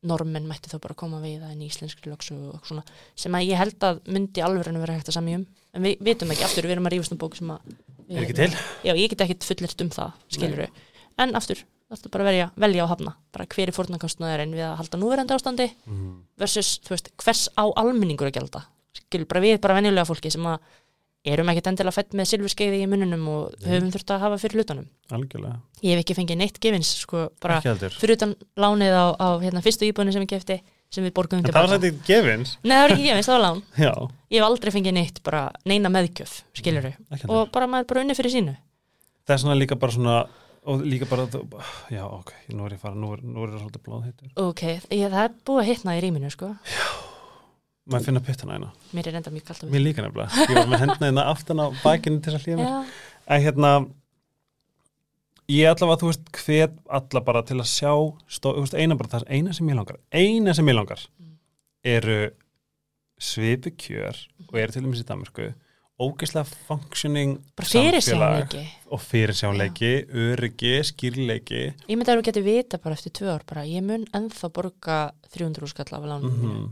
[0.08, 2.84] normen mætti þá bara koma við það í íslenskri lögsu og svona,
[3.18, 5.48] sem að ég held að myndi alveg vera hægt að samja um.
[5.74, 7.74] En við vitum ekki aftur, við erum að rífast um bók sem að
[8.08, 8.52] er ekki til?
[8.86, 10.64] Já, ég get ekkit fullirt um það, skilur
[11.18, 14.66] en aftur, það er bara að velja, velja á hafna bara hver er fórnarkostnaðurinn við
[14.68, 16.12] að halda núverandi ástandi Mhm.
[16.38, 18.62] versus, þú veist, hvers á almenningur að gelda
[18.94, 20.60] skilur bara við bara venjulega fólki sem að
[21.34, 24.88] erum ekkit endilega fætt með silfurskeiði í mununum og höfum þurft að hafa fyrir hlutunum.
[25.18, 29.28] Algjörlega, ég hef ekki fengið neitt gefins sko, bara ekki fyrir utan lánið á, á
[29.44, 30.60] hérna, fyrstu íbúinu sem ég kefti
[30.94, 32.56] sem við borgum en undir það var þetta gefins.
[32.64, 33.62] Nei, það var ekki gefins, það var lán.
[33.88, 33.94] Já,
[34.28, 36.98] Ég hef aldrei fengið neitt, bara neina meðgjöf ekki heldur.
[37.28, 38.58] Og bara maður er bara unni fyrir sínu.
[39.28, 40.18] Það er svona líka bara svona
[40.68, 41.28] og líka bara,
[41.92, 44.64] já ok, nú er ég fara nú er, nú er það svolítið blóð heitur Ok,
[44.92, 46.50] ég, það er búið að hitna í rýminu sko
[47.88, 49.84] maður finna pittana eina, Mér er enda mjög kallt á mér.
[49.84, 50.46] Líka nefnilega.
[50.48, 52.96] Ég var með hendna hérna aftan á bakinu til þess að hlýja mér.
[53.28, 53.72] En hérna
[55.52, 57.94] ég allavega, þú veist, hvet alla bara til að sjá,
[58.28, 61.06] stó, þú veist, eina bara það eina sem ég langar, eina sem ég langar
[61.88, 62.20] eru
[63.18, 64.20] svipu kjör
[64.50, 65.48] og eru til dæmis í Danmarku
[65.98, 68.54] ógeðslega functioning samfélag
[68.94, 71.62] og fyrirsjánleiki, öryggi, skýrleiki.
[71.90, 75.00] Ég myndi að þú getur vita bara eftir tvö ár bara, ég mun ennþá borga
[75.34, 76.68] 300 skall af lánum mm mínu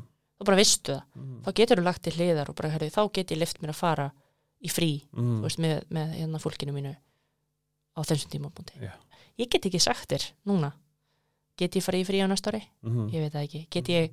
[0.45, 1.41] þá bara vistu það, -hmm.
[1.45, 3.81] þá getur þú lagt til hliðar og bara, herri, þá get ég lift mér að
[3.81, 4.07] fara
[4.61, 5.35] í frí, mm.
[5.41, 6.95] þú veist, með, með hérna fólkinu mínu
[7.95, 8.93] á þessum tímabúndi Já.
[9.37, 10.71] Ég get ekki sagt þér núna
[11.57, 12.63] get ég farið í frí á næsta ári?
[12.83, 13.07] mm.
[13.13, 14.11] Ég veit það ekki, get ég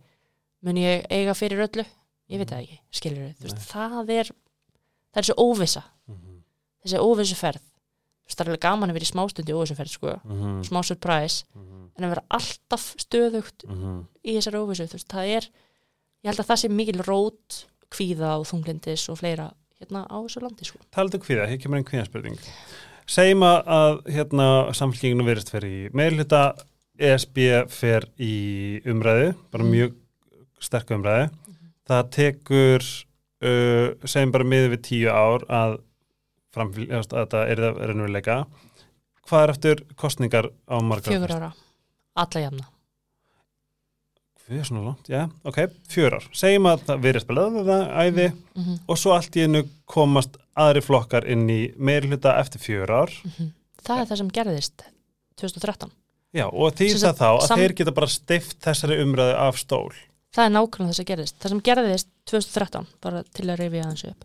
[0.62, 1.84] mun ég eiga fyrir öllu?
[2.30, 4.32] Ég veit það ekki, skilur þú veist, það er
[5.12, 6.40] það er svo óvissa, -hmm.
[6.84, 7.68] þessi óvissu ferð
[8.32, 11.44] það er alveg gaman að vera í smástundi óvissu ferð, sko, Mm smá surprise
[11.98, 15.48] en að vera alltaf stöðugt Mm í þessari óvissu, þú veist, það er
[16.22, 17.58] ég held að það sé mikil rót
[17.92, 19.50] kvíða og þunglindis og fleira
[19.82, 20.78] hérna á þessu landi, sko.
[20.94, 22.38] Taldu kvíða, hér kemur einn kvíðanspurning
[23.12, 24.46] segjum að, hérna,
[24.78, 26.42] samfélkinginu verist fyrir í meðluta
[27.02, 27.38] ESB
[27.72, 29.72] fer í umræðu bara Mm.
[29.74, 29.96] mjög
[30.62, 31.30] sterk umræðu
[31.90, 32.84] það tekur
[33.42, 35.80] uh, segjum bara miður við tíu ár að
[36.52, 36.76] að
[37.10, 38.36] þetta er það reynuleika
[39.26, 41.50] hvað er eftir kostningar á margar fjögur ára,
[42.14, 42.66] alla jafna
[44.52, 45.58] Við erum svona langt, já, ok,
[45.88, 48.78] fjör ár segjum að það verist spilað það æði mm -hmm.
[48.88, 53.10] og svo allt í hennu komast aðri flokkar inn í meirhluta eftir fjör ár
[53.82, 54.84] það er það sem gerðist
[55.40, 55.90] 2013
[56.32, 59.92] Já, og því það þá að þeir geta bara stift þessari umræðu af stól.
[60.34, 64.04] það er nákvæmlega það sem gerðist það sem gerðist 2013, bara til að reyfi aðeins
[64.04, 64.24] upp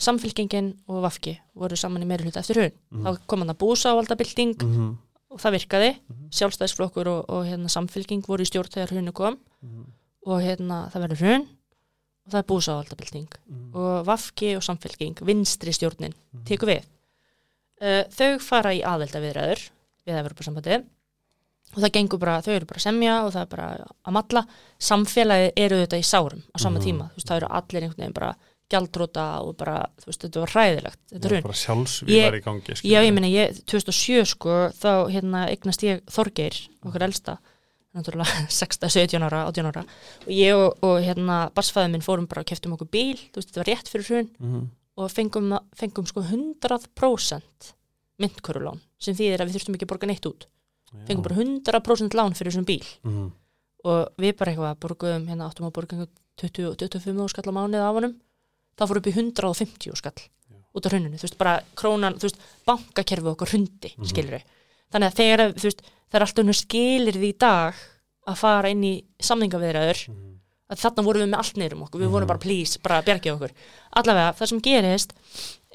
[0.00, 3.04] samfylkingin og Vafki voru saman í meiri hluta eftir hrun Mhm.
[3.06, 4.96] þá kom hann að búsa á valdabilding Mm -hmm.
[5.30, 6.30] Og það virkaði, Mhm.
[6.30, 9.38] sjálfstæðisflokkur og, og hérna, samfylking voru í stjórn þegar hrunu kom.
[9.62, 9.84] Mhm.
[10.26, 11.48] og hérna, það verður hrun.
[12.26, 13.28] Og það er búsa á valdabilding
[13.74, 16.44] og Vafki og samfylking, vinstri stjórnin Mhm.
[16.44, 16.84] tekur við.
[17.80, 19.70] Uh, þau fara í aðeldaviðræður
[20.06, 20.84] við Evropasambandið
[21.74, 24.46] og það gengur bara, þau eru bara að semja og það er bara að matla,
[24.78, 26.84] samfélagið eru þetta í sárum á sama Mhm.
[26.84, 28.36] tíma, þú veist, það eru allir einhvern veginn bara
[28.70, 32.38] gjaldróta og bara, þú veist, þetta var hræðilegt þetta Já, hrun, bara sjálfsvíð Ég- var
[32.38, 32.76] í gangi.
[32.86, 37.38] já, ég meina, ég, 2007 sko, þá hérna eignast ég Þorgeir, okkar elsta
[37.94, 39.82] náttúrulega 16, 17 ára, 18 ára.
[40.26, 43.50] Og ég og, og hérna barsfæði minn fórum bara og keftum okkur bíl, þú veist,
[43.50, 44.30] þetta var rétt fyrir hrun.
[44.38, 44.68] Mhm.
[45.00, 46.20] og fengum, fengum sko
[46.84, 47.70] 100%
[48.20, 50.46] myndkörulán sem þýðir að við þurftum ekki að borga neitt út.
[51.08, 52.84] Fengum bara 100% lán fyrir þessum bíl.
[53.06, 53.30] Mhm.
[53.82, 57.80] og við bara eitthvað borguðum hérna áttum að borga einhvern 20 25 skall á mánuð
[57.80, 58.14] af honum
[58.80, 60.20] það fór upp í 150 skall
[60.74, 62.36] út af hruninu, þú veist, bara krónan þú veist,
[62.66, 64.42] bankakerfið okkur hrundi, mm Mhm.
[64.92, 67.74] þannig að þegar, þú veist, það er alltaf unnur skilir því í dag
[68.26, 70.38] að fara inn í samningaviðræður Mhm.
[70.70, 72.12] að þarna vorum við með allt neyrum okkur, við Mhm.
[72.12, 73.50] vorum bara please, bara bjargið okkur
[73.96, 75.12] allavega, það sem gerist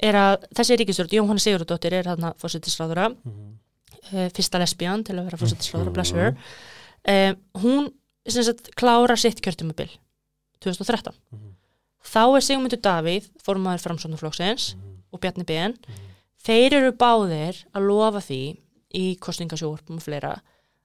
[0.02, 3.58] er að þessi ríkistjórn, Jóhanna Sigurðardóttir er þarna fórsetisráðura, Mhm.
[4.12, 5.92] uh, fyrsta lesbían til að vera fórsetisráðura, Mhm.
[5.92, 6.36] bless her
[7.08, 7.92] uh, hún
[8.26, 9.90] sem sagt klára sitt kjörtumabil
[10.60, 11.52] 2013 Mhm.
[12.06, 14.96] Þá er Sigmundur Davíð formaður framsóknarflokksins Mhm.
[15.12, 15.76] og Bjarni Ben
[16.46, 18.40] þeir eru báðir að lofa því
[18.94, 20.40] í kostningasjóvarpum og fleira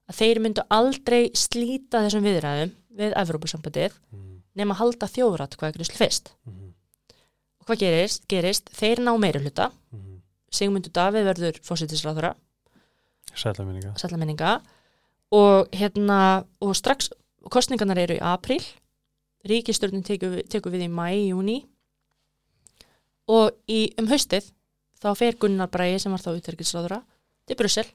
[0.10, 4.42] að þeir myndu aldrei slíta þessum viðræðum við Evrópusambandið Mhm.
[4.56, 6.74] nema halda þjóðrat hvað ekki fyrst Mhm.
[7.62, 8.28] og hvað gerist?
[8.28, 8.66] gerist?
[8.74, 10.22] Þeir ná meiri hluta Mhm.
[10.52, 12.36] Sigmundur Davíð verður fósittisráðura
[13.34, 14.62] Sætla minninga sætla minninga
[15.32, 17.10] og hérna og strax
[17.50, 18.62] kostningarnar eru í apríl
[19.48, 21.60] ríkistjórnin tekur, tekur við í mæ, júni
[23.32, 24.50] og í um haustið
[25.02, 27.00] þá fer Gunnar Bræði sem var þá utryggisráðura
[27.50, 27.86] til Brussel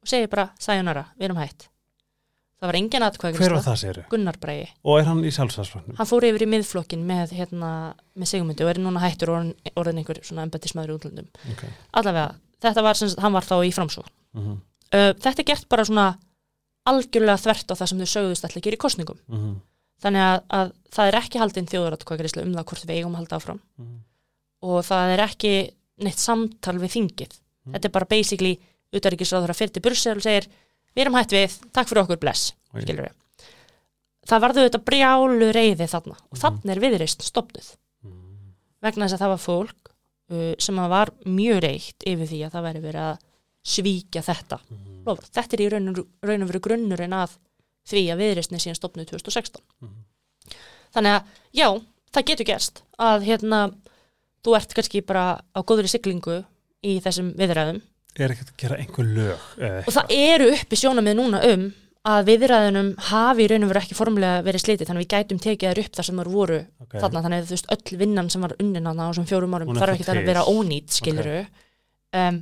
[0.00, 1.66] og segir bara sæjonara, við erum hætt
[2.60, 4.04] það var engin atkvæð Hver var það séru?
[4.12, 5.96] Gunnar Bræði, Og er hann í sjálfsvæðsfloknum?
[6.00, 7.70] hann fór yfir í miðflokkin með, hérna,
[8.16, 11.70] með Sigmundi og er núna hættur orðin, orðin einhver svona embetismæður í útlöndum Okay.
[11.96, 14.52] allavega, þetta var sem hann var þá í framsókn Mhm.
[14.94, 16.18] uh, þetta er gert bara svona
[16.86, 19.60] algjörlega þvert á það sem þau sögðust gera í kostningum Mhm.
[20.02, 23.36] Þannig að, að það er ekki haldinn þjóðaratkvæðgreislu um það hvort við eigum að halda
[23.40, 23.98] áfram Mhm.
[24.62, 25.52] og það er ekki
[26.00, 27.74] neitt samtal við þingið Mm.
[27.74, 28.58] þetta er bara basically
[28.96, 30.46] utaríkisráður að fyrir til Brussel og segir
[30.96, 33.10] við erum hætt við, takk fyrir okkur, bless við
[34.26, 36.40] það varðu þetta brjálu reyði þarna og Mhm.
[36.40, 38.54] þannig er viðreist stopnuð Mhm.
[38.82, 39.76] vegna þess að það var fólk
[40.32, 43.18] uh, sem var mjög reykt yfir því að það væri verið að
[43.66, 45.04] svíkja þetta Mhm.
[45.06, 45.24] Lofar.
[45.34, 47.30] þetta er í raun og veru grunnurinn að
[47.88, 50.04] því að viðreistni síðan stopnuð 2016 Mhm.
[50.94, 51.22] þannig að
[51.54, 51.68] já,
[52.14, 53.60] það getur gerst að hérna,
[54.44, 56.44] þú ert kannski bara á góðri siglingu
[56.84, 57.82] í þessum viðræðum
[58.18, 59.38] Er ekkert að gera einhver lög?
[59.86, 61.68] og það eru uppi sjónamið núna um
[62.10, 65.40] að viðræðunum hafi í raun og veru ekki formlega verið slitið þannig að við gætum
[65.44, 67.00] tekið þær upp þar sem þær voru okay.
[67.00, 69.94] þarna þannig að þú veist öll vinnan sem var unnin á þessum fjórum árum þarf
[69.94, 70.26] ekki að til.
[70.30, 71.36] vera ónýtt skiluru
[72.16, 72.38] um,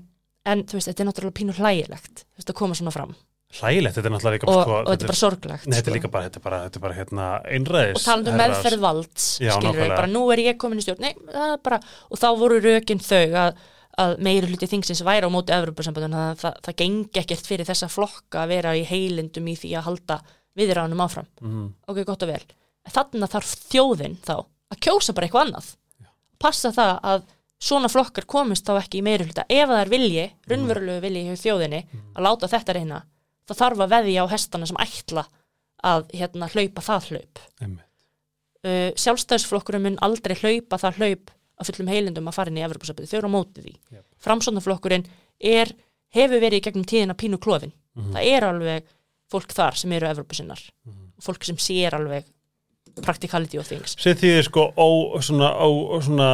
[0.46, 3.16] en þú veist þetta er náttúrulega pínu hlægilegt þú veist að koma svona fram
[3.48, 5.92] Hlægilegt, þetta er náttúrulega líka og, sko, og þetta er bara sorglegt Nei, þetta er
[5.92, 5.96] sko.
[5.96, 8.50] líka bara, þetta er bara, þetta er bara hérna, einræðis og talandi um herrar.
[8.52, 9.96] meðferð valds Já, skilur nákvæmlega.
[9.96, 11.78] bara nú er ég komin í stjórn nei, það er bara,
[12.12, 13.62] og þá voru rökin þau að,
[14.04, 17.88] að meiri hluti þingsins væri á móti Evropasambandun, það, það, það gengi ekkert fyrir þessa
[17.88, 20.20] flokka að vera í heilindum í því að halda
[20.60, 21.66] viðræðanum áfram Mhm.
[21.88, 22.44] ok, gott og vel,
[22.92, 25.72] þannig þarf þjóðin þá að kjósa bara eitthvað annað
[26.38, 27.22] passa það að
[27.58, 31.00] svona flokkar komist þá ekki í meiri hluta ef það er vilji, raunverulegu
[33.48, 35.24] það þarf að veðja á hestana sem ætla
[35.88, 37.42] að hérna, hlaupa það hlaup.
[38.58, 43.10] Uh, sjálfstæðisflokkurinn mun aldrei hlaupa það hlaup að fullum heilindum að fara inn í Evropasambandi,
[43.10, 43.74] þau eru á móti því.
[43.94, 44.04] Jep.
[44.22, 45.04] framsóknarflokkurinn
[45.40, 45.70] er,
[46.14, 48.12] hefur verið í gegnum tíðina pínu klofin Mhm.
[48.14, 48.82] það er alveg
[49.30, 51.12] fólk þar sem eru Evropasinnar Mhm.
[51.22, 52.24] fólk sem sér alveg
[53.02, 53.94] practicality of things.
[53.96, 56.30] Sér því þið sko ó, svona, ó, svona,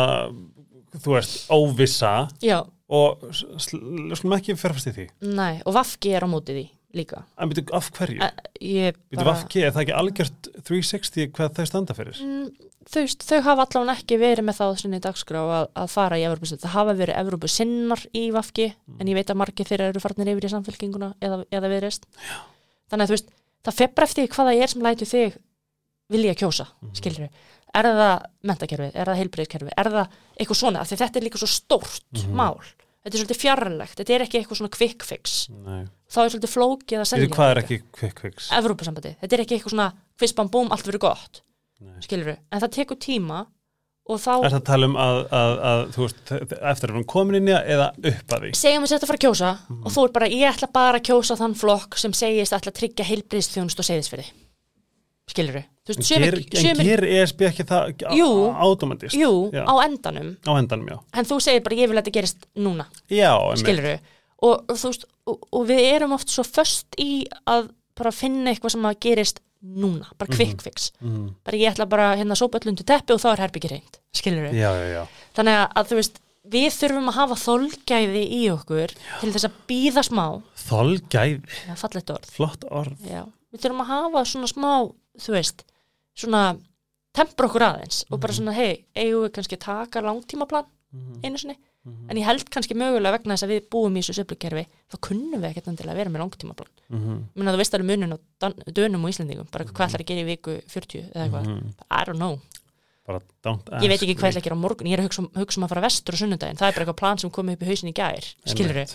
[0.97, 3.19] þú veist, óvissa já, og
[3.61, 5.09] slum ekki ferfast í því.
[5.23, 8.21] næ, og Vafki er á móti því líka En byrju, af hverju?
[8.23, 8.31] uh,
[8.61, 12.21] ég Byrju, Vafki, er það ekki algjört 360 hvað þau standa fyrir?
[12.25, 12.49] Mm,
[12.95, 16.61] veist, þau hafa allavega ekki verið með það sinni dagskrá að, að fara í Evrópusið.
[16.65, 18.69] Það hafa verið Evrópusinnar í Vafki,
[19.01, 22.07] en ég veit að margir þeirra eru farnir yfir í samfélkinguna eða, eða viðreist.
[22.91, 23.35] Þannig að þú veist,
[23.65, 25.37] það febra eftir því hvað það er sem lætu þig
[26.15, 26.95] vilja kjósa, mm.
[27.01, 27.29] skilur
[27.75, 31.49] Er það mentakerfið, er það heilbreyðskerfið, er það eitthvað svona, af þetta er líka svo
[31.51, 32.37] stórt Mhm.
[32.39, 32.61] mál.
[33.03, 35.49] Þetta er svolítið fjarrlegt, þetta er ekki eitthvað svona quick fix.
[35.51, 35.83] Nei.
[36.15, 37.31] Þá er svolítið flókið að selja.
[37.35, 38.51] Hvað er ekki quick fix?
[38.55, 39.89] Evrópusambandi, þetta er ekki eitthvað svona
[40.21, 41.43] fyrst bam búm, allt verið gott
[42.05, 43.43] skilur en það tekur tíma
[44.09, 46.33] og þá Er það að tala um að, að, að þú veist,
[46.71, 48.51] eftir að hún komin inn í það eða upp að því?
[48.61, 49.83] segjum við þetta að fara að kjósa Mhm.
[49.85, 52.73] og þú er bara, ég ætla bara að kjósa þann flokk sem segist að ætla
[52.73, 54.31] að tryggja heilbriðstjónust og segðisfyrir
[55.35, 58.29] skilur við En veist, ger, en sumir, ger ESB ekki það Jú.
[58.65, 59.17] automatist?
[59.17, 59.65] jú, Já.
[59.69, 60.99] á endanum Á endanum, já.
[61.13, 63.99] en þú segir bara, ég vil að þetta gerist núna Já, skilur við
[64.45, 68.51] og, og, þú veist, og, og við erum oft svo föst í að bara finna
[68.53, 70.91] eitthvað sem að gerist núna, bara quick fix.
[71.01, 71.29] Mhm.
[71.45, 73.99] bara ég ætla bara hérna að sópa öllum til teppi og þá er herbyggi reynd,
[74.13, 75.05] skilur við Já, já, já.
[75.39, 76.19] þannig að, þú veist,
[76.53, 78.93] við þurfum að hafa þolgæði í okkur
[79.23, 80.27] til þess að býða smá,
[80.67, 81.39] Þolgæði,
[82.13, 82.29] orð.
[82.37, 82.99] Flott orð.
[83.55, 84.71] við þurfum að hafa svona smá
[85.25, 85.65] þú veist,
[86.19, 86.43] svona
[87.15, 91.25] tempra okkur aðeins og bara svona, hei, eigum við kannski að taka langtímaplan Mhm.
[91.25, 94.65] einu sinni, en ég held kannski mögulega vegna þess að við búum í þessu söflukerfi
[94.89, 97.19] þá kunnum við ekkert endilega að vera með langtímaplan Mhm.
[97.35, 98.19] Menna, þú veist alveg munin á
[98.73, 101.75] dönum og Íslendingum bara hvað ætlar að gera í viku 40 eða eitthvað, Mhm.
[101.91, 102.41] I don't know.
[103.85, 105.29] Ég veit ekki hvað ég ætla að gera á morgun, ég er að hugsa um,
[105.37, 107.63] hugsa um að fara vestur á sunnudaginn, það er bara eitthvað plan sem komið upp
[107.65, 108.95] í hausin í gær, skilur við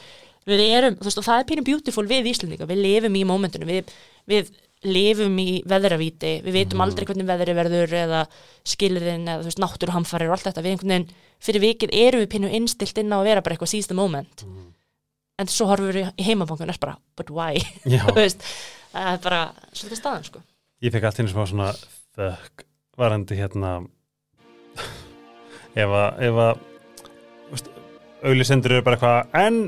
[0.49, 3.67] við erum, þú veist, og það er pínum beautiful við Íslendinga við lifum í mómentunum,
[3.69, 3.85] við,
[4.27, 4.49] við
[4.87, 8.21] lifum í veðravíti við veitum aldrei hvernig veðri verður eða
[8.67, 11.09] skilurinn eða þú veist, náttúruhamfarir og allt þetta, við einhvern veginn,
[11.43, 14.45] fyrir vikið erum við pínu innstilt inn á að vera bara eitthvað seize the moment.
[15.39, 17.59] En svo horfum við í heimabankun og er bara, but why?
[18.89, 20.39] Það er bara svolítið staðan, sko.
[20.81, 21.67] Ég fekk allt einu smá svona
[22.17, 22.63] þökk
[22.99, 23.73] varandi hérna
[25.83, 26.63] ef að
[28.23, 29.61] auðlisendur eru bara eitthvað en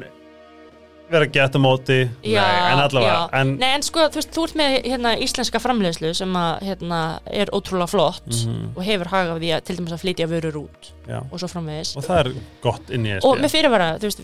[1.11, 1.97] vera gett á móti?
[2.23, 3.29] Nei, en allavega já.
[3.41, 7.01] en, Nei, en sko, þú veist, þú ert með hérna, íslenska framleiðslu sem að, hérna,
[7.31, 8.71] er ótrúlega flott Mhm.
[8.75, 11.19] og hefur hag af því að til dæmis að flytja vörur út já.
[11.31, 11.95] og svo framvegis.
[11.97, 12.31] Og það er
[12.61, 14.21] gott inn í og með fyrirvara, þú veist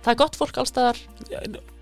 [0.00, 0.96] það er gott fólk allstaðar,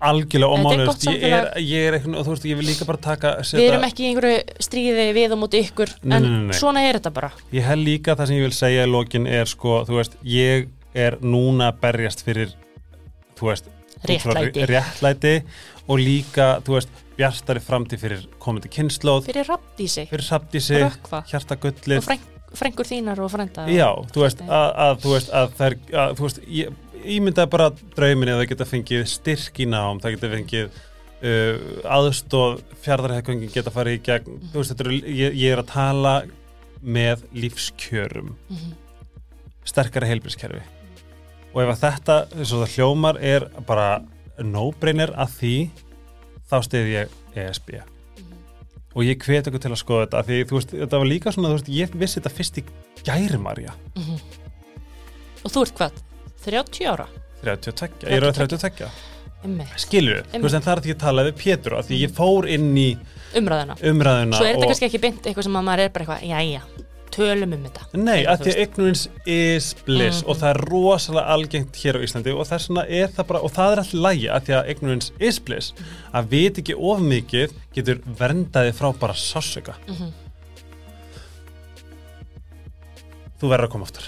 [0.03, 3.65] algjörlega ómálust ég er, ég er eitthvað þú veist ég vil líka bara taka við
[3.69, 7.13] erum ekki í einhverju stríði við og móti ykkur, Nei, en nei, svona er þetta
[7.15, 7.31] bara.
[7.55, 10.67] Ég held líka það sem ég vil segja í lokin er sko, þú veist, ég
[10.99, 12.51] er núna berjast fyrir
[13.39, 13.69] þú veist,
[14.07, 14.65] Réttlæti.
[14.69, 15.33] réttlæti
[15.89, 16.89] og líka, þú veist,
[17.19, 20.25] bjartari framtíð fyrir komandi kynnslóð fyrir rafdísi, fyrir
[21.27, 25.55] hjartagullið og freng, frengur þínar og frenda Já, þú veist, að, að þú veist, að
[25.57, 29.59] það er, að, þú veist, ég, ég myndaði bara drauminni að það geta fengið styrk
[29.59, 31.55] í nám, það geta fengið uh,
[31.99, 36.15] aðstóð, fjardarhekköngin geta farið í gegn, þú veist, þetta er, ég, ég er að tala
[36.79, 38.75] með lífskjörum, Mhm.
[39.67, 40.61] sterkara heilbrískerfi
[41.53, 43.87] og ef að þetta, eins og það hljómar, er bara
[44.39, 45.53] no-brainer að því,
[46.49, 47.69] þá stiði ég ESB
[48.19, 48.33] Mhm.
[48.95, 51.49] og ég hvet okkur til að skoða þetta, því, þú veist, þetta var líka svona,
[51.49, 52.63] þú veist, ég vissi þetta fyrst í
[53.03, 53.73] gæri, Marja.
[53.95, 54.19] Mhm.
[55.45, 55.91] og þú ert hvað?
[56.43, 57.07] 30 ára?
[57.43, 58.89] 32, ég er að 32
[59.43, 59.69] Einmitt.
[59.79, 62.47] skilur, þú veist en það er því að tala við Pétur af því ég fór
[62.49, 62.97] inn í
[63.39, 66.05] umræðina umræðuna svo er þetta og, kannski ekki beint eitthvað sem að maður er bara
[66.05, 66.61] eitthvað, jæja,
[67.19, 67.85] tölum um þetta.
[67.99, 70.29] Nei, að því að ignorance is bliss Mhm.
[70.29, 73.51] og það er rosalega algengt hér á Íslandi og þess vegna er það bara og
[73.53, 75.73] það er alltaf lægi að því að ignorance is bliss.
[76.13, 80.11] Að vit ekki of mikið getur verndaði frá bara sásöka Mhm.
[83.39, 84.07] þú verður að koma aftur.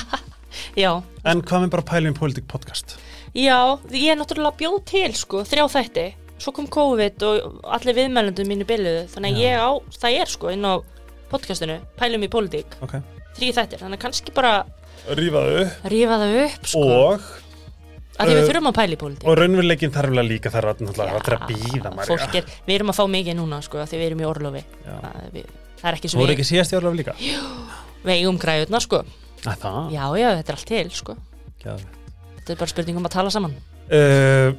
[0.80, 0.90] Já,
[1.26, 2.98] en hvað með bara pælum í politík podcast?
[3.34, 6.04] Já, ég er náttúrulega bjóð til sko, þrjá þætti,
[6.40, 9.70] svo kom COVID og allir viðmælundum mínu byrjuðu þannig að ég á,
[10.02, 10.74] það er sko inn á
[11.30, 12.76] podcastinu, pælum í pólitík.
[12.84, 12.98] Ok,
[13.38, 14.54] þrjí þættir, þannig að kannski bara
[15.16, 17.28] rífaðu rífa það upp sko, og,
[18.20, 19.28] að því við uh, þurfum að pæla í pólitík.
[19.30, 21.94] og raunveruleikin þarf líka þar að náttúrulega að býða
[22.40, 24.64] er, við erum að fá mikið núna sko, því við erum í orlofi.
[24.84, 27.10] Það, við, það er ekki svo við,
[28.04, 29.04] við eigum græðuna sko.
[29.40, 29.80] Það?
[29.94, 31.16] já, já, þetta er allt til sko.
[31.60, 33.56] Þetta er bara spurning um að tala saman.
[33.90, 34.52] Uh,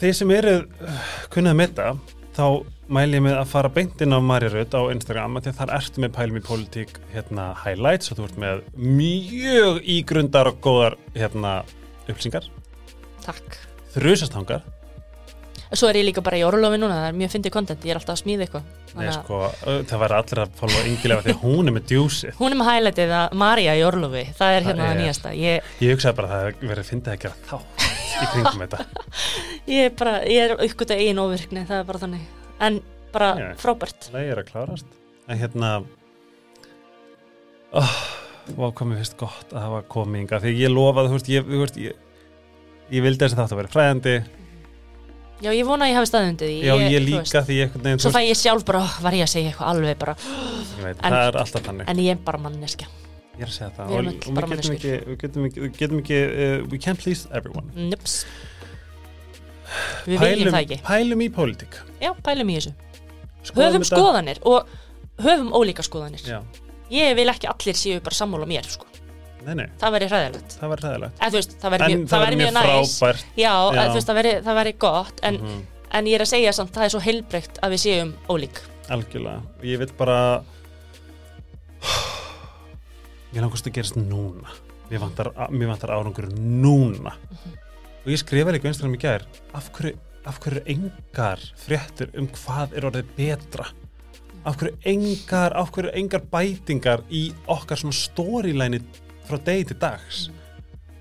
[0.00, 2.44] þeir sem eru uh, kunnað með þetta, þá
[2.90, 6.14] mæl ég með að fara beint inn á Marjarut á Instagram að þar ertu með
[6.16, 11.60] pælum í pólitík hérna, highlights og þú ert með mjög ígrundar og góðar hérna,
[12.06, 12.50] upplýsingar,
[13.24, 13.58] takk.
[13.94, 14.66] Þrjusastangar
[15.78, 18.00] svo er ég líka bara í orlofi núna, það er mjög fyndið kontent ég er
[18.00, 18.64] alltaf að smíða eitthvað.
[18.98, 22.34] Nei, sko, það væri allir að followa yngilega því hún er með djúsið.
[22.40, 25.34] Hún er með highlightið að Marja í Orlofi, það er hérna Það það nýjasta.
[25.38, 27.56] Ég, ég hugsaði bara að það verið fyndið að gera þá
[28.10, 28.84] í kringum þetta.
[29.70, 32.39] Ég er bara, ég er aukvitað eigin óvirkni, það er bara þannig.
[32.60, 32.80] En
[33.14, 33.46] bara Já.
[33.58, 34.10] frábært.
[34.14, 34.86] Er að klárast
[35.30, 35.70] En hérna
[37.72, 37.94] oh,
[38.56, 41.60] Vá, hvað mér finnst gott að hafa kominga Því ég lofaði, þú veist, ég, þú
[41.64, 41.96] veist, ég,
[42.90, 44.14] ég vildi þess að þetta veri fræðandi
[45.40, 46.56] Já, ég vona að ég hafi staðundið því.
[46.66, 49.14] Já, ég þú líka veist, því ég, nein, Svo fæ ég sjálf bara, "Oh, var
[49.16, 52.10] ég að segja eitthvað alveg bara, ég veit, en- Það er alltaf þannig en ég
[52.12, 52.88] er bara manneskja.
[53.38, 55.08] Ég er að segja það Við erum og, og bara við getum ekki, manneskjur.
[55.08, 58.18] við getum ekki, við getum ekki uh, We can't please everyone Nups.
[60.06, 60.78] Við viljum það ekki.
[60.86, 62.72] pælum í pólitík Já, pælum í þessu.
[63.44, 63.96] Skoðum Höfum þetta.
[63.96, 64.68] skoðanir og
[65.24, 66.24] höfum ólíka skoðanir.
[66.26, 66.40] Já,
[66.90, 68.86] Ég vil ekki allir séu bara sammála mér, sko.
[69.46, 70.56] nei, nei, Það væri hræðilegt.
[70.60, 72.94] það var ræðilegt Eða, þú veist, það væri En mjög, það væri mjög næs.
[73.00, 73.84] frábært Já, Já.
[73.88, 75.60] Þú veist, það væri, það væri gott, en Mhm.
[75.92, 78.60] En ég er að segja samt, það er svo heilbreykt að við séum ólík.
[78.90, 80.42] Algjörlega, og ég vil bara
[83.32, 84.50] Mér langast að gerast núna
[84.90, 87.12] Mér vantar, mér vantar árangur núna
[88.00, 89.22] Og ég skrifa líka einstæðan í gær
[89.56, 89.92] af hverju,
[90.28, 93.66] af hverju engar fréttur um hvað er orðið betra
[94.48, 98.80] Af hverju engar af hverju engar bætingar í okkar svona storyline
[99.28, 100.16] frá degi til dags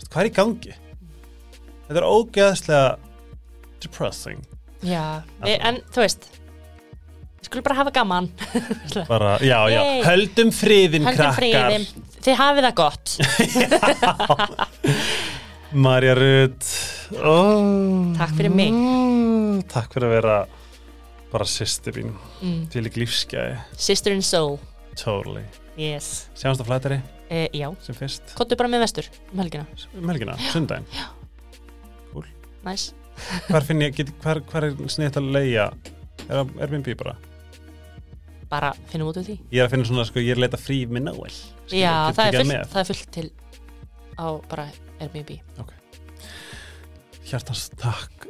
[0.10, 0.74] Hvað er í gangi?
[1.88, 2.90] Þetta er ógeðslega
[3.80, 4.44] depressing
[4.84, 5.06] Já,
[5.44, 8.30] við, en þú veist, við skulum bara hafa gaman.
[9.12, 10.04] bara, já, já, Yay.
[10.08, 11.86] höldum friðin Höldum krakkar friðin.
[12.24, 13.08] Þið hafið það gott
[15.72, 16.66] Marja Rutt
[17.22, 18.16] oh.
[18.18, 18.74] Takk fyrir mig.
[19.70, 20.38] Takk fyrir að vera
[21.30, 22.64] bara sýstir mín mm.
[22.74, 23.60] til ekki lífsgæði.
[23.78, 24.58] Sister and Soul.
[24.98, 25.44] Totally.
[25.78, 26.26] Yes.
[26.34, 28.34] Sjáumst á flætari uh, Já, sem fyrst.
[28.40, 29.70] Kottu bara með vestur um helgina.
[29.94, 30.90] Um helgina, sundaginn.
[32.66, 32.90] Næs
[33.48, 35.70] Hvar finn ég, get, hvar, hvar er sniðt að leia
[36.26, 37.16] Er það Airbnb bara?
[38.50, 39.38] Bara finnum út úr því.
[39.54, 42.26] Ég er að finna svona, sko, ég er að leita frí með Skilur, Já, það
[42.26, 43.28] er, fullt, það er fullt til
[44.18, 45.40] á bara Airbnb.
[47.30, 48.28] Hjartans takk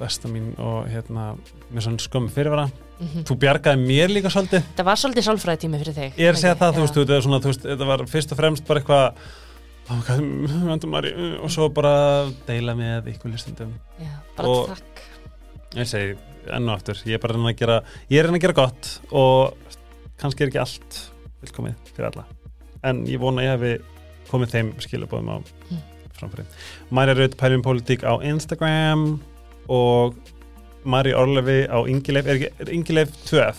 [0.00, 1.32] besta mín og hérna
[1.70, 2.64] með svona skömmu fyrirvara.
[3.02, 4.64] Mm Þú bjargaði mér líka svolítið.
[4.78, 6.18] Það var svolítið sálfræði tími fyrir þig.
[6.18, 6.62] Ég er að segja ekki?
[6.62, 6.84] það, þú Já.
[6.86, 9.14] veist, er svona, þú veist, þetta var fyrst og fremst bara eitthvað
[9.90, 10.20] "Ó, hvað,
[10.70, 11.94] vendum maður í- og svo bara
[12.46, 15.02] deila með ykkur listundum Já, bara Og- takk.
[15.74, 16.16] ég segi
[16.46, 19.54] enn og aftur, ég er bara að gera ég er að gera gott og
[20.18, 21.10] kannski er ekki allt
[21.42, 22.24] vilkomið fyrir alla.
[22.84, 23.82] En ég vona ég hefi
[24.32, 25.80] komið þeim skilabóðum á Mm.
[26.18, 26.44] framfæri.
[26.90, 29.20] Marja Raut Pælum Politík á Instagram
[29.68, 30.14] og
[30.84, 32.26] Mari Orlefi á Ingileif.
[32.26, 33.56] Er, er Ingileif 2F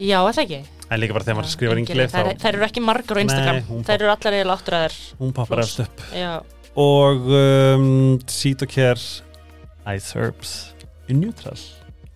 [0.00, 0.60] Já, það ekki?
[0.90, 2.10] en líka bara þegar maður skrifar Ingileif.
[2.12, 3.60] Þær, þá þær eru ekki margar á Instagram.
[3.68, 6.00] Nei, Þær eru allar eiginlega áttræðar hún pappar eftir upp.
[6.16, 6.32] Já,
[6.80, 10.54] og um, Seat og Care Ice Herbs
[11.08, 11.58] in Neutral.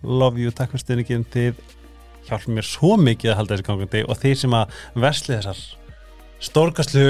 [0.03, 1.63] Love you, takk fyrir stuðningin þið
[2.27, 5.59] hjálpum mér svo mikið að halda þessi gangandi og þeir sem að versli þessar
[6.45, 7.05] stórkastlu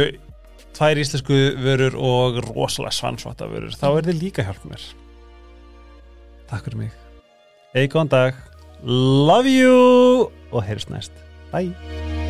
[0.76, 4.84] tvær íslensku vörur og rosalega svansvata vörur, þá er þið líka hjálp mér.
[6.52, 6.94] Takk fyrir mig.
[7.76, 8.44] Eða góðan dag.
[8.86, 10.30] Love you!
[10.52, 11.26] Og heyrjus næst.
[11.52, 12.25] Bye